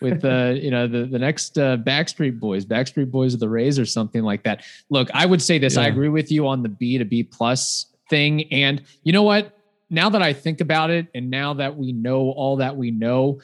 with 0.00 0.24
uh, 0.24 0.52
you 0.54 0.70
know 0.70 0.86
the 0.86 1.06
the 1.06 1.18
next 1.18 1.58
uh, 1.58 1.76
Backstreet 1.78 2.38
Boys, 2.38 2.64
Backstreet 2.64 3.10
Boys 3.10 3.34
of 3.34 3.40
the 3.40 3.48
Rays, 3.48 3.78
or 3.78 3.86
something 3.86 4.22
like 4.22 4.42
that. 4.44 4.64
Look, 4.90 5.08
I 5.14 5.26
would 5.26 5.42
say 5.42 5.58
this. 5.58 5.76
Yeah. 5.76 5.82
I 5.82 5.86
agree 5.86 6.08
with 6.08 6.30
you 6.30 6.46
on 6.46 6.62
the 6.62 6.68
B 6.68 6.98
to 6.98 7.04
B 7.04 7.22
plus 7.22 7.86
thing. 8.08 8.52
And 8.52 8.82
you 9.02 9.12
know 9.12 9.22
what? 9.22 9.58
Now 9.88 10.10
that 10.10 10.22
I 10.22 10.32
think 10.32 10.60
about 10.60 10.90
it, 10.90 11.06
and 11.14 11.30
now 11.30 11.54
that 11.54 11.76
we 11.76 11.92
know 11.92 12.30
all 12.30 12.56
that 12.56 12.76
we 12.76 12.90
know, 12.90 13.40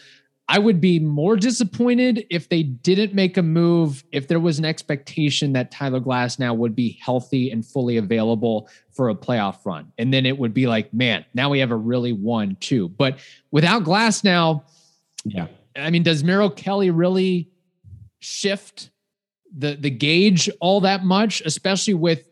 I 0.49 0.59
would 0.59 0.81
be 0.81 0.99
more 0.99 1.37
disappointed 1.37 2.27
if 2.29 2.49
they 2.49 2.63
didn't 2.63 3.15
make 3.15 3.37
a 3.37 3.43
move, 3.43 4.05
if 4.13 4.29
there 4.29 4.41
was 4.41 4.59
an 4.59 4.65
expectation 4.65 5.53
that 5.53 5.71
Tyler 5.71 6.01
Glasnow 6.01 6.57
would 6.57 6.75
be 6.75 6.99
healthy 7.01 7.51
and 7.51 7.65
fully 7.65 7.97
available 7.97 8.69
for 8.91 9.09
a 9.09 9.15
playoff 9.15 9.65
run. 9.65 9.91
And 9.99 10.13
then 10.13 10.27
it 10.27 10.37
would 10.37 10.53
be 10.53 10.67
like, 10.67 10.93
man, 10.93 11.25
now 11.33 11.49
we 11.49 11.61
have 11.61 11.71
a 11.71 11.77
really 11.77 12.13
one, 12.13 12.57
two. 12.61 12.89
But 12.89 13.19
without 13.51 13.85
Glass 13.85 14.25
now, 14.25 14.65
yeah. 15.25 15.47
I 15.77 15.91
mean, 15.91 16.03
does 16.03 16.23
Merrill 16.23 16.51
Kelly 16.51 16.91
really 16.91 17.49
shift 18.19 18.91
the 19.57 19.77
the 19.77 19.91
gauge 19.91 20.51
all 20.61 20.81
that 20.83 21.05
much, 21.05 21.41
especially 21.43 21.95
with 21.95 22.29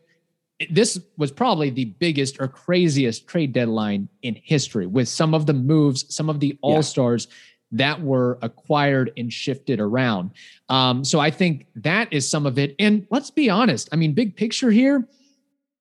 this 0.69 0.99
was 1.17 1.31
probably 1.31 1.69
the 1.69 1.85
biggest 1.85 2.37
or 2.39 2.47
craziest 2.47 3.27
trade 3.27 3.53
deadline 3.53 4.09
in 4.21 4.35
history 4.43 4.85
with 4.85 5.07
some 5.07 5.33
of 5.33 5.45
the 5.45 5.53
moves, 5.53 6.13
some 6.13 6.29
of 6.29 6.39
the 6.39 6.57
all 6.61 6.83
stars 6.83 7.27
yeah. 7.29 7.77
that 7.77 8.01
were 8.01 8.37
acquired 8.41 9.11
and 9.17 9.31
shifted 9.31 9.79
around. 9.79 10.31
Um, 10.69 11.03
so 11.03 11.19
I 11.19 11.31
think 11.31 11.67
that 11.75 12.11
is 12.11 12.29
some 12.29 12.45
of 12.45 12.59
it. 12.59 12.75
And 12.79 13.07
let's 13.09 13.31
be 13.31 13.49
honest. 13.49 13.89
I 13.91 13.95
mean, 13.95 14.13
big 14.13 14.35
picture 14.35 14.71
here, 14.71 15.07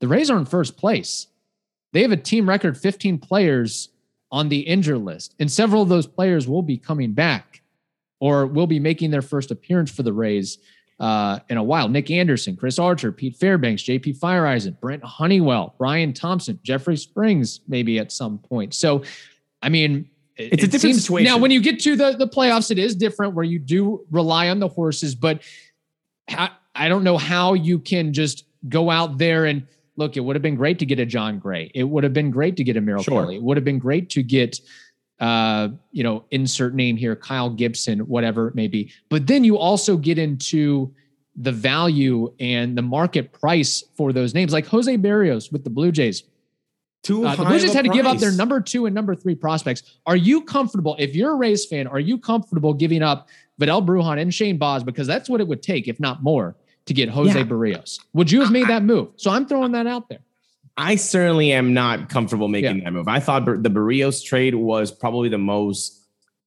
the 0.00 0.08
Rays 0.08 0.30
are 0.30 0.38
in 0.38 0.46
first 0.46 0.76
place. 0.76 1.26
They 1.92 2.02
have 2.02 2.12
a 2.12 2.16
team 2.16 2.48
record 2.48 2.78
15 2.78 3.18
players 3.18 3.88
on 4.32 4.48
the 4.48 4.60
injury 4.60 4.98
list, 4.98 5.34
and 5.40 5.50
several 5.50 5.82
of 5.82 5.88
those 5.88 6.06
players 6.06 6.46
will 6.46 6.62
be 6.62 6.76
coming 6.76 7.12
back 7.12 7.62
or 8.20 8.46
will 8.46 8.66
be 8.66 8.78
making 8.78 9.10
their 9.10 9.22
first 9.22 9.50
appearance 9.50 9.90
for 9.90 10.02
the 10.02 10.12
Rays 10.12 10.58
uh, 11.00 11.38
in 11.48 11.56
a 11.56 11.62
while. 11.62 11.88
Nick 11.88 12.10
Anderson, 12.10 12.56
Chris 12.56 12.78
Archer, 12.78 13.10
Pete 13.10 13.36
Fairbanks, 13.36 13.82
JP 13.82 14.18
Feyereisen, 14.18 14.78
Brent 14.78 15.02
Honeywell, 15.02 15.74
Brian 15.78 16.12
Thompson, 16.12 16.60
Jeffrey 16.62 16.96
Springs, 16.96 17.60
maybe 17.66 17.98
at 17.98 18.12
some 18.12 18.38
point. 18.38 18.74
So, 18.74 19.02
I 19.62 19.70
mean, 19.70 20.08
it, 20.36 20.52
it's 20.52 20.64
a 20.64 20.66
different 20.66 20.94
seems, 20.94 21.02
situation. 21.02 21.24
Now, 21.24 21.38
when 21.38 21.50
you 21.50 21.62
get 21.62 21.80
to 21.80 21.96
the, 21.96 22.12
the 22.12 22.28
playoffs, 22.28 22.70
it 22.70 22.78
is 22.78 22.94
different 22.94 23.34
where 23.34 23.44
you 23.44 23.58
do 23.58 24.06
rely 24.10 24.50
on 24.50 24.60
the 24.60 24.68
horses, 24.68 25.14
but 25.14 25.42
I, 26.28 26.50
I 26.74 26.88
don't 26.88 27.02
know 27.02 27.16
how 27.16 27.54
you 27.54 27.78
can 27.78 28.12
just 28.12 28.44
go 28.68 28.90
out 28.90 29.16
there 29.16 29.46
and 29.46 29.66
look, 29.96 30.16
it 30.16 30.20
would 30.20 30.36
have 30.36 30.42
been 30.42 30.54
great 30.54 30.78
to 30.78 30.86
get 30.86 30.98
a 30.98 31.06
Jon 31.06 31.38
Gray. 31.38 31.70
It 31.74 31.84
would 31.84 32.04
have 32.04 32.14
been 32.14 32.30
great 32.30 32.56
to 32.56 32.64
get 32.64 32.76
a 32.76 32.80
Merrill 32.80 33.02
sure. 33.02 33.22
Kelly. 33.22 33.36
It 33.36 33.42
would 33.42 33.56
have 33.56 33.64
been 33.64 33.78
great 33.78 34.08
to 34.10 34.22
get 34.22 34.58
uh, 35.20 35.68
you 35.92 36.02
know, 36.02 36.24
insert 36.30 36.74
name 36.74 36.96
here, 36.96 37.14
Kyle 37.14 37.50
Gibson, 37.50 38.00
whatever 38.00 38.48
it 38.48 38.54
may 38.54 38.66
be. 38.66 38.90
But 39.09 39.26
then 39.26 39.44
you 39.44 39.59
also 39.59 39.96
get 39.96 40.18
into 40.18 40.92
the 41.37 41.52
value 41.52 42.33
and 42.40 42.76
the 42.76 42.83
market 42.83 43.33
price 43.33 43.85
for 43.96 44.12
those 44.12 44.35
names, 44.35 44.52
like 44.52 44.66
Jose 44.66 44.96
Berrios 44.98 45.52
with 45.52 45.64
the 45.64 45.70
Blue 45.70 45.92
Jays. 45.92 46.24
Too 47.02 47.24
Uh, 47.24 47.37
the 47.37 47.44
Blue 47.44 47.59
Jays 47.59 47.72
had 47.72 47.85
to 47.85 47.90
give 47.90 48.06
up 48.06 48.18
their 48.18 48.33
number 48.33 48.61
two 48.61 48.87
and 48.87 48.94
number 48.94 49.14
three 49.14 49.35
prospects. 49.35 49.83
Are 50.06 50.16
you 50.16 50.42
comfortable, 50.42 50.96
if 50.98 51.14
you're 51.14 51.33
a 51.33 51.37
Rays 51.37 51.64
fan, 51.64 51.87
are 51.87 52.00
you 52.00 52.18
comfortable 52.18 52.74
giving 52.74 53.02
up 53.02 53.28
Vidal 53.59 53.83
Brujan 53.83 54.20
and 54.20 54.35
Shane 54.35 54.59
Baz 54.59 54.83
because 54.85 55.06
that's 55.06 55.28
what 55.28 55.40
it 55.40 55.48
would 55.48 55.62
take, 55.62 55.87
if 55.88 56.00
not 56.00 56.22
more, 56.22 56.56
to 56.87 56.94
get 56.94 57.09
Jose 57.09 57.38
Yeah. 57.38 57.44
Berrios? 57.44 58.00
Would 58.14 58.30
you 58.30 58.40
have 58.40 58.50
made 58.50 58.68
that 58.68 58.83
move? 58.83 59.09
So 59.16 59.30
I'm 59.30 59.46
throwing 59.46 59.72
that 59.72 59.87
out 59.87 60.09
there. 60.09 60.20
I 60.80 60.96
certainly 60.96 61.52
am 61.52 61.74
not 61.74 62.08
comfortable 62.08 62.48
making 62.48 62.78
Yeah. 62.78 62.84
that 62.84 62.92
move. 62.92 63.06
I 63.06 63.20
thought 63.20 63.44
the 63.44 63.68
Berrios 63.68 64.24
trade 64.24 64.54
was 64.54 64.90
probably 64.90 65.28
the 65.28 65.38
most 65.38 66.00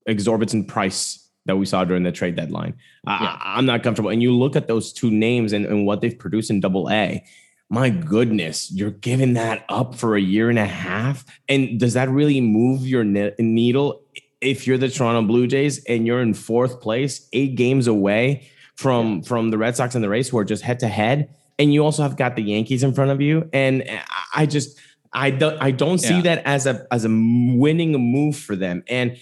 exorbitant 0.08 0.68
price 0.68 1.20
that 1.46 1.58
we 1.58 1.66
saw 1.66 1.84
during 1.84 2.04
the 2.04 2.12
trade 2.12 2.36
deadline. 2.36 2.74
Yeah. 3.06 3.38
I, 3.40 3.60
am 3.60 3.66
not 3.66 3.84
comfortable. 3.84 4.10
And 4.10 4.24
you 4.24 4.32
look 4.34 4.56
at 4.56 4.68
those 4.68 4.92
two 4.92 5.12
names 5.12 5.54
and, 5.54 5.66
and 5.66 5.86
what 5.86 6.02
they've 6.02 6.18
produced 6.18 6.50
in 6.50 6.62
double 6.62 6.90
A. 6.90 7.24
My 7.70 7.90
goodness, 7.90 8.72
you're 8.72 8.92
giving 8.92 9.34
that 9.34 9.66
up 9.70 9.96
for 9.96 10.16
a 10.16 10.22
year 10.22 10.50
and 10.50 10.60
a 10.60 10.66
half. 10.66 11.26
And 11.48 11.80
does 11.80 11.94
that 11.94 12.10
really 12.10 12.42
move 12.42 12.88
your 12.88 13.04
ne- 13.04 13.34
needle 13.40 14.02
if 14.42 14.66
you're 14.68 14.78
the 14.78 14.90
Toronto 14.90 15.28
Blue 15.28 15.48
Jays 15.48 15.84
and 15.86 16.08
you're 16.08 16.22
in 16.22 16.34
fourth 16.34 16.82
place, 16.82 17.28
eight 17.34 17.56
games 17.56 17.88
away 17.88 18.48
from 18.76 19.22
from 19.22 19.52
the 19.52 19.58
Red 19.58 19.76
Sox 19.76 19.96
and 19.96 20.04
the 20.04 20.10
Rays 20.10 20.30
who 20.30 20.38
are 20.38 20.44
just 20.44 20.64
head 20.64 20.80
to 20.80 20.88
head? 20.88 21.30
And 21.60 21.74
you 21.74 21.84
also 21.84 22.04
have 22.04 22.18
got 22.18 22.36
the 22.36 22.44
Yankees 22.44 22.84
in 22.84 22.94
front 22.94 23.12
of 23.12 23.22
you. 23.22 23.50
And 23.54 23.84
I- 24.34 24.46
just 24.46 24.80
I 25.16 25.30
don't 25.30 25.62
I 25.62 25.70
don't 25.72 26.00
see 26.00 26.16
Yeah. 26.16 26.22
that 26.22 26.42
as 26.46 26.66
a 26.66 26.88
as 26.92 27.06
a 27.06 27.10
winning 27.10 27.92
move 27.94 28.36
for 28.36 28.56
them. 28.56 28.84
And 28.90 29.18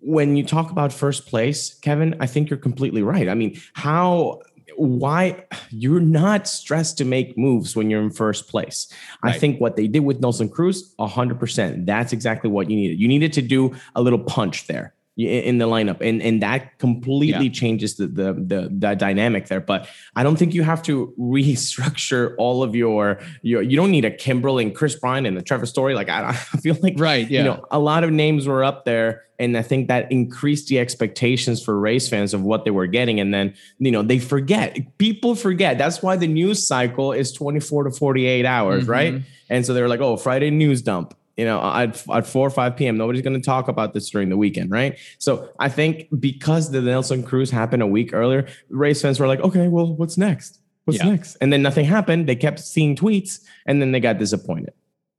when 0.00 0.36
you 0.36 0.44
talk 0.44 0.70
about 0.72 0.92
first 0.92 1.26
place, 1.26 1.74
Kevin, 1.74 2.16
I 2.20 2.26
think 2.26 2.50
you're 2.50 2.58
completely 2.58 3.02
right. 3.02 3.28
I 3.28 3.34
mean, 3.34 3.56
how 3.74 4.40
why 4.76 5.44
you're 5.70 6.00
not 6.00 6.46
stressed 6.48 6.98
to 6.98 7.04
make 7.04 7.38
moves 7.38 7.74
when 7.76 7.88
you're 7.88 8.02
in 8.02 8.10
first 8.10 8.48
place. 8.48 8.88
I 9.22 9.32
think 9.32 9.58
what 9.60 9.76
they 9.76 9.86
did 9.86 10.00
with 10.00 10.20
Nelson 10.20 10.48
Cruz, 10.50 10.92
100%. 10.98 11.86
That's 11.86 12.12
exactly 12.12 12.50
what 12.50 12.68
you 12.68 12.76
needed. 12.76 13.00
You 13.00 13.08
needed 13.08 13.32
to 13.34 13.42
do 13.42 13.74
a 13.94 14.02
little 14.02 14.18
punch 14.18 14.66
there 14.66 14.92
in 15.16 15.56
the 15.56 15.64
lineup 15.64 15.96
and 16.02 16.20
and 16.20 16.42
that 16.42 16.78
completely 16.78 17.46
Yeah. 17.46 17.50
changes 17.50 17.96
the, 17.96 18.06
the 18.06 18.32
the 18.34 18.68
the 18.70 18.94
dynamic 18.94 19.48
there 19.48 19.60
but 19.60 19.88
i 20.14 20.22
don't 20.22 20.36
think 20.38 20.52
you 20.52 20.62
have 20.62 20.82
to 20.82 21.14
restructure 21.18 22.34
all 22.38 22.62
of 22.62 22.74
your 22.76 23.18
your 23.42 23.62
you 23.62 23.76
don't 23.78 23.90
need 23.90 24.04
a 24.04 24.10
kimbrel 24.10 24.60
and 24.60 24.74
Kris 24.74 24.94
Bryant 24.94 25.26
and 25.26 25.38
a 25.38 25.42
trevor 25.42 25.64
story 25.66 25.94
like 25.94 26.10
i, 26.10 26.28
I 26.28 26.32
feel 26.34 26.76
like 26.82 26.94
Right. 26.98 27.28
Yeah. 27.30 27.38
you 27.40 27.44
know, 27.46 27.64
a 27.70 27.78
lot 27.78 28.04
of 28.04 28.10
names 28.10 28.46
were 28.46 28.64
up 28.64 28.84
there, 28.84 29.22
and 29.38 29.56
I 29.56 29.62
think 29.62 29.88
that 29.88 30.10
increased 30.10 30.68
the 30.68 30.78
expectations 30.78 31.62
for 31.62 31.78
Rays 31.78 32.08
fans 32.08 32.32
of 32.32 32.42
what 32.42 32.64
they 32.64 32.70
were 32.70 32.86
getting. 32.86 33.20
And 33.20 33.34
then, 33.34 33.54
you 33.78 33.90
know, 33.90 34.02
they 34.02 34.18
forget. 34.18 34.78
People 34.98 35.34
forget. 35.34 35.76
That's 35.76 36.02
why 36.02 36.16
the 36.16 36.26
news 36.26 36.66
cycle 36.66 37.12
is 37.12 37.32
24 37.32 37.84
to 37.84 37.90
48 37.90 38.46
hours, 38.46 38.84
Mhm. 38.84 38.88
right? 38.88 39.14
And 39.50 39.66
so 39.66 39.74
they're 39.74 39.88
like, 39.88 40.00
oh, 40.00 40.16
Friday 40.16 40.50
news 40.50 40.80
dump. 40.82 41.14
You 41.36 41.44
know, 41.44 41.60
at, 41.62 42.02
at 42.10 42.26
4 42.26 42.46
or 42.46 42.50
5 42.50 42.76
p.m., 42.76 42.96
nobody's 42.96 43.20
going 43.22 43.38
to 43.38 43.44
talk 43.44 43.68
about 43.68 43.92
this 43.92 44.08
during 44.08 44.30
the 44.30 44.38
weekend, 44.38 44.70
right? 44.70 44.98
So 45.18 45.50
I 45.58 45.68
think 45.68 46.08
because 46.18 46.70
the 46.70 46.80
Nelson 46.80 47.22
Cruz 47.22 47.50
happened 47.50 47.82
a 47.82 47.86
week 47.86 48.14
earlier, 48.14 48.46
Rays 48.70 49.02
fans 49.02 49.20
were 49.20 49.26
like, 49.26 49.40
okay, 49.40 49.68
well, 49.68 49.94
what's 49.94 50.16
next? 50.16 50.60
What's 50.86 50.98
Yeah. 51.00 51.10
next? 51.10 51.36
And 51.42 51.52
then 51.52 51.60
nothing 51.60 51.84
happened. 51.84 52.26
They 52.26 52.36
kept 52.36 52.58
seeing 52.60 52.96
tweets, 52.96 53.40
and 53.66 53.82
then 53.82 53.92
they 53.92 54.00
got 54.00 54.18
disappointed. 54.18 54.72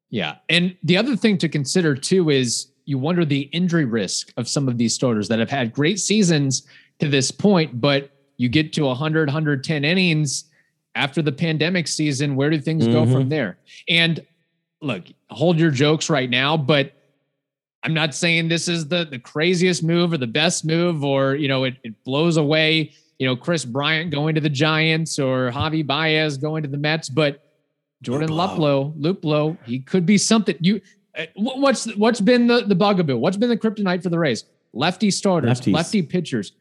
Yeah. 0.10 0.36
And 0.50 0.76
the 0.84 0.98
other 0.98 1.16
thing 1.16 1.38
to 1.40 1.50
consider 1.50 1.94
too 1.94 2.30
is 2.32 2.72
you 2.86 2.98
wonder 2.98 3.24
the 3.26 3.42
injury 3.52 3.86
risk 3.86 4.32
of 4.38 4.48
some 4.48 4.68
of 4.68 4.78
these 4.80 4.96
starters 4.96 5.28
that 5.28 5.38
have 5.40 5.50
had 5.52 5.72
great 5.74 6.00
seasons 6.00 6.66
to 7.00 7.08
this 7.10 7.30
point, 7.30 7.80
but 7.80 8.10
you 8.38 8.50
get 8.50 8.74
to 8.74 8.86
100, 8.86 9.28
110 9.28 9.84
innings 9.84 10.46
after 10.96 11.22
the 11.22 11.32
pandemic 11.34 11.88
season. 11.88 12.36
Where 12.36 12.50
do 12.50 12.60
things 12.60 12.88
go 12.88 13.06
Mhm. 13.06 13.12
from 13.12 13.30
there? 13.30 13.58
And 13.90 14.22
look, 14.82 15.04
hold 15.30 15.60
your 15.60 15.72
jokes 15.72 16.10
right 16.10 16.30
now, 16.30 16.58
but 16.58 16.94
I'm 17.84 17.94
not 17.94 18.14
saying 18.14 18.48
this 18.48 18.68
is 18.68 18.88
the, 18.88 19.06
the 19.06 19.20
craziest 19.20 19.84
move 19.84 20.14
or 20.14 20.18
the 20.18 20.28
best 20.28 20.66
move 20.66 21.04
or, 21.04 21.36
you 21.36 21.48
know, 21.48 21.64
it, 21.64 21.76
it 21.84 22.04
blows 22.04 22.38
away, 22.38 22.92
you 23.20 23.28
know, 23.28 23.36
Kris 23.36 23.66
Bryant 23.66 24.12
going 24.12 24.36
to 24.36 24.42
the 24.42 24.50
Giants 24.50 25.20
or 25.20 25.52
Javi 25.52 25.86
Baez 25.86 26.38
going 26.38 26.64
to 26.64 26.70
the 26.70 26.78
Mets, 26.78 27.10
but 27.10 27.44
Jordan 28.02 28.30
Luplow. 28.30 28.94
Luplow, 28.96 29.22
Luplow, 29.22 29.58
he 29.66 29.80
could 29.80 30.06
be 30.06 30.18
something. 30.18 30.56
You, 30.60 30.82
uh, 31.18 31.26
what's 31.36 31.86
what's 31.96 32.22
been 32.22 32.48
the 32.48 32.62
the 32.62 32.76
bugaboo? 32.76 33.18
What's 33.18 33.38
been 33.38 33.50
the 33.50 33.58
kryptonite 33.58 34.04
for 34.04 34.10
the 34.10 34.20
Rays? 34.20 34.46
Lefty 34.74 35.10
starters, 35.10 35.60
Lefties. 35.62 35.74
lefty 35.74 36.02
pitchers. 36.04 36.52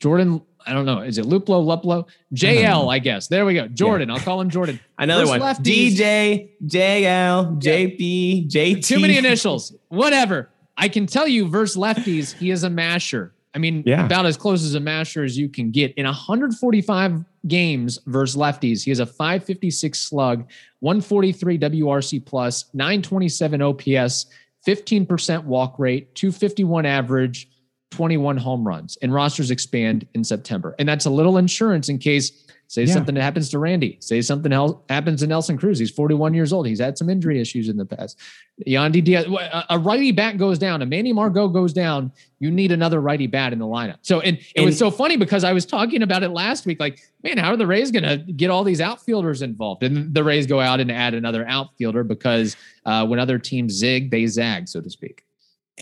Jordan, 0.00 0.40
I 0.66 0.72
don't 0.72 0.84
know. 0.84 1.00
Is 1.00 1.16
it 1.18 1.26
Luplo, 1.26 1.64
Luplo? 1.64 2.06
JL, 2.34 2.92
I 2.92 2.98
guess. 2.98 3.28
There 3.28 3.46
we 3.46 3.54
go. 3.54 3.68
Jordan. 3.68 4.10
I'll 4.10 4.18
call 4.18 4.40
him 4.40 4.50
Jordan. 4.50 4.80
Another 4.98 5.24
Versus 5.26 5.40
one. 5.40 5.54
lefties. 5.54 5.96
DJ, 5.96 6.48
JL, 6.66 7.62
JP, 7.62 8.50
JT. 8.50 8.84
Too 8.84 8.98
many 8.98 9.16
initials. 9.16 9.72
Whatever. 9.88 10.50
I 10.76 10.88
can 10.88 11.06
tell 11.06 11.26
you, 11.28 11.46
versus 11.48 11.76
lefties, 11.76 12.34
he 12.36 12.50
is 12.50 12.64
a 12.64 12.70
masher. 12.70 13.32
I 13.54 13.58
mean, 13.58 13.84
Yeah. 13.86 14.04
about 14.04 14.26
as 14.26 14.36
close 14.36 14.64
as 14.64 14.74
a 14.74 14.80
masher 14.80 15.24
as 15.24 15.38
you 15.38 15.48
can 15.48 15.70
get. 15.70 15.94
In 15.94 16.04
145 16.04 17.24
games 17.46 17.98
versus 18.06 18.36
lefties, 18.36 18.82
he 18.84 18.90
has 18.90 18.98
a 18.98 19.06
556 19.06 19.98
slug, 19.98 20.50
143 20.80 21.58
WRC 21.58 22.24
plus, 22.26 22.64
927 22.74 23.62
OPS, 23.62 24.26
15% 24.66 25.44
walk 25.44 25.78
rate, 25.78 26.14
251 26.16 26.84
average, 26.84 27.48
21 27.90 28.36
home 28.36 28.66
runs. 28.66 28.96
And 29.02 29.12
rosters 29.14 29.50
expand 29.50 30.06
in 30.14 30.24
September. 30.24 30.74
And 30.78 30.88
that's 30.88 31.06
a 31.06 31.10
little 31.10 31.38
insurance 31.38 31.88
in 31.88 31.98
case, 31.98 32.44
say, 32.68 32.82
Yeah. 32.84 32.92
something 32.94 33.14
happens 33.14 33.48
to 33.50 33.58
Randy, 33.60 33.96
say 34.00 34.20
something 34.20 34.52
else 34.52 34.76
happens 34.88 35.20
to 35.20 35.26
Nelson 35.28 35.56
Cruz. 35.56 35.78
He's 35.78 35.90
41 35.90 36.34
years 36.34 36.52
old. 36.52 36.66
He's 36.66 36.80
had 36.80 36.98
some 36.98 37.08
injury 37.08 37.40
issues 37.40 37.68
in 37.68 37.76
the 37.76 37.84
past. 37.84 38.18
Yandy 38.66 39.04
Diaz, 39.04 39.26
a- 39.70 39.78
righty 39.78 40.10
bat 40.12 40.36
goes 40.36 40.58
down, 40.58 40.82
a 40.82 40.86
Manny 40.86 41.12
Margot 41.12 41.46
goes 41.48 41.72
down. 41.72 42.10
You 42.40 42.50
need 42.50 42.72
another 42.72 43.00
righty 43.00 43.26
bat 43.28 43.52
in 43.52 43.58
the 43.60 43.66
lineup. 43.66 43.98
So, 44.02 44.20
and 44.20 44.38
it 44.54 44.62
was 44.62 44.76
so 44.78 44.90
funny 44.90 45.16
because 45.16 45.44
I 45.44 45.52
was 45.52 45.64
talking 45.64 46.02
about 46.02 46.22
it 46.22 46.30
last 46.30 46.66
week. 46.66 46.80
Like, 46.80 47.00
man, 47.22 47.38
how 47.38 47.52
are 47.52 47.56
the 47.56 47.66
Rays 47.66 47.90
going 47.90 48.02
to 48.02 48.16
get 48.32 48.50
all 48.50 48.64
these 48.64 48.80
outfielders 48.80 49.42
involved? 49.42 49.82
And 49.84 50.12
the 50.12 50.24
Rays 50.24 50.46
go 50.46 50.58
out 50.58 50.80
and 50.80 50.90
add 50.90 51.14
another 51.14 51.46
outfielder 51.46 52.02
because 52.02 52.56
uh, 52.84 53.06
when 53.06 53.18
other 53.20 53.38
teams 53.38 53.74
zig, 53.74 54.10
they 54.10 54.26
zag, 54.26 54.68
so 54.68 54.80
to 54.80 54.90
speak. 54.90 55.22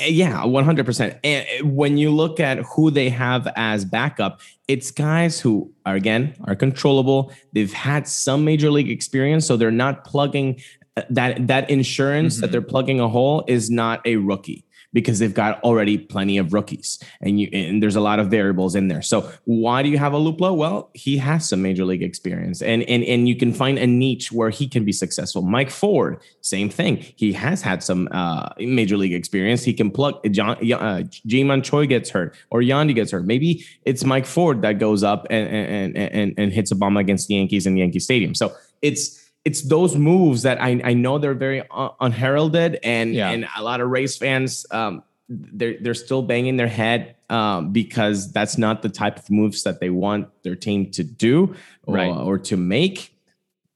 Uh, 0.00 0.04
Yeah, 0.06 0.42
100%. 0.44 1.18
And 1.22 1.46
uh, 1.62 1.66
when 1.66 1.96
you 1.98 2.10
look 2.10 2.40
at 2.40 2.58
who 2.58 2.90
they 2.90 3.08
have 3.10 3.46
as 3.56 3.84
backup, 3.84 4.40
it's 4.68 4.90
guys 4.90 5.40
who 5.40 5.70
are, 5.86 5.94
again, 5.94 6.34
are 6.44 6.56
controllable. 6.56 7.32
They've 7.52 7.72
had 7.72 8.08
some 8.08 8.44
major 8.44 8.70
league 8.70 8.90
experience, 8.90 9.46
so 9.46 9.56
they're 9.56 9.70
not 9.70 10.04
plugging 10.04 10.60
uh, 10.96 11.02
that 11.10 11.48
that 11.48 11.68
insurance 11.70 12.40
that 12.40 12.48
Mhm. 12.48 12.52
they're 12.52 12.62
plugging 12.62 13.00
a 13.00 13.08
hole 13.08 13.42
is 13.48 13.68
not 13.68 14.00
a 14.06 14.14
rookie 14.16 14.64
because 14.94 15.18
they've 15.18 15.34
got 15.34 15.60
already 15.62 15.98
plenty 15.98 16.38
of 16.38 16.54
rookies 16.54 16.98
and 17.20 17.38
you 17.38 17.50
and 17.52 17.82
there's 17.82 17.96
a 17.96 18.00
lot 18.00 18.18
of 18.18 18.28
variables 18.28 18.74
in 18.74 18.88
there. 18.88 19.02
So 19.02 19.30
why 19.44 19.82
do 19.82 19.90
you 19.90 19.98
have 19.98 20.14
a 20.14 20.18
Luplo? 20.18 20.56
Well, 20.56 20.90
he 20.94 21.18
has 21.18 21.46
some 21.46 21.60
major 21.60 21.84
league 21.84 22.02
experience 22.02 22.62
and 22.62 22.82
and 22.84 23.04
and 23.04 23.28
you 23.28 23.36
can 23.36 23.52
find 23.52 23.78
a 23.78 23.86
niche 23.86 24.32
where 24.32 24.48
he 24.48 24.66
can 24.66 24.84
be 24.84 24.92
successful. 24.92 25.42
Mike 25.42 25.70
Ford, 25.70 26.20
same 26.40 26.70
thing. 26.70 27.04
He 27.16 27.32
has 27.32 27.60
had 27.60 27.82
some 27.82 28.08
uh, 28.12 28.48
major 28.58 28.96
league 28.96 29.12
experience. 29.12 29.64
He 29.64 29.74
can 29.74 29.90
plug 29.90 30.14
John 30.32 30.56
uh, 30.72 31.02
Ji-Man 31.26 31.62
Choi 31.62 31.86
gets 31.86 32.08
hurt 32.08 32.34
or 32.50 32.60
Yandy 32.60 32.94
gets 32.94 33.10
hurt. 33.10 33.26
Maybe 33.26 33.66
it's 33.84 34.04
Mike 34.04 34.26
Ford 34.26 34.62
that 34.62 34.78
goes 34.78 35.02
up 35.02 35.26
and 35.28 35.48
and 35.48 35.96
and 35.96 36.34
and 36.38 36.52
hits 36.52 36.70
a 36.70 36.76
bomb 36.76 36.96
against 36.96 37.28
the 37.28 37.34
Yankees 37.34 37.66
in 37.66 37.74
the 37.74 37.80
Yankee 37.80 38.00
Stadium. 38.00 38.34
So 38.34 38.54
it's 38.80 39.23
it's 39.44 39.62
those 39.62 39.94
moves 39.96 40.42
that 40.42 40.60
I, 40.62 40.80
I 40.82 40.94
know 40.94 41.18
they're 41.18 41.34
very 41.34 41.62
un- 41.70 41.90
unheralded 42.00 42.78
and 42.82 43.14
Yeah. 43.14 43.30
and 43.30 43.46
a 43.56 43.62
lot 43.62 43.80
of 43.80 43.88
Rays 43.90 44.16
fans 44.16 44.66
um 44.70 45.02
they're 45.28 45.76
they're 45.80 45.94
still 45.94 46.22
banging 46.22 46.56
their 46.56 46.68
head 46.68 47.16
um 47.30 47.72
because 47.72 48.32
that's 48.32 48.56
not 48.58 48.82
the 48.82 48.88
type 48.88 49.18
of 49.18 49.30
moves 49.30 49.62
that 49.64 49.80
they 49.80 49.90
want 49.90 50.28
their 50.42 50.56
team 50.56 50.90
to 50.92 51.04
do 51.04 51.54
or, 51.84 51.94
Right. 51.94 52.10
or 52.10 52.38
to 52.38 52.56
make. 52.56 53.14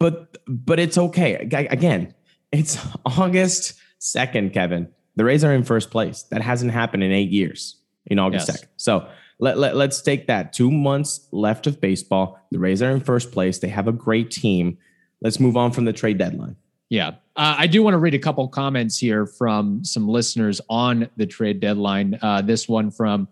But 0.01 0.39
but 0.47 0.79
it's 0.79 0.97
okay. 0.99 1.35
Again 1.37 2.15
it's 2.53 2.79
August 3.07 3.75
2nd 4.01 4.53
Kevin. 4.55 4.89
The 5.17 5.25
Rays 5.25 5.43
are 5.45 5.53
in 5.53 5.65
first 5.65 5.91
place. 5.91 6.23
That 6.31 6.41
hasn't 6.43 6.73
happened 6.73 7.03
in 7.03 7.13
8 7.13 7.31
years 7.31 7.77
in 8.07 8.19
August 8.19 8.49
Yes. 8.49 8.63
2nd 8.63 8.67
so 8.77 9.09
let, 9.41 9.57
let, 9.57 9.77
let's 9.77 10.03
take 10.03 10.27
that. 10.27 10.53
Two 10.53 10.69
months 10.69 11.29
left 11.31 11.69
of 11.69 11.81
baseball. 11.81 12.41
The 12.51 12.59
Rays 12.59 12.83
are 12.83 12.91
in 12.91 12.99
first 13.01 13.31
place. 13.31 13.59
They 13.61 13.69
have 13.69 13.87
a 13.87 13.93
great 13.93 14.33
team 14.33 14.79
let's 15.21 15.41
move 15.41 15.57
on 15.57 15.73
from 15.73 15.85
the 15.85 15.93
trade 15.93 16.19
deadline 16.19 16.57
Yeah. 16.89 17.09
Uh, 17.37 17.55
I 17.59 17.67
do 17.67 17.83
want 17.83 17.95
to 17.95 17.99
read 17.99 18.15
a 18.15 18.19
couple 18.19 18.47
comments 18.49 18.99
here 18.99 19.27
from 19.27 19.85
some 19.85 20.09
listeners 20.09 20.61
on 20.69 21.09
the 21.17 21.27
trade 21.27 21.61
deadline. 21.61 22.19
Uh, 22.21 22.43
this 22.43 22.69
one 22.69 22.91
from 22.91 23.29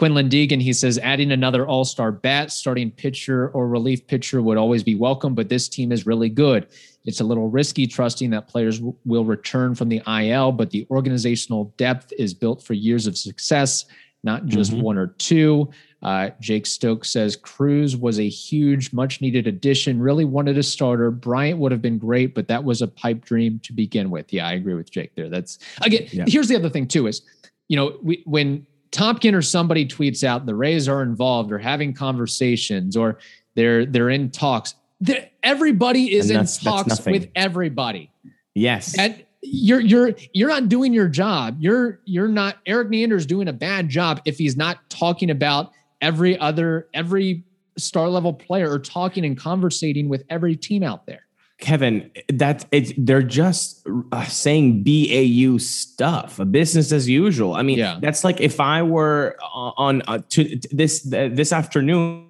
Quinlan 0.00 0.30
Deegan, 0.30 0.62
he 0.62 0.72
says, 0.72 0.98
adding 0.98 1.32
another 1.32 1.66
all 1.66 1.84
star 1.84 2.10
bat, 2.10 2.50
starting 2.50 2.90
pitcher 2.90 3.50
or 3.50 3.68
relief 3.68 4.06
pitcher 4.06 4.40
would 4.40 4.56
always 4.56 4.82
be 4.82 4.94
welcome, 4.94 5.34
but 5.34 5.50
this 5.50 5.68
team 5.68 5.92
is 5.92 6.06
really 6.06 6.30
good. 6.30 6.68
It's 7.04 7.20
a 7.20 7.24
little 7.24 7.50
risky 7.50 7.86
trusting 7.86 8.30
that 8.30 8.48
players 8.48 8.78
w- 8.78 8.96
will 9.04 9.26
return 9.26 9.74
from 9.74 9.90
the 9.90 10.00
IL, 10.06 10.52
but 10.52 10.70
the 10.70 10.86
organizational 10.90 11.74
depth 11.76 12.12
is 12.18 12.32
built 12.32 12.62
for 12.62 12.72
years 12.72 13.06
of 13.06 13.18
success, 13.18 13.84
not 14.22 14.46
just 14.46 14.72
mm-hmm. 14.72 14.80
one 14.80 14.96
or 14.96 15.08
two. 15.18 15.70
Uh, 16.02 16.30
Jake 16.40 16.66
Stokes 16.66 17.10
says 17.10 17.36
Cruz 17.36 17.96
was 17.96 18.18
a 18.18 18.28
huge, 18.28 18.92
much 18.92 19.20
needed 19.20 19.46
addition. 19.46 20.00
Really 20.00 20.24
wanted 20.24 20.56
a 20.56 20.62
starter. 20.62 21.10
Bryant 21.10 21.58
would 21.58 21.72
have 21.72 21.82
been 21.82 21.98
great, 21.98 22.34
but 22.34 22.48
that 22.48 22.64
was 22.64 22.80
a 22.80 22.88
pipe 22.88 23.24
dream 23.24 23.60
to 23.64 23.72
begin 23.72 24.10
with. 24.10 24.32
Yeah, 24.32 24.46
I 24.48 24.54
agree 24.54 24.74
with 24.74 24.90
Jake 24.90 25.14
there. 25.14 25.28
That's 25.28 25.58
again. 25.82 26.06
Yeah. 26.10 26.24
Here's 26.26 26.48
the 26.48 26.56
other 26.56 26.70
thing 26.70 26.88
too: 26.88 27.06
is 27.06 27.22
you 27.68 27.76
know 27.76 27.98
we, 28.02 28.22
when 28.24 28.66
Topkin 28.92 29.34
or 29.34 29.42
somebody 29.42 29.86
tweets 29.86 30.24
out 30.24 30.46
the 30.46 30.54
Rays 30.54 30.88
are 30.88 31.02
involved 31.02 31.52
or 31.52 31.58
having 31.58 31.92
conversations 31.92 32.96
or 32.96 33.18
they're 33.54 33.84
they're 33.84 34.10
in 34.10 34.30
talks. 34.30 34.74
They're, 35.00 35.28
everybody 35.42 36.14
is 36.14 36.30
in 36.30 36.46
talks 36.46 37.04
with 37.06 37.28
everybody. 37.34 38.10
Yes. 38.54 38.98
And 38.98 39.24
you're 39.42 39.80
you're 39.80 40.14
you're 40.32 40.48
not 40.48 40.68
doing 40.68 40.92
your 40.92 41.08
job. 41.08 41.56
You're 41.60 42.00
you're 42.04 42.28
not 42.28 42.58
Erik 42.66 42.88
Neander's 42.88 43.26
doing 43.26 43.48
a 43.48 43.52
bad 43.52 43.88
job 43.88 44.20
if 44.24 44.38
he's 44.38 44.56
not 44.56 44.78
talking 44.90 45.30
about 45.30 45.72
every 46.00 46.38
other 46.38 46.88
every 46.94 47.44
star 47.76 48.08
level 48.08 48.32
player 48.32 48.70
or 48.70 48.78
talking 48.78 49.24
and 49.24 49.36
conversating 49.36 50.08
with 50.08 50.24
every 50.28 50.56
team 50.56 50.82
out 50.82 51.06
there. 51.06 51.26
Kevin, 51.58 52.10
that's 52.32 52.64
it's 52.72 52.92
they're 52.96 53.22
just 53.22 53.86
uh, 54.12 54.24
saying 54.24 54.82
BAU 54.82 55.58
stuff, 55.58 56.38
a 56.38 56.46
business 56.46 56.90
as 56.90 57.08
usual. 57.08 57.54
I 57.54 57.62
mean, 57.62 57.78
yeah. 57.78 57.98
that's 58.00 58.24
like 58.24 58.40
if 58.40 58.60
I 58.60 58.82
were 58.82 59.36
on 59.52 60.02
uh, 60.08 60.20
to 60.30 60.58
this 60.70 61.06
uh, 61.12 61.28
this 61.30 61.52
afternoon 61.52 62.28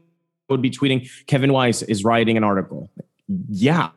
would 0.48 0.60
be 0.60 0.70
tweeting 0.70 1.08
Kevin 1.26 1.52
Weiss 1.52 1.82
is 1.82 2.04
writing 2.04 2.36
an 2.36 2.42
article. 2.42 2.90
Yeah, 3.48 3.90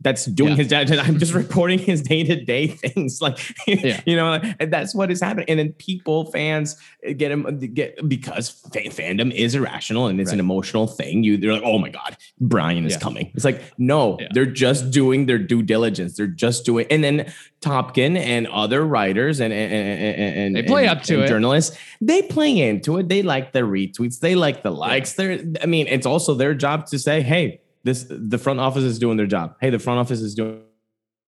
that's 0.00 0.26
doing 0.26 0.56
yeah. 0.56 0.84
his 0.84 0.98
I'm 1.00 1.18
just 1.18 1.34
reporting 1.44 1.78
his 1.78 2.02
day 2.02 2.22
to 2.22 2.36
day 2.36 2.68
things. 2.68 3.20
Like, 3.20 3.38
yeah. 3.66 4.00
you 4.06 4.14
know, 4.14 4.40
and 4.60 4.72
that's 4.72 4.94
what 4.94 5.10
is 5.10 5.20
happening. 5.20 5.46
And 5.48 5.58
then 5.58 5.72
people, 5.72 6.30
fans 6.30 6.76
eh, 7.02 7.14
get 7.14 7.32
him 7.32 7.46
eh, 7.46 7.66
get 7.66 8.08
because 8.08 8.62
fandom 8.70 9.32
is 9.32 9.56
irrational 9.56 10.06
and 10.06 10.20
it's 10.20 10.28
right. 10.28 10.34
an 10.34 10.40
emotional 10.40 10.86
thing. 10.86 11.24
You 11.24 11.36
they're 11.36 11.52
like, 11.52 11.64
oh 11.64 11.78
my 11.78 11.88
God, 11.88 12.16
Brian 12.40 12.86
is 12.86 12.92
yeah. 12.92 13.00
coming. 13.00 13.32
It's 13.34 13.44
like, 13.44 13.60
no, 13.76 14.18
they're 14.32 14.46
just 14.46 14.92
doing 14.92 15.26
their 15.26 15.38
due 15.38 15.62
diligence. 15.62 16.16
They're 16.16 16.28
just 16.28 16.64
doing, 16.64 16.86
and 16.90 17.02
then 17.02 17.32
Topkin 17.60 18.16
and 18.16 18.46
other 18.48 18.86
writers 18.86 19.40
and 19.40 19.52
and 19.52 20.38
and, 20.38 20.56
they 20.56 20.62
play 20.62 20.86
and, 20.86 20.96
up 20.96 21.04
to 21.04 21.24
it. 21.24 21.28
Journalists, 21.28 21.76
they 22.00 22.22
play 22.22 22.68
into 22.68 22.98
it. 22.98 23.08
They 23.08 23.22
like 23.22 23.52
the 23.52 23.60
retweets. 23.60 24.20
They 24.20 24.36
like 24.36 24.62
the 24.62 24.70
likes. 24.70 25.14
They're, 25.14 25.40
I 25.60 25.66
mean, 25.66 25.88
it's 25.88 26.06
also 26.06 26.34
their 26.34 26.54
job 26.54 26.86
to 26.86 27.00
say, 27.00 27.20
hey 27.20 27.60
this 27.88 28.06
the 28.08 28.38
front 28.38 28.60
office 28.60 28.84
is 28.84 28.98
doing 28.98 29.16
their 29.16 29.26
job. 29.26 29.56
Hey, 29.60 29.70
the 29.70 29.78
front 29.78 29.98
office 29.98 30.20
is 30.20 30.34
doing. 30.34 30.62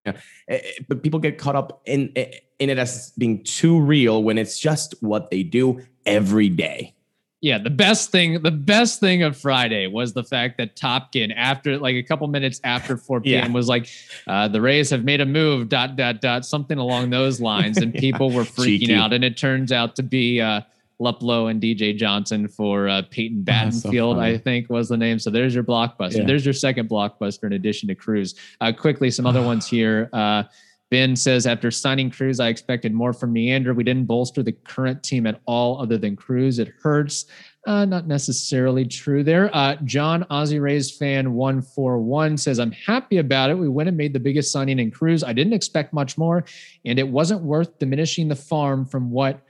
Yeah. 0.07 0.12
Eh, 0.49 0.59
eh, 0.62 0.70
but 0.88 1.03
people 1.03 1.20
get 1.20 1.38
caught 1.38 1.57
up 1.57 1.83
in 1.87 2.12
eh, 2.16 2.31
in 2.59 2.70
it 2.70 2.79
as 2.79 3.12
being 3.18 3.42
too 3.42 3.81
real 3.81 4.23
when 4.23 4.38
it's 4.38 4.59
just 4.59 4.94
what 5.01 5.31
they 5.31 5.42
do 5.42 5.81
every 6.07 6.49
day. 6.49 6.94
Yeah, 7.42 7.57
the 7.57 7.70
best 7.70 8.11
thing, 8.11 8.42
the 8.42 8.51
best 8.51 9.01
thing 9.01 9.23
of 9.23 9.35
Friday 9.35 9.87
was 9.87 10.12
the 10.12 10.23
fact 10.23 10.59
that 10.59 10.77
Topkin, 10.77 11.33
after 11.35 11.79
like 11.79 11.94
a 11.94 12.03
couple 12.03 12.27
minutes 12.29 12.61
after 12.64 12.99
4 12.99 13.23
p.m., 13.23 13.44
yeah. 13.46 13.53
was 13.53 13.66
like, 13.66 13.88
uh, 14.27 14.49
"The 14.49 14.61
Rays 14.61 14.90
have 14.90 15.05
made 15.05 15.23
a 15.23 15.27
move." 15.27 15.70
Dot 15.70 15.96
dot 15.96 16.20
dot, 16.20 16.44
something 16.44 16.77
along 16.77 17.09
those 17.09 17.40
lines, 17.40 17.79
and 17.79 17.94
yeah. 17.94 18.01
people 18.01 18.31
were 18.31 18.42
freaking 18.42 18.81
Cheeky. 18.81 18.94
out. 18.94 19.14
And 19.14 19.25
it 19.25 19.38
turns 19.38 19.73
out 19.73 19.96
to 19.96 20.03
be 20.03 20.42
uh, 20.42 20.61
Luplow 21.01 21.51
and 21.51 21.61
DJ 21.61 21.97
Johnson 21.97 22.47
for 22.47 22.89
uh, 22.89 23.03
Peyton 23.11 23.43
Battenfield, 23.43 24.17
so 24.17 24.21
I 24.21 24.37
think 24.37 24.69
was 24.69 24.89
the 24.89 24.97
name. 24.97 25.19
So 25.19 25.31
there's 25.31 25.55
your 25.55 25.65
blockbuster. 25.65 26.19
Yeah. 26.19 26.27
There's 26.27 26.45
your 26.45 26.55
second 26.55 26.89
blockbuster 26.89 27.45
in 27.45 27.55
addition 27.55 27.89
to 27.89 27.95
Cruz. 27.95 28.35
Uh, 28.61 28.73
quickly, 28.73 29.11
some 29.11 29.27
other 29.27 29.43
ones 29.43 29.67
here. 29.71 30.09
Uh, 30.13 30.45
ben 30.91 31.17
says 31.17 31.47
after 31.47 31.71
signing 31.71 32.11
Cruz, 32.11 32.41
I 32.41 32.49
expected 32.49 32.93
more 32.93 33.13
from 33.13 33.33
Neander. 33.33 33.75
We 33.75 33.85
didn't 33.85 34.07
bolster 34.07 34.43
the 34.43 34.53
current 34.53 35.03
team 35.03 35.27
at 35.27 35.41
all, 35.47 35.81
other 35.81 35.97
than 35.97 36.17
Cruz. 36.17 36.59
It 36.59 36.73
hurts. 36.83 37.27
Uh, 37.67 37.85
not 37.85 38.07
necessarily 38.07 38.87
true 38.87 39.23
there. 39.23 39.55
Uh, 39.55 39.77
John 39.85 40.25
Ozzy 40.31 40.61
Rays 40.61 40.91
fan 40.91 41.35
one 41.35 41.61
four 41.61 41.99
one 41.99 42.37
says 42.39 42.59
I'm 42.59 42.73
happy 42.73 43.19
about 43.19 43.51
it. 43.51 43.55
We 43.55 43.69
went 43.69 43.89
and 43.89 43.99
made 43.99 44.15
the 44.15 44.21
biggest 44.21 44.51
signing 44.51 44.79
in 44.79 44.91
Cruz. 44.91 45.23
I 45.23 45.35
didn't 45.35 45.53
expect 45.53 45.93
much 45.93 46.17
more, 46.17 46.45
and 46.85 46.99
it 46.99 47.07
wasn't 47.07 47.43
worth 47.43 47.79
diminishing 47.79 48.29
the 48.29 48.37
farm 48.37 48.87
from 48.87 49.11
what 49.11 49.43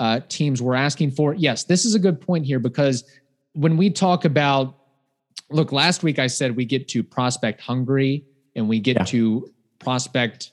uh, 0.00 0.20
teams 0.28 0.60
were 0.60 0.74
asking 0.74 1.12
for. 1.12 1.34
Yes, 1.34 1.64
this 1.64 1.84
is 1.84 1.94
a 1.94 1.98
good 1.98 2.20
point 2.20 2.46
here 2.46 2.58
because 2.58 3.04
when 3.52 3.76
we 3.76 3.90
talk 3.90 4.24
about, 4.24 4.74
look, 5.50 5.72
last 5.72 6.02
week 6.02 6.18
I 6.18 6.26
said 6.26 6.56
we 6.56 6.64
get 6.64 6.88
to 6.88 7.02
prospect 7.04 7.60
hungry 7.60 8.24
and 8.56 8.68
we 8.68 8.80
get 8.80 8.96
yeah. 8.96 9.04
to 9.04 9.52
prospect, 9.78 10.52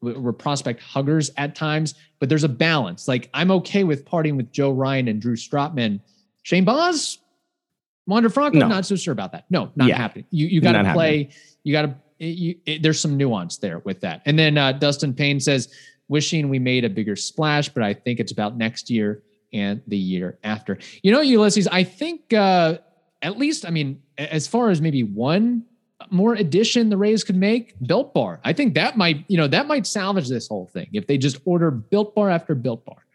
we're 0.00 0.32
prospect 0.32 0.82
huggers 0.82 1.30
at 1.36 1.54
times, 1.54 1.94
but 2.18 2.30
there's 2.30 2.44
a 2.44 2.48
balance. 2.48 3.06
Like 3.06 3.28
I'm 3.34 3.50
okay 3.52 3.84
with 3.84 4.06
parting 4.06 4.36
with 4.36 4.50
Joe 4.50 4.72
Ryan 4.72 5.08
and 5.08 5.20
Drew 5.20 5.36
Strotman. 5.36 6.00
Shane 6.42 6.64
Baz, 6.64 7.18
Wander 8.06 8.30
Franco, 8.30 8.58
no. 8.58 8.68
not 8.68 8.86
so 8.86 8.96
sure 8.96 9.12
about 9.12 9.32
that. 9.32 9.44
No, 9.50 9.70
not 9.76 9.88
yeah. 9.88 9.96
happening. 9.96 10.24
You 10.30 10.46
you 10.46 10.60
got 10.60 10.72
to 10.72 10.92
play. 10.92 11.24
Happening. 11.24 11.36
You 11.64 11.72
got 11.72 11.94
to. 12.20 12.78
there's 12.80 13.00
some 13.00 13.16
nuance 13.16 13.58
there 13.58 13.80
with 13.80 14.00
that. 14.00 14.22
And 14.24 14.38
then 14.38 14.56
uh, 14.56 14.72
Dustin 14.72 15.12
Payne 15.12 15.40
says 15.40 15.68
wishing 16.08 16.48
we 16.48 16.58
made 16.58 16.84
a 16.84 16.90
bigger 16.90 17.16
splash, 17.16 17.68
but 17.68 17.82
I 17.82 17.94
think 17.94 18.20
it's 18.20 18.32
about 18.32 18.56
next 18.56 18.90
year 18.90 19.22
and 19.52 19.82
the 19.86 19.96
year 19.96 20.38
after. 20.44 20.78
You 21.02 21.12
know, 21.12 21.20
Ulysses, 21.20 21.66
I 21.68 21.84
think 21.84 22.32
uh, 22.32 22.78
at 23.22 23.38
least, 23.38 23.66
I 23.66 23.70
mean, 23.70 24.02
as 24.18 24.46
far 24.46 24.70
as 24.70 24.80
maybe 24.80 25.02
one 25.02 25.64
more 26.10 26.34
addition 26.34 26.88
the 26.90 26.96
Rays 26.96 27.24
could 27.24 27.36
make, 27.36 27.74
Built 27.86 28.12
Bar. 28.12 28.40
I 28.44 28.52
think 28.52 28.74
that 28.74 28.96
might, 28.96 29.24
you 29.28 29.36
know, 29.36 29.48
that 29.48 29.66
might 29.66 29.86
salvage 29.86 30.28
this 30.28 30.46
whole 30.48 30.66
thing 30.66 30.88
if 30.92 31.06
they 31.06 31.18
just 31.18 31.38
order 31.44 31.70
Built 31.70 32.14
Bar 32.14 32.30
after 32.30 32.54
Built 32.54 32.84
Bar. 32.84 33.05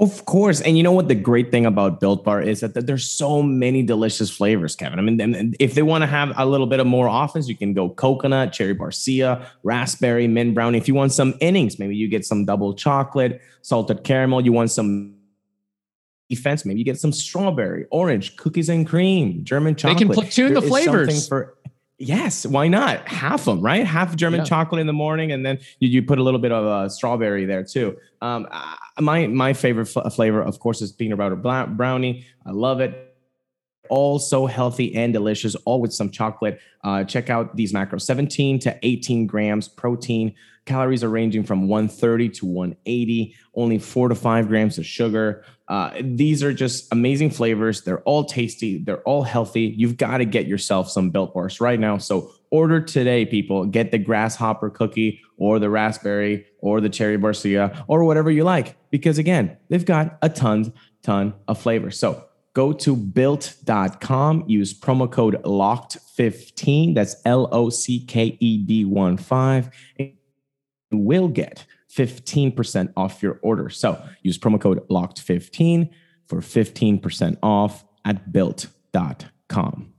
Of 0.00 0.24
course. 0.24 0.62
And 0.62 0.78
you 0.78 0.82
know 0.82 0.92
what 0.92 1.08
the 1.08 1.14
great 1.14 1.50
thing 1.50 1.66
about 1.66 2.00
Built 2.00 2.24
Bar 2.24 2.40
is 2.40 2.60
that, 2.60 2.72
that 2.72 2.86
there's 2.86 3.08
so 3.08 3.42
many 3.42 3.82
delicious 3.82 4.30
flavors, 4.30 4.74
Kevin. 4.74 4.98
I 4.98 5.02
mean, 5.02 5.54
if 5.60 5.74
they 5.74 5.82
want 5.82 6.00
to 6.02 6.06
have 6.06 6.32
a 6.36 6.46
little 6.46 6.66
bit 6.66 6.80
of 6.80 6.86
more 6.86 7.06
offense, 7.06 7.48
you 7.48 7.56
can 7.56 7.74
go 7.74 7.90
coconut, 7.90 8.54
cherry 8.54 8.74
barcia, 8.74 9.46
raspberry, 9.62 10.26
mint 10.26 10.54
brownie. 10.54 10.78
If 10.78 10.88
you 10.88 10.94
want 10.94 11.12
some 11.12 11.34
innings, 11.40 11.78
maybe 11.78 11.94
you 11.94 12.08
get 12.08 12.24
some 12.24 12.46
double 12.46 12.72
chocolate, 12.72 13.42
salted 13.60 14.02
caramel. 14.02 14.40
You 14.40 14.52
want 14.52 14.70
some 14.70 15.16
defense, 16.30 16.64
maybe 16.64 16.78
you 16.78 16.84
get 16.84 16.98
some 16.98 17.12
strawberry, 17.12 17.84
orange, 17.90 18.36
cookies 18.36 18.70
and 18.70 18.86
cream, 18.86 19.44
German 19.44 19.74
chocolate. 19.74 19.98
They 19.98 20.04
can 20.06 20.14
platoon 20.14 20.54
there 20.54 20.62
the 20.62 20.66
flavors. 20.66 21.28
For 21.28 21.58
Yes, 22.02 22.46
why 22.46 22.66
not? 22.66 23.06
Half 23.06 23.44
them, 23.44 23.60
right? 23.60 23.86
Half 23.86 24.16
German 24.16 24.40
yeah. 24.40 24.44
chocolate 24.44 24.80
in 24.80 24.86
the 24.86 24.92
morning, 24.94 25.32
and 25.32 25.44
then 25.44 25.58
you, 25.80 25.88
you 25.90 26.02
put 26.02 26.18
a 26.18 26.22
little 26.22 26.40
bit 26.40 26.50
of 26.50 26.64
uh, 26.64 26.88
strawberry 26.88 27.44
there 27.44 27.62
too. 27.62 27.94
Um, 28.22 28.48
my 28.98 29.26
my 29.26 29.52
favorite 29.52 29.84
flavor, 29.84 30.42
of 30.42 30.58
course, 30.60 30.80
is 30.80 30.92
peanut 30.92 31.18
butter 31.18 31.36
brownie. 31.36 32.24
I 32.46 32.52
love 32.52 32.80
it. 32.80 33.09
All 33.90 34.18
so 34.18 34.46
healthy 34.46 34.94
and 34.94 35.12
delicious, 35.12 35.54
all 35.66 35.80
with 35.80 35.92
some 35.92 36.10
chocolate. 36.10 36.58
Uh, 36.82 37.04
check 37.04 37.28
out 37.28 37.56
these 37.56 37.72
macros: 37.72 38.02
17 38.02 38.58
to 38.60 38.78
18 38.82 39.26
grams 39.26 39.68
protein. 39.68 40.34
Calories 40.66 41.02
are 41.02 41.08
ranging 41.08 41.42
from 41.42 41.68
130 41.68 42.28
to 42.28 42.46
180. 42.46 43.34
Only 43.54 43.78
four 43.78 44.08
to 44.08 44.14
five 44.14 44.48
grams 44.48 44.78
of 44.78 44.86
sugar. 44.86 45.44
Uh, 45.68 45.92
these 46.00 46.42
are 46.42 46.52
just 46.52 46.92
amazing 46.92 47.30
flavors. 47.30 47.82
They're 47.82 48.02
all 48.02 48.24
tasty. 48.24 48.78
They're 48.78 49.02
all 49.02 49.22
healthy. 49.22 49.74
You've 49.76 49.96
got 49.96 50.18
to 50.18 50.24
get 50.24 50.46
yourself 50.46 50.90
some 50.90 51.10
Built 51.10 51.32
Bars 51.32 51.60
right 51.60 51.78
now. 51.78 51.98
So 51.98 52.32
order 52.50 52.80
today, 52.80 53.24
people. 53.24 53.66
Get 53.66 53.90
the 53.90 53.98
grasshopper 53.98 54.70
cookie 54.70 55.20
or 55.38 55.58
the 55.58 55.70
raspberry 55.70 56.46
or 56.58 56.80
the 56.80 56.88
cherry 56.88 57.18
barcia 57.18 57.84
or 57.88 58.04
whatever 58.04 58.30
you 58.30 58.44
like. 58.44 58.76
Because 58.90 59.18
again, 59.18 59.56
they've 59.68 59.84
got 59.84 60.18
a 60.22 60.28
ton, 60.28 60.72
ton 61.02 61.34
of 61.48 61.60
flavor. 61.60 61.90
So 61.90 62.24
go 62.54 62.72
to 62.72 62.96
built.com, 62.96 64.44
use 64.46 64.78
promo 64.78 65.10
code 65.10 65.42
LOCKED15. 65.44 66.94
That's 66.94 67.16
L 67.24 67.48
O 67.52 67.70
C 67.70 68.04
K 68.04 68.36
E 68.40 68.58
D 68.58 68.84
1 68.84 69.16
5. 69.16 69.70
You 69.98 70.12
will 70.92 71.28
get 71.28 71.64
15% 71.94 72.92
off 72.96 73.22
your 73.22 73.38
order. 73.42 73.68
So 73.68 74.02
use 74.22 74.38
promo 74.38 74.60
code 74.60 74.86
locked15 74.88 75.90
for 76.26 76.40
15% 76.40 77.36
off 77.42 77.84
at 78.04 78.32
built.com. 78.32 79.92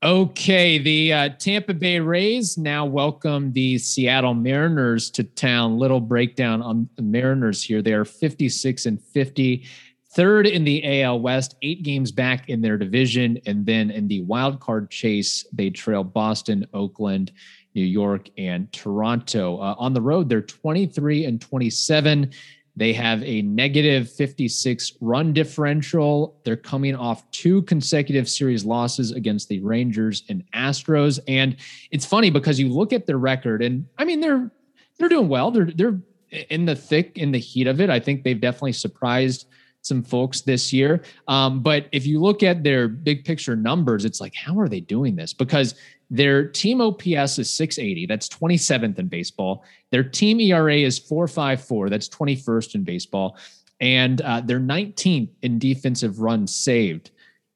Okay, 0.00 0.78
the 0.78 1.12
uh, 1.12 1.28
Tampa 1.40 1.74
Bay 1.74 1.98
Rays 1.98 2.56
now 2.56 2.86
welcome 2.86 3.52
the 3.52 3.78
Seattle 3.78 4.32
Mariners 4.34 5.10
to 5.10 5.24
town. 5.24 5.76
Little 5.76 6.00
breakdown 6.00 6.62
on 6.62 6.88
the 6.94 7.02
Mariners 7.02 7.64
here. 7.64 7.82
They 7.82 7.94
are 7.94 8.04
56 8.04 8.86
and 8.86 9.02
50, 9.02 9.66
third 10.10 10.46
in 10.46 10.64
the 10.64 11.02
AL 11.02 11.20
West, 11.20 11.56
eight 11.62 11.82
games 11.82 12.10
back 12.10 12.48
in 12.48 12.60
their 12.60 12.78
division. 12.78 13.38
And 13.46 13.64
then 13.64 13.90
in 13.90 14.08
the 14.08 14.22
wild 14.22 14.60
card 14.60 14.90
chase, 14.90 15.46
they 15.52 15.70
trail 15.70 16.04
Boston, 16.04 16.66
Oakland, 16.72 17.32
New 17.74 17.84
York, 17.84 18.28
and 18.38 18.72
Toronto. 18.72 19.58
Uh, 19.58 19.74
on 19.78 19.92
the 19.92 20.00
road, 20.00 20.28
they're 20.28 20.42
23 20.42 21.26
and 21.26 21.40
27. 21.40 22.32
They 22.78 22.92
have 22.92 23.22
a 23.24 23.42
negative 23.42 24.08
56 24.08 24.92
run 25.00 25.32
differential. 25.32 26.40
They're 26.44 26.56
coming 26.56 26.94
off 26.94 27.28
two 27.32 27.62
consecutive 27.62 28.28
series 28.28 28.64
losses 28.64 29.10
against 29.10 29.48
the 29.48 29.58
Rangers 29.60 30.22
and 30.28 30.44
Astros. 30.54 31.18
And 31.26 31.56
it's 31.90 32.06
funny 32.06 32.30
because 32.30 32.60
you 32.60 32.68
look 32.68 32.92
at 32.92 33.04
their 33.04 33.18
record, 33.18 33.62
and 33.62 33.84
I 33.98 34.04
mean 34.04 34.20
they're 34.20 34.52
they're 34.96 35.08
doing 35.08 35.28
well. 35.28 35.50
They're 35.50 35.72
they're 35.74 35.98
in 36.50 36.66
the 36.66 36.76
thick 36.76 37.18
in 37.18 37.32
the 37.32 37.38
heat 37.38 37.66
of 37.66 37.80
it. 37.80 37.90
I 37.90 37.98
think 37.98 38.22
they've 38.22 38.40
definitely 38.40 38.74
surprised 38.74 39.46
some 39.82 40.02
folks 40.02 40.42
this 40.42 40.72
year. 40.72 41.02
Um, 41.26 41.62
but 41.62 41.86
if 41.92 42.06
you 42.06 42.20
look 42.20 42.42
at 42.42 42.62
their 42.62 42.88
big 42.88 43.24
picture 43.24 43.56
numbers, 43.56 44.04
it's 44.04 44.20
like, 44.20 44.34
how 44.34 44.58
are 44.58 44.68
they 44.68 44.80
doing 44.80 45.16
this? 45.16 45.32
Because 45.32 45.74
their 46.10 46.46
team 46.46 46.80
OPS 46.80 47.38
is 47.38 47.50
680. 47.50 48.06
That's 48.06 48.28
27th 48.28 48.98
in 48.98 49.08
baseball. 49.08 49.64
Their 49.90 50.04
team 50.04 50.40
ERA 50.40 50.76
is 50.76 50.98
454. 50.98 51.90
That's 51.90 52.08
21st 52.08 52.76
in 52.76 52.84
baseball. 52.84 53.36
And 53.80 54.20
uh, 54.22 54.42
they're 54.44 54.60
19th 54.60 55.30
in 55.42 55.58
defensive 55.58 56.20
runs 56.20 56.54
saved 56.54 57.10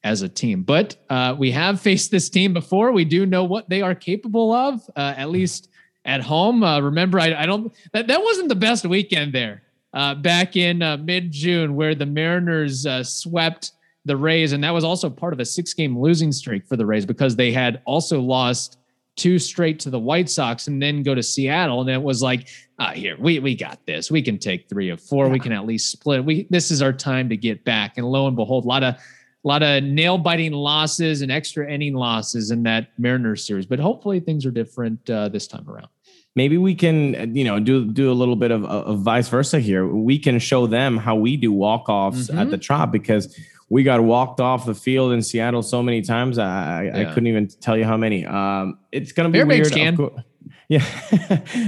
as 0.04 0.22
a 0.22 0.28
team. 0.28 0.62
But 0.62 0.96
uh, 1.08 1.34
we 1.38 1.50
have 1.52 1.80
faced 1.88 2.10
this 2.10 2.28
team 2.28 2.52
before. 2.52 2.92
We 2.92 3.04
do 3.04 3.26
know 3.26 3.44
what 3.44 3.68
they 3.68 3.82
are 3.82 3.94
capable 3.94 4.52
of, 4.52 4.82
uh, 4.96 5.14
at 5.16 5.30
least 5.30 5.68
at 6.04 6.20
home. 6.20 6.62
Uh, 6.62 6.80
remember, 6.80 7.20
I, 7.20 7.34
I, 7.34 7.46
don't, 7.46 7.72
that, 7.92 8.08
that 8.08 8.22
wasn't 8.22 8.48
the 8.48 8.54
best 8.54 8.84
weekend 8.84 9.32
there 9.32 9.62
uh, 9.94 10.14
back 10.14 10.56
in 10.56 10.82
uh, 10.82 10.96
mid 10.96 11.30
June 11.30 11.74
where 11.74 11.94
the 11.94 12.06
Mariners 12.06 12.86
swept 13.02 13.72
the 14.04 14.16
Rays, 14.16 14.52
and 14.52 14.64
that 14.64 14.72
was 14.72 14.84
also 14.84 15.08
part 15.08 15.32
of 15.32 15.40
a 15.40 15.44
six 15.44 15.74
game 15.74 15.98
losing 15.98 16.32
streak 16.32 16.66
for 16.66 16.76
the 16.76 16.86
Rays 16.86 17.06
because 17.06 17.36
they 17.36 17.52
had 17.52 17.80
also 17.84 18.20
lost 18.20 18.78
two 19.16 19.38
straight 19.38 19.78
to 19.80 19.90
the 19.90 19.98
White 19.98 20.30
Sox 20.30 20.66
and 20.66 20.80
then 20.80 21.02
go 21.02 21.14
to 21.14 21.22
Seattle. 21.22 21.80
And 21.80 21.90
it 21.90 22.02
was 22.02 22.22
like, 22.22 22.48
ah, 22.78 22.92
here, 22.92 23.16
we 23.18 23.38
we 23.38 23.54
got 23.54 23.84
this. 23.86 24.10
We 24.10 24.22
can 24.22 24.38
take 24.38 24.68
three 24.68 24.88
of 24.88 25.00
four. 25.00 25.26
Yeah. 25.26 25.32
We 25.32 25.38
can 25.38 25.52
at 25.52 25.66
least 25.66 25.90
split. 25.90 26.24
We 26.24 26.46
this 26.50 26.70
is 26.70 26.82
our 26.82 26.92
time 26.92 27.28
to 27.28 27.36
get 27.36 27.64
back. 27.64 27.98
And 27.98 28.06
lo 28.06 28.26
and 28.26 28.36
behold, 28.36 28.64
a 28.64 28.68
lot 28.68 28.82
of 28.82 28.94
a 28.94 29.48
lot 29.48 29.62
of 29.62 29.82
nail 29.82 30.18
biting 30.18 30.52
losses 30.52 31.22
and 31.22 31.32
extra 31.32 31.70
inning 31.70 31.94
losses 31.94 32.50
in 32.50 32.62
that 32.62 32.88
Mariners 32.98 33.44
series. 33.44 33.66
But 33.66 33.80
hopefully 33.80 34.20
things 34.20 34.46
are 34.46 34.52
different 34.52 35.08
uh, 35.10 35.28
this 35.28 35.46
time 35.46 35.68
around. 35.68 35.88
Maybe 36.34 36.56
we 36.56 36.74
can, 36.74 37.36
you 37.36 37.44
know, 37.44 37.60
do 37.60 37.84
do 37.84 38.10
a 38.10 38.14
little 38.14 38.36
bit 38.36 38.50
of, 38.50 38.64
of 38.64 39.00
vice 39.00 39.28
versa 39.28 39.60
here. 39.60 39.86
We 39.86 40.18
can 40.18 40.38
show 40.38 40.66
them 40.66 40.96
how 40.96 41.14
we 41.14 41.36
do 41.36 41.52
walk 41.52 41.88
offs 41.88 42.28
mm-hmm. 42.28 42.38
at 42.38 42.50
the 42.50 42.56
Trop 42.56 42.90
because 42.90 43.36
we 43.68 43.82
got 43.82 44.02
walked 44.02 44.40
off 44.40 44.66
the 44.66 44.74
field 44.74 45.12
in 45.12 45.22
Seattle 45.22 45.62
so 45.62 45.82
many 45.82 46.02
times. 46.02 46.38
I, 46.38 46.84
yeah. 46.84 46.98
I 47.00 47.04
couldn't 47.06 47.26
even 47.26 47.48
tell 47.48 47.76
you 47.76 47.84
how 47.84 47.96
many. 47.96 48.26
Um, 48.26 48.78
it's 48.92 49.12
gonna 49.12 49.30
be 49.30 49.38
Fairbanks 49.38 49.74
weird. 49.74 49.96
Can. 49.96 50.24
Yeah. 50.68 50.86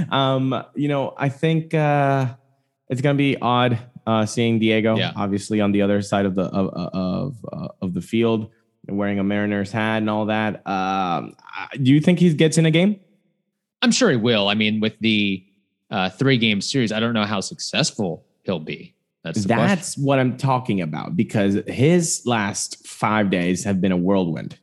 um, 0.09 0.63
you 0.73 0.87
know, 0.87 1.13
I 1.15 1.29
think 1.29 1.75
uh, 1.75 2.33
it's 2.89 3.01
gonna 3.01 3.17
be 3.17 3.37
odd 3.39 3.77
uh, 4.07 4.25
seeing 4.25 4.57
Diego, 4.57 4.97
yeah. 4.97 5.13
obviously 5.15 5.61
on 5.61 5.71
the 5.71 5.81
other 5.83 6.01
side 6.01 6.25
of 6.25 6.33
the 6.33 6.43
of 6.43 6.69
of, 6.69 7.45
uh, 7.51 7.67
of 7.81 7.93
the 7.93 8.01
field, 8.01 8.51
wearing 8.87 9.19
a 9.19 9.23
Mariners 9.23 9.71
hat 9.71 9.97
and 9.97 10.09
all 10.09 10.25
that. 10.25 10.65
Um, 10.67 11.35
do 11.81 11.91
you 11.91 12.01
think 12.01 12.19
he 12.19 12.33
gets 12.33 12.57
in 12.57 12.65
a 12.65 12.71
game? 12.71 12.99
I'm 13.81 13.91
sure 13.91 14.09
he 14.09 14.17
will. 14.17 14.47
I 14.47 14.55
mean, 14.55 14.79
with 14.79 14.97
the 14.99 15.45
uh, 15.91 16.09
three 16.09 16.37
game 16.37 16.61
series, 16.61 16.91
I 16.91 16.99
don't 16.99 17.13
know 17.13 17.25
how 17.25 17.41
successful 17.41 18.25
he'll 18.43 18.59
be. 18.59 18.95
That's 19.23 19.43
that's 19.45 19.97
what 19.97 20.19
I'm 20.19 20.37
talking 20.37 20.81
about 20.81 21.15
because 21.15 21.57
his 21.65 22.21
last 22.25 22.85
five 22.85 23.31
days 23.31 23.63
have 23.63 23.81
been 23.81 23.91
a 23.91 23.97
whirlwind. 23.97 24.57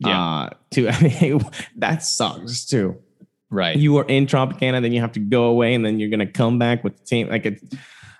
Yeah. 0.00 0.20
Uh, 0.20 0.50
to 0.72 0.88
I 0.92 1.00
mean, 1.00 1.40
that 1.76 2.02
sucks 2.02 2.64
too. 2.64 2.96
Right. 3.50 3.76
You 3.76 3.96
are 3.98 4.04
in 4.04 4.26
Tropicana, 4.26 4.82
then 4.82 4.92
you 4.92 5.00
have 5.00 5.12
to 5.12 5.20
go 5.20 5.44
away, 5.44 5.72
and 5.74 5.84
then 5.84 6.00
you're 6.00 6.10
gonna 6.10 6.26
come 6.26 6.58
back 6.58 6.82
with 6.84 6.98
the 6.98 7.04
team. 7.04 7.28
Like 7.28 7.46
it, 7.46 7.62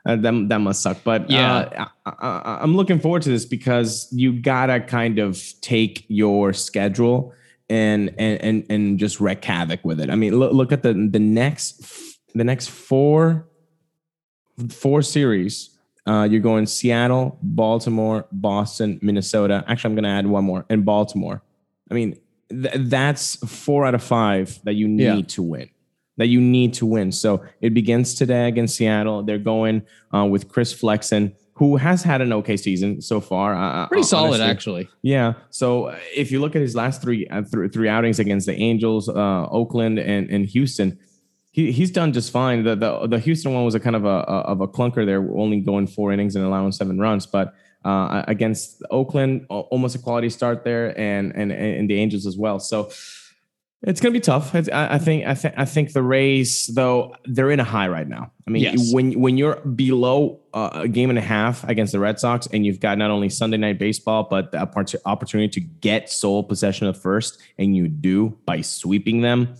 uh, 0.06 0.16
that 0.16 0.48
that 0.48 0.60
must 0.60 0.82
suck. 0.82 0.98
But 1.02 1.28
yeah, 1.28 1.86
uh, 2.06 2.10
I, 2.20 2.62
am 2.62 2.76
looking 2.76 3.00
forward 3.00 3.22
to 3.22 3.30
this 3.30 3.44
because 3.44 4.08
you 4.12 4.32
gotta 4.32 4.80
kind 4.80 5.18
of 5.18 5.42
take 5.60 6.04
your 6.08 6.52
schedule 6.52 7.34
and 7.68 8.14
and 8.18 8.40
and 8.40 8.66
and 8.70 8.98
just 8.98 9.20
wreak 9.20 9.44
havoc 9.44 9.84
with 9.84 10.00
it. 10.00 10.10
I 10.10 10.14
mean, 10.14 10.38
look, 10.38 10.52
look 10.52 10.72
at 10.72 10.82
the 10.82 10.92
the 10.92 11.18
next 11.18 11.82
the 12.34 12.44
next 12.44 12.68
four 12.68 13.48
four 14.68 15.02
series 15.02 15.78
uh, 16.08 16.24
you're 16.24 16.40
going 16.40 16.64
Seattle, 16.64 17.38
Baltimore, 17.42 18.26
Boston, 18.32 18.98
Minnesota. 19.02 19.62
Actually, 19.68 19.90
I'm 19.90 19.94
going 19.94 20.04
to 20.04 20.10
add 20.10 20.26
one 20.26 20.42
more 20.42 20.64
in 20.70 20.82
Baltimore. 20.82 21.42
I 21.90 21.94
mean, 21.94 22.18
th- 22.48 22.74
that's 22.76 23.36
four 23.46 23.84
out 23.84 23.94
of 23.94 24.02
five 24.02 24.58
that 24.64 24.72
you 24.72 24.88
need 24.88 25.04
yeah. 25.04 25.22
to 25.22 25.42
win. 25.42 25.68
That 26.16 26.28
you 26.28 26.40
need 26.40 26.72
to 26.74 26.86
win. 26.86 27.12
So 27.12 27.44
it 27.60 27.74
begins 27.74 28.14
today 28.14 28.48
against 28.48 28.76
Seattle. 28.76 29.22
They're 29.22 29.38
going 29.38 29.82
uh, 30.14 30.24
with 30.24 30.48
Chris 30.48 30.72
Flexen, 30.72 31.34
who 31.58 31.76
has 31.76 32.04
had 32.04 32.20
an 32.20 32.32
okay 32.32 32.56
season 32.56 33.02
so 33.02 33.20
far. 33.20 33.52
Uh, 33.52 33.84
uh 33.84 33.88
Pretty 33.88 34.04
solid, 34.04 34.40
actually. 34.40 34.88
Yeah. 35.02 35.32
So 35.50 35.86
uh, 35.86 35.98
if 36.14 36.30
you 36.30 36.40
look 36.40 36.54
at 36.54 36.62
his 36.62 36.76
last 36.76 37.02
three 37.02 37.26
uh, 37.26 37.42
th- 37.42 37.72
three 37.72 37.88
outings 37.88 38.20
against 38.20 38.46
the 38.46 38.54
Angels, 38.54 39.08
Oakland, 39.08 39.98
and, 39.98 40.30
and 40.30 40.46
Houston, 40.46 40.98
he, 41.50 41.72
he's 41.72 41.90
done 41.90 42.12
just 42.12 42.30
fine. 42.30 42.62
The, 42.62 42.76
the 42.76 43.08
the 43.08 43.18
Houston 43.18 43.52
one 43.54 43.64
was 43.64 43.74
a 43.74 43.80
kind 43.80 43.96
of 43.96 44.04
a, 44.04 44.18
a 44.28 44.38
of 44.52 44.60
a 44.60 44.68
clunker 44.68 45.04
there, 45.04 45.20
only 45.36 45.58
going 45.58 45.88
four 45.88 46.12
innings 46.12 46.36
and 46.36 46.44
allowing 46.44 46.70
seven 46.70 47.00
runs. 47.00 47.26
But 47.26 47.54
uh, 47.84 48.22
against 48.28 48.80
Oakland, 48.92 49.46
almost 49.48 49.96
a 49.96 49.98
quality 49.98 50.30
start 50.30 50.62
there, 50.62 50.96
and 50.96 51.34
and 51.34 51.50
and 51.50 51.90
the 51.90 51.98
Angels 51.98 52.24
as 52.24 52.36
well. 52.36 52.60
So 52.60 52.90
it's 53.82 54.00
going 54.00 54.12
to 54.12 54.18
be 54.18 54.22
tough. 54.22 54.54
I, 54.54 54.94
I 54.94 54.98
think 54.98 55.24
I 55.26 55.34
think 55.34 55.54
I 55.56 55.64
think 55.64 55.92
the 55.92 56.02
Rays, 56.02 56.66
though, 56.74 57.14
they're 57.24 57.50
in 57.50 57.60
a 57.60 57.64
high 57.64 57.86
right 57.88 58.08
now. 58.08 58.32
I 58.46 58.50
mean, 58.50 58.62
yes. 58.62 58.92
when 58.92 59.20
when 59.20 59.38
you're 59.38 59.56
below 59.56 60.40
uh, 60.52 60.70
a 60.72 60.88
game 60.88 61.10
and 61.10 61.18
a 61.18 61.22
half 61.22 61.62
against 61.68 61.92
the 61.92 62.00
Red 62.00 62.18
Sox, 62.18 62.48
and 62.52 62.66
you've 62.66 62.80
got 62.80 62.98
not 62.98 63.10
only 63.10 63.28
Sunday 63.28 63.56
night 63.56 63.78
baseball, 63.78 64.26
but 64.28 64.50
the 64.50 64.58
opportunity 65.04 65.48
to 65.48 65.60
get 65.60 66.10
sole 66.10 66.42
possession 66.42 66.88
of 66.88 67.00
first, 67.00 67.40
and 67.56 67.76
you 67.76 67.86
do 67.86 68.36
by 68.46 68.62
sweeping 68.62 69.20
them 69.20 69.54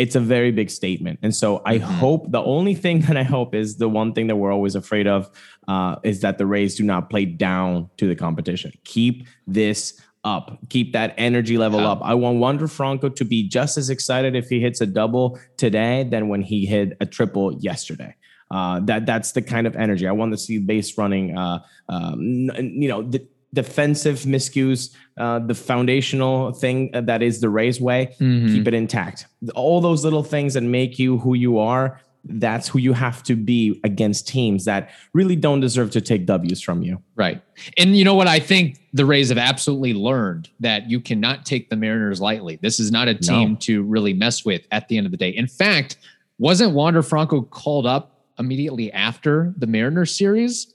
it's 0.00 0.14
a 0.14 0.20
very 0.20 0.50
big 0.50 0.70
statement. 0.70 1.18
And 1.22 1.36
so 1.36 1.60
I 1.66 1.76
mm-hmm. 1.76 1.84
hope 1.84 2.32
the 2.32 2.42
only 2.42 2.74
thing 2.74 3.00
that 3.06 3.18
I 3.18 3.22
hope 3.22 3.54
is 3.54 3.76
the 3.76 3.88
one 3.88 4.14
thing 4.14 4.28
that 4.28 4.36
we're 4.36 4.52
always 4.52 4.74
afraid 4.74 5.06
of 5.06 5.30
uh, 5.68 5.96
is 6.02 6.20
that 6.20 6.38
the 6.38 6.46
Rays 6.46 6.74
do 6.74 6.84
not 6.84 7.10
play 7.10 7.26
down 7.26 7.90
to 7.98 8.08
the 8.08 8.16
competition. 8.16 8.72
Keep 8.84 9.26
this 9.46 10.00
up. 10.24 10.58
Keep 10.68 10.92
that 10.92 11.14
energy 11.16 11.56
level 11.58 11.80
yeah. 11.80 11.90
up. 11.92 12.00
I 12.02 12.14
want 12.14 12.38
Wander 12.38 12.68
Franco 12.68 13.08
to 13.08 13.24
be 13.24 13.48
just 13.48 13.78
as 13.78 13.90
excited 13.90 14.34
if 14.36 14.48
he 14.48 14.60
hits 14.60 14.80
a 14.80 14.86
double 14.86 15.38
today 15.56 16.04
than 16.04 16.28
when 16.28 16.42
he 16.42 16.66
hit 16.66 16.96
a 17.00 17.06
triple 17.06 17.54
yesterday. 17.60 18.14
Uh, 18.50 18.80
that 18.80 19.06
that's 19.06 19.32
the 19.32 19.42
kind 19.42 19.66
of 19.66 19.76
energy 19.76 20.08
I 20.08 20.12
want 20.12 20.32
to 20.32 20.38
see 20.38 20.58
base 20.58 20.98
running. 20.98 21.38
Uh, 21.38 21.60
um, 21.88 22.50
you 22.58 22.88
know, 22.88 23.02
the, 23.02 23.26
defensive 23.52 24.20
miscues, 24.20 24.94
uh, 25.18 25.38
the 25.40 25.54
foundational 25.54 26.52
thing 26.52 26.90
that 26.92 27.22
is 27.22 27.40
the 27.40 27.48
Rays 27.48 27.80
way, 27.80 28.14
mm-hmm. 28.20 28.46
keep 28.46 28.68
it 28.68 28.74
intact. 28.74 29.26
All 29.54 29.80
those 29.80 30.04
little 30.04 30.22
things 30.22 30.54
that 30.54 30.62
make 30.62 30.98
you 30.98 31.18
who 31.18 31.34
you 31.34 31.58
are, 31.58 32.00
that's 32.24 32.68
who 32.68 32.78
you 32.78 32.92
have 32.92 33.22
to 33.24 33.34
be 33.34 33.80
against 33.84 34.28
teams 34.28 34.64
that 34.66 34.90
really 35.14 35.36
don't 35.36 35.60
deserve 35.60 35.90
to 35.92 36.00
take 36.00 36.26
W's 36.26 36.60
from 36.60 36.82
you. 36.82 37.02
Right. 37.16 37.42
And 37.78 37.96
you 37.96 38.04
know 38.04 38.14
what? 38.14 38.26
I 38.26 38.38
think 38.38 38.78
the 38.92 39.06
Rays 39.06 39.30
have 39.30 39.38
absolutely 39.38 39.94
learned 39.94 40.50
that 40.60 40.90
you 40.90 41.00
cannot 41.00 41.46
take 41.46 41.70
the 41.70 41.76
Mariners 41.76 42.20
lightly. 42.20 42.58
This 42.60 42.78
is 42.78 42.90
not 42.90 43.08
a 43.08 43.14
team 43.14 43.52
no. 43.52 43.58
to 43.60 43.82
really 43.82 44.12
mess 44.12 44.44
with 44.44 44.66
at 44.70 44.88
the 44.88 44.96
end 44.96 45.06
of 45.06 45.12
the 45.12 45.16
day. 45.16 45.30
In 45.30 45.46
fact, 45.46 45.96
wasn't 46.38 46.72
Wander 46.72 47.02
Franco 47.02 47.42
called 47.42 47.86
up 47.86 48.26
immediately 48.38 48.92
after 48.92 49.54
the 49.56 49.66
Mariners 49.66 50.16
series? 50.16 50.74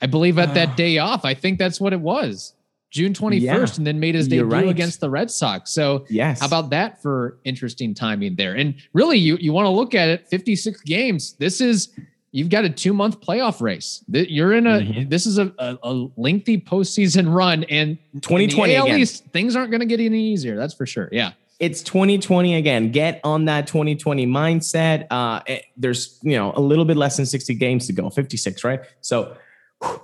I 0.00 0.06
believe 0.06 0.38
at 0.38 0.54
that 0.54 0.70
uh. 0.70 0.74
day 0.74 0.98
off. 0.98 1.24
I 1.24 1.34
think 1.34 1.58
that's 1.58 1.80
what 1.80 1.92
it 1.92 2.00
was. 2.00 2.54
June 2.96 3.12
21st, 3.12 3.42
yeah, 3.42 3.66
and 3.76 3.86
then 3.86 4.00
made 4.00 4.14
his 4.14 4.26
debut 4.26 4.46
right. 4.46 4.68
against 4.68 5.00
the 5.00 5.10
Red 5.10 5.30
Sox. 5.30 5.70
So, 5.70 6.06
yes. 6.08 6.40
how 6.40 6.46
about 6.46 6.70
that 6.70 7.02
for 7.02 7.36
interesting 7.44 7.92
timing 7.92 8.36
there? 8.36 8.54
And 8.54 8.74
really, 8.94 9.18
you 9.18 9.36
you 9.38 9.52
want 9.52 9.66
to 9.66 9.70
look 9.70 9.94
at 9.94 10.08
it 10.08 10.26
56 10.28 10.80
games. 10.80 11.34
This 11.34 11.60
is 11.60 11.90
you've 12.32 12.48
got 12.48 12.64
a 12.64 12.70
two 12.70 12.94
month 12.94 13.20
playoff 13.20 13.60
race. 13.60 14.02
You're 14.08 14.54
in 14.54 14.66
a 14.66 14.78
mm-hmm. 14.78 15.10
this 15.10 15.26
is 15.26 15.36
a, 15.36 15.52
a, 15.58 15.78
a, 15.82 16.08
lengthy 16.16 16.58
postseason 16.58 17.30
run, 17.34 17.64
and 17.64 17.98
2020 18.22 18.76
at 18.76 18.84
least 18.84 19.26
things 19.26 19.54
aren't 19.54 19.70
going 19.70 19.80
to 19.80 19.86
get 19.86 20.00
any 20.00 20.32
easier. 20.32 20.56
That's 20.56 20.72
for 20.72 20.86
sure. 20.86 21.10
Yeah. 21.12 21.32
It's 21.60 21.82
2020 21.82 22.54
again. 22.54 22.92
Get 22.92 23.20
on 23.24 23.44
that 23.46 23.66
2020 23.66 24.26
mindset. 24.26 25.06
Uh, 25.10 25.42
it, 25.46 25.66
there's 25.76 26.18
you 26.22 26.36
know 26.36 26.54
a 26.56 26.60
little 26.60 26.86
bit 26.86 26.96
less 26.96 27.18
than 27.18 27.26
60 27.26 27.52
games 27.56 27.86
to 27.88 27.92
go, 27.92 28.08
56, 28.08 28.64
right? 28.64 28.80
So 29.02 29.36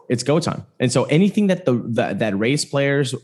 it's 0.09 0.23
go 0.23 0.41
time. 0.41 0.67
And 0.81 0.93
so 0.93 1.05
anything 1.05 1.47
that 1.49 1.65
the, 1.65 1.75
the 1.75 2.15
that 2.19 2.39
Rays 2.39 2.65
players 2.65 3.15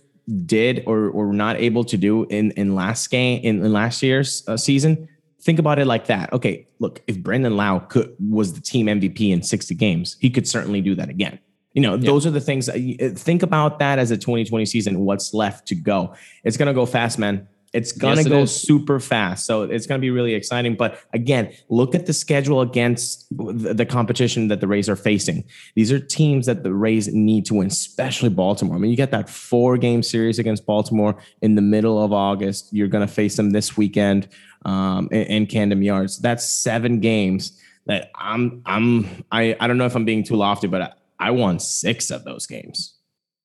did 0.45 0.85
or, 0.87 1.07
or 1.07 1.27
were 1.27 1.33
not 1.33 1.57
able 1.57 1.85
to 1.85 1.97
do 1.97 2.25
in 2.25 2.51
in 2.53 2.75
last 2.75 3.09
game 3.09 3.41
in, 3.43 3.65
in 3.65 3.73
last 3.73 4.03
year's 4.03 4.43
uh, 4.49 4.57
season, 4.57 5.09
think 5.41 5.59
about 5.59 5.79
it 5.79 5.87
like 5.87 6.07
that. 6.07 6.33
Okay, 6.33 6.67
look, 6.79 7.03
if 7.07 7.19
Brandon 7.19 7.57
Lowe 7.57 7.81
could 7.89 8.15
was 8.19 8.55
the 8.55 8.61
team 8.61 8.87
MVP 8.87 9.31
in 9.31 9.43
60 9.43 9.75
games, 9.75 10.17
he 10.21 10.31
could 10.31 10.47
certainly 10.49 10.81
do 10.81 10.95
that 10.95 11.09
again. 11.09 11.39
You 11.75 11.83
know, 11.83 11.97
those 11.97 12.27
are 12.27 12.31
the 12.31 12.41
things 12.41 12.69
uh, 12.69 12.79
think 13.15 13.43
about 13.43 13.79
that 13.79 13.99
as 13.99 14.11
a 14.11 14.17
2020 14.17 14.67
season. 14.67 15.01
What's 15.01 15.33
left 15.33 15.69
to 15.69 15.75
go? 15.75 16.15
It's 16.43 16.57
gonna 16.57 16.75
go 16.75 16.87
fast, 16.87 17.19
man. 17.19 17.47
It's 17.73 17.93
gonna 17.93 18.17
Yes, 18.17 18.27
it 18.27 18.31
go 18.31 18.43
is. 18.43 18.55
super 18.55 18.99
fast, 18.99 19.45
so 19.45 19.63
it's 19.63 19.87
gonna 19.87 20.01
be 20.01 20.11
really 20.11 20.35
exciting. 20.35 20.75
But 20.75 21.01
again, 21.13 21.53
look 21.69 21.95
at 21.95 22.07
the 22.07 22.13
schedule 22.13 22.61
against 22.61 23.27
the, 23.31 23.87
competition 23.87 24.49
that 24.49 24.61
the 24.61 24.67
Rays 24.67 24.89
are 24.89 24.97
facing. 24.97 25.45
These 25.75 25.93
are 25.93 25.99
teams 25.99 26.47
that 26.47 26.63
the 26.63 26.73
Rays 26.73 27.09
need 27.13 27.45
to 27.47 27.55
win, 27.55 27.67
especially 27.69 28.31
Baltimore. 28.31 28.77
I 28.77 28.79
mean, 28.79 28.91
you 28.91 28.97
get 28.97 29.11
that 29.11 29.29
four 29.29 29.77
game 29.77 30.03
series 30.03 30.39
against 30.39 30.65
Baltimore 30.67 31.17
in 31.43 31.55
the 31.55 31.63
middle 31.63 32.03
of 32.03 32.13
August. 32.13 32.69
You're 32.73 32.89
gonna 32.89 33.07
face 33.07 33.37
them 33.37 33.51
this 33.51 33.77
weekend 33.77 34.29
um, 34.65 35.09
in, 35.11 35.23
in 35.23 35.47
Camden 35.47 35.83
Yards. 35.83 36.19
That's 36.19 36.45
seven 36.45 37.01
games 37.01 37.61
that 37.87 38.11
I'm 38.15 38.63
I'm 38.67 39.25
I 39.31 39.57
I 39.61 39.67
don't 39.67 39.79
know 39.79 39.87
if 39.87 39.95
I'm 39.95 40.05
being 40.05 40.25
too 40.25 40.37
lofty, 40.37 40.69
but 40.69 40.83
I, 40.83 40.93
I 41.19 41.31
won 41.33 41.59
six 41.59 42.11
of 42.11 42.25
those 42.25 42.47
games. 42.47 42.95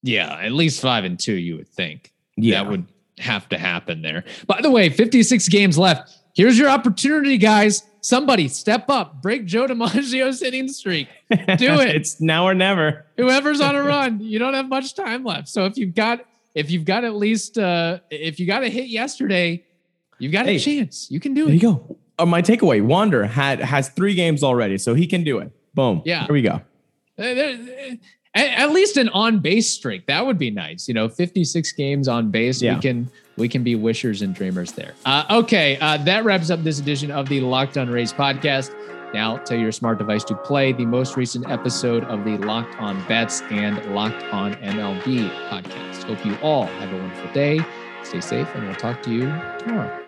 Yeah, 0.02 0.38
at 0.38 0.52
least 0.52 0.82
five 0.82 1.06
and 1.06 1.18
two, 1.20 1.34
you 1.34 1.56
would 1.56 1.70
think. 1.70 2.14
Yeah. 2.36 2.64
That 2.64 2.70
would 2.72 2.86
have 3.20 3.48
to 3.50 3.58
happen 3.58 4.02
there. 4.02 4.24
By 4.48 4.60
the 4.62 4.72
way, 4.72 4.90
56 4.90 5.48
games 5.50 5.78
left. 5.78 6.12
Here's 6.36 6.58
your 6.58 6.70
opportunity, 6.70 7.38
guys. 7.38 7.84
Somebody 8.02 8.48
step 8.50 8.90
up, 8.90 9.22
break 9.22 9.46
Joe 9.46 9.66
DiMaggio's 9.68 10.42
hitting 10.42 10.68
streak. 10.68 11.08
Do 11.30 11.38
it. 11.80 11.96
it's 11.96 12.20
now 12.20 12.46
or 12.46 12.54
never. 12.54 13.06
Whoever's 13.18 13.62
on 13.62 13.76
a 13.76 13.84
run, 13.84 14.20
you 14.20 14.40
don't 14.40 14.54
have 14.56 14.68
much 14.68 14.94
time 14.96 15.24
left. 15.24 15.48
So 15.48 15.66
if 15.66 15.78
you've 15.78 15.96
got 15.96 16.26
if 16.56 16.70
you've 16.70 16.86
got 16.86 17.04
at 17.04 17.16
least 17.16 17.58
uh 17.58 18.00
if 18.12 18.40
you 18.40 18.46
got 18.48 18.64
a 18.64 18.68
hit 18.70 18.88
yesterday, 18.88 19.64
you've 20.20 20.34
got 20.34 20.46
Hey. 20.48 20.56
a 20.58 20.60
chance. 20.60 21.10
You 21.10 21.20
can 21.22 21.34
do 21.34 21.44
it. 21.44 21.46
There 21.46 21.54
you 21.56 21.62
go. 21.62 21.98
Uh, 22.20 22.26
my 22.26 22.42
takeaway: 22.42 22.82
Wander 22.84 23.24
had 23.26 23.60
has 23.62 23.90
three 23.90 24.14
games 24.16 24.44
already, 24.44 24.78
so 24.78 24.94
he 24.96 25.08
can 25.08 25.24
do 25.24 25.38
it. 25.40 25.52
Boom. 25.74 26.02
Yeah. 26.04 26.26
Here 26.26 26.34
we 26.34 26.42
go. 26.42 26.56
Uh, 26.56 26.62
there- 27.18 27.54
uh, 27.92 27.96
At, 28.36 28.48
at 28.48 28.72
least 28.72 28.98
an 28.98 29.10
on 29.10 29.40
base 29.40 29.70
streak. 29.72 30.08
That 30.08 30.26
would 30.26 30.38
be 30.38 30.50
nice. 30.52 30.88
You 30.88 30.94
know, 30.94 31.08
56 31.08 31.72
games 31.74 32.08
on 32.08 32.32
base. 32.32 32.62
Yeah. 32.62 32.76
We 32.76 32.82
can 32.82 33.12
we 33.38 33.50
can 33.50 33.64
be 33.64 33.76
wishers 33.76 34.22
and 34.22 34.34
dreamers 34.34 34.72
there. 34.74 34.94
Uh, 35.06 35.26
okay, 35.30 35.78
uh, 35.80 35.98
that 35.98 36.24
wraps 36.24 36.50
up 36.50 36.64
this 36.64 36.80
edition 36.80 37.12
of 37.12 37.30
the 37.30 37.42
Locked 37.42 37.78
On 37.78 37.90
Rays 37.90 38.14
podcast. 38.14 38.74
Now 39.14 39.38
tell 39.38 39.58
your 39.58 39.72
smart 39.72 40.00
device 40.00 40.24
to 40.26 40.36
play 40.36 40.72
the 40.74 40.86
most 40.86 41.16
recent 41.18 41.50
episode 41.50 42.04
of 42.06 42.24
the 42.26 42.38
Locked 42.40 42.76
On 42.80 43.04
Bets 43.08 43.42
and 43.44 43.94
Locked 43.94 44.24
On 44.26 44.56
MLB 44.56 45.30
podcast. 45.50 46.04
Hope 46.04 46.26
you 46.26 46.36
all 46.42 46.66
have 46.66 46.92
a 46.92 46.98
wonderful 46.98 47.32
day. 47.32 47.60
Stay 48.04 48.22
safe, 48.22 48.48
and 48.56 48.66
we'll 48.66 48.76
talk 48.76 49.02
to 49.04 49.12
you 49.12 49.26
tomorrow. 49.60 50.03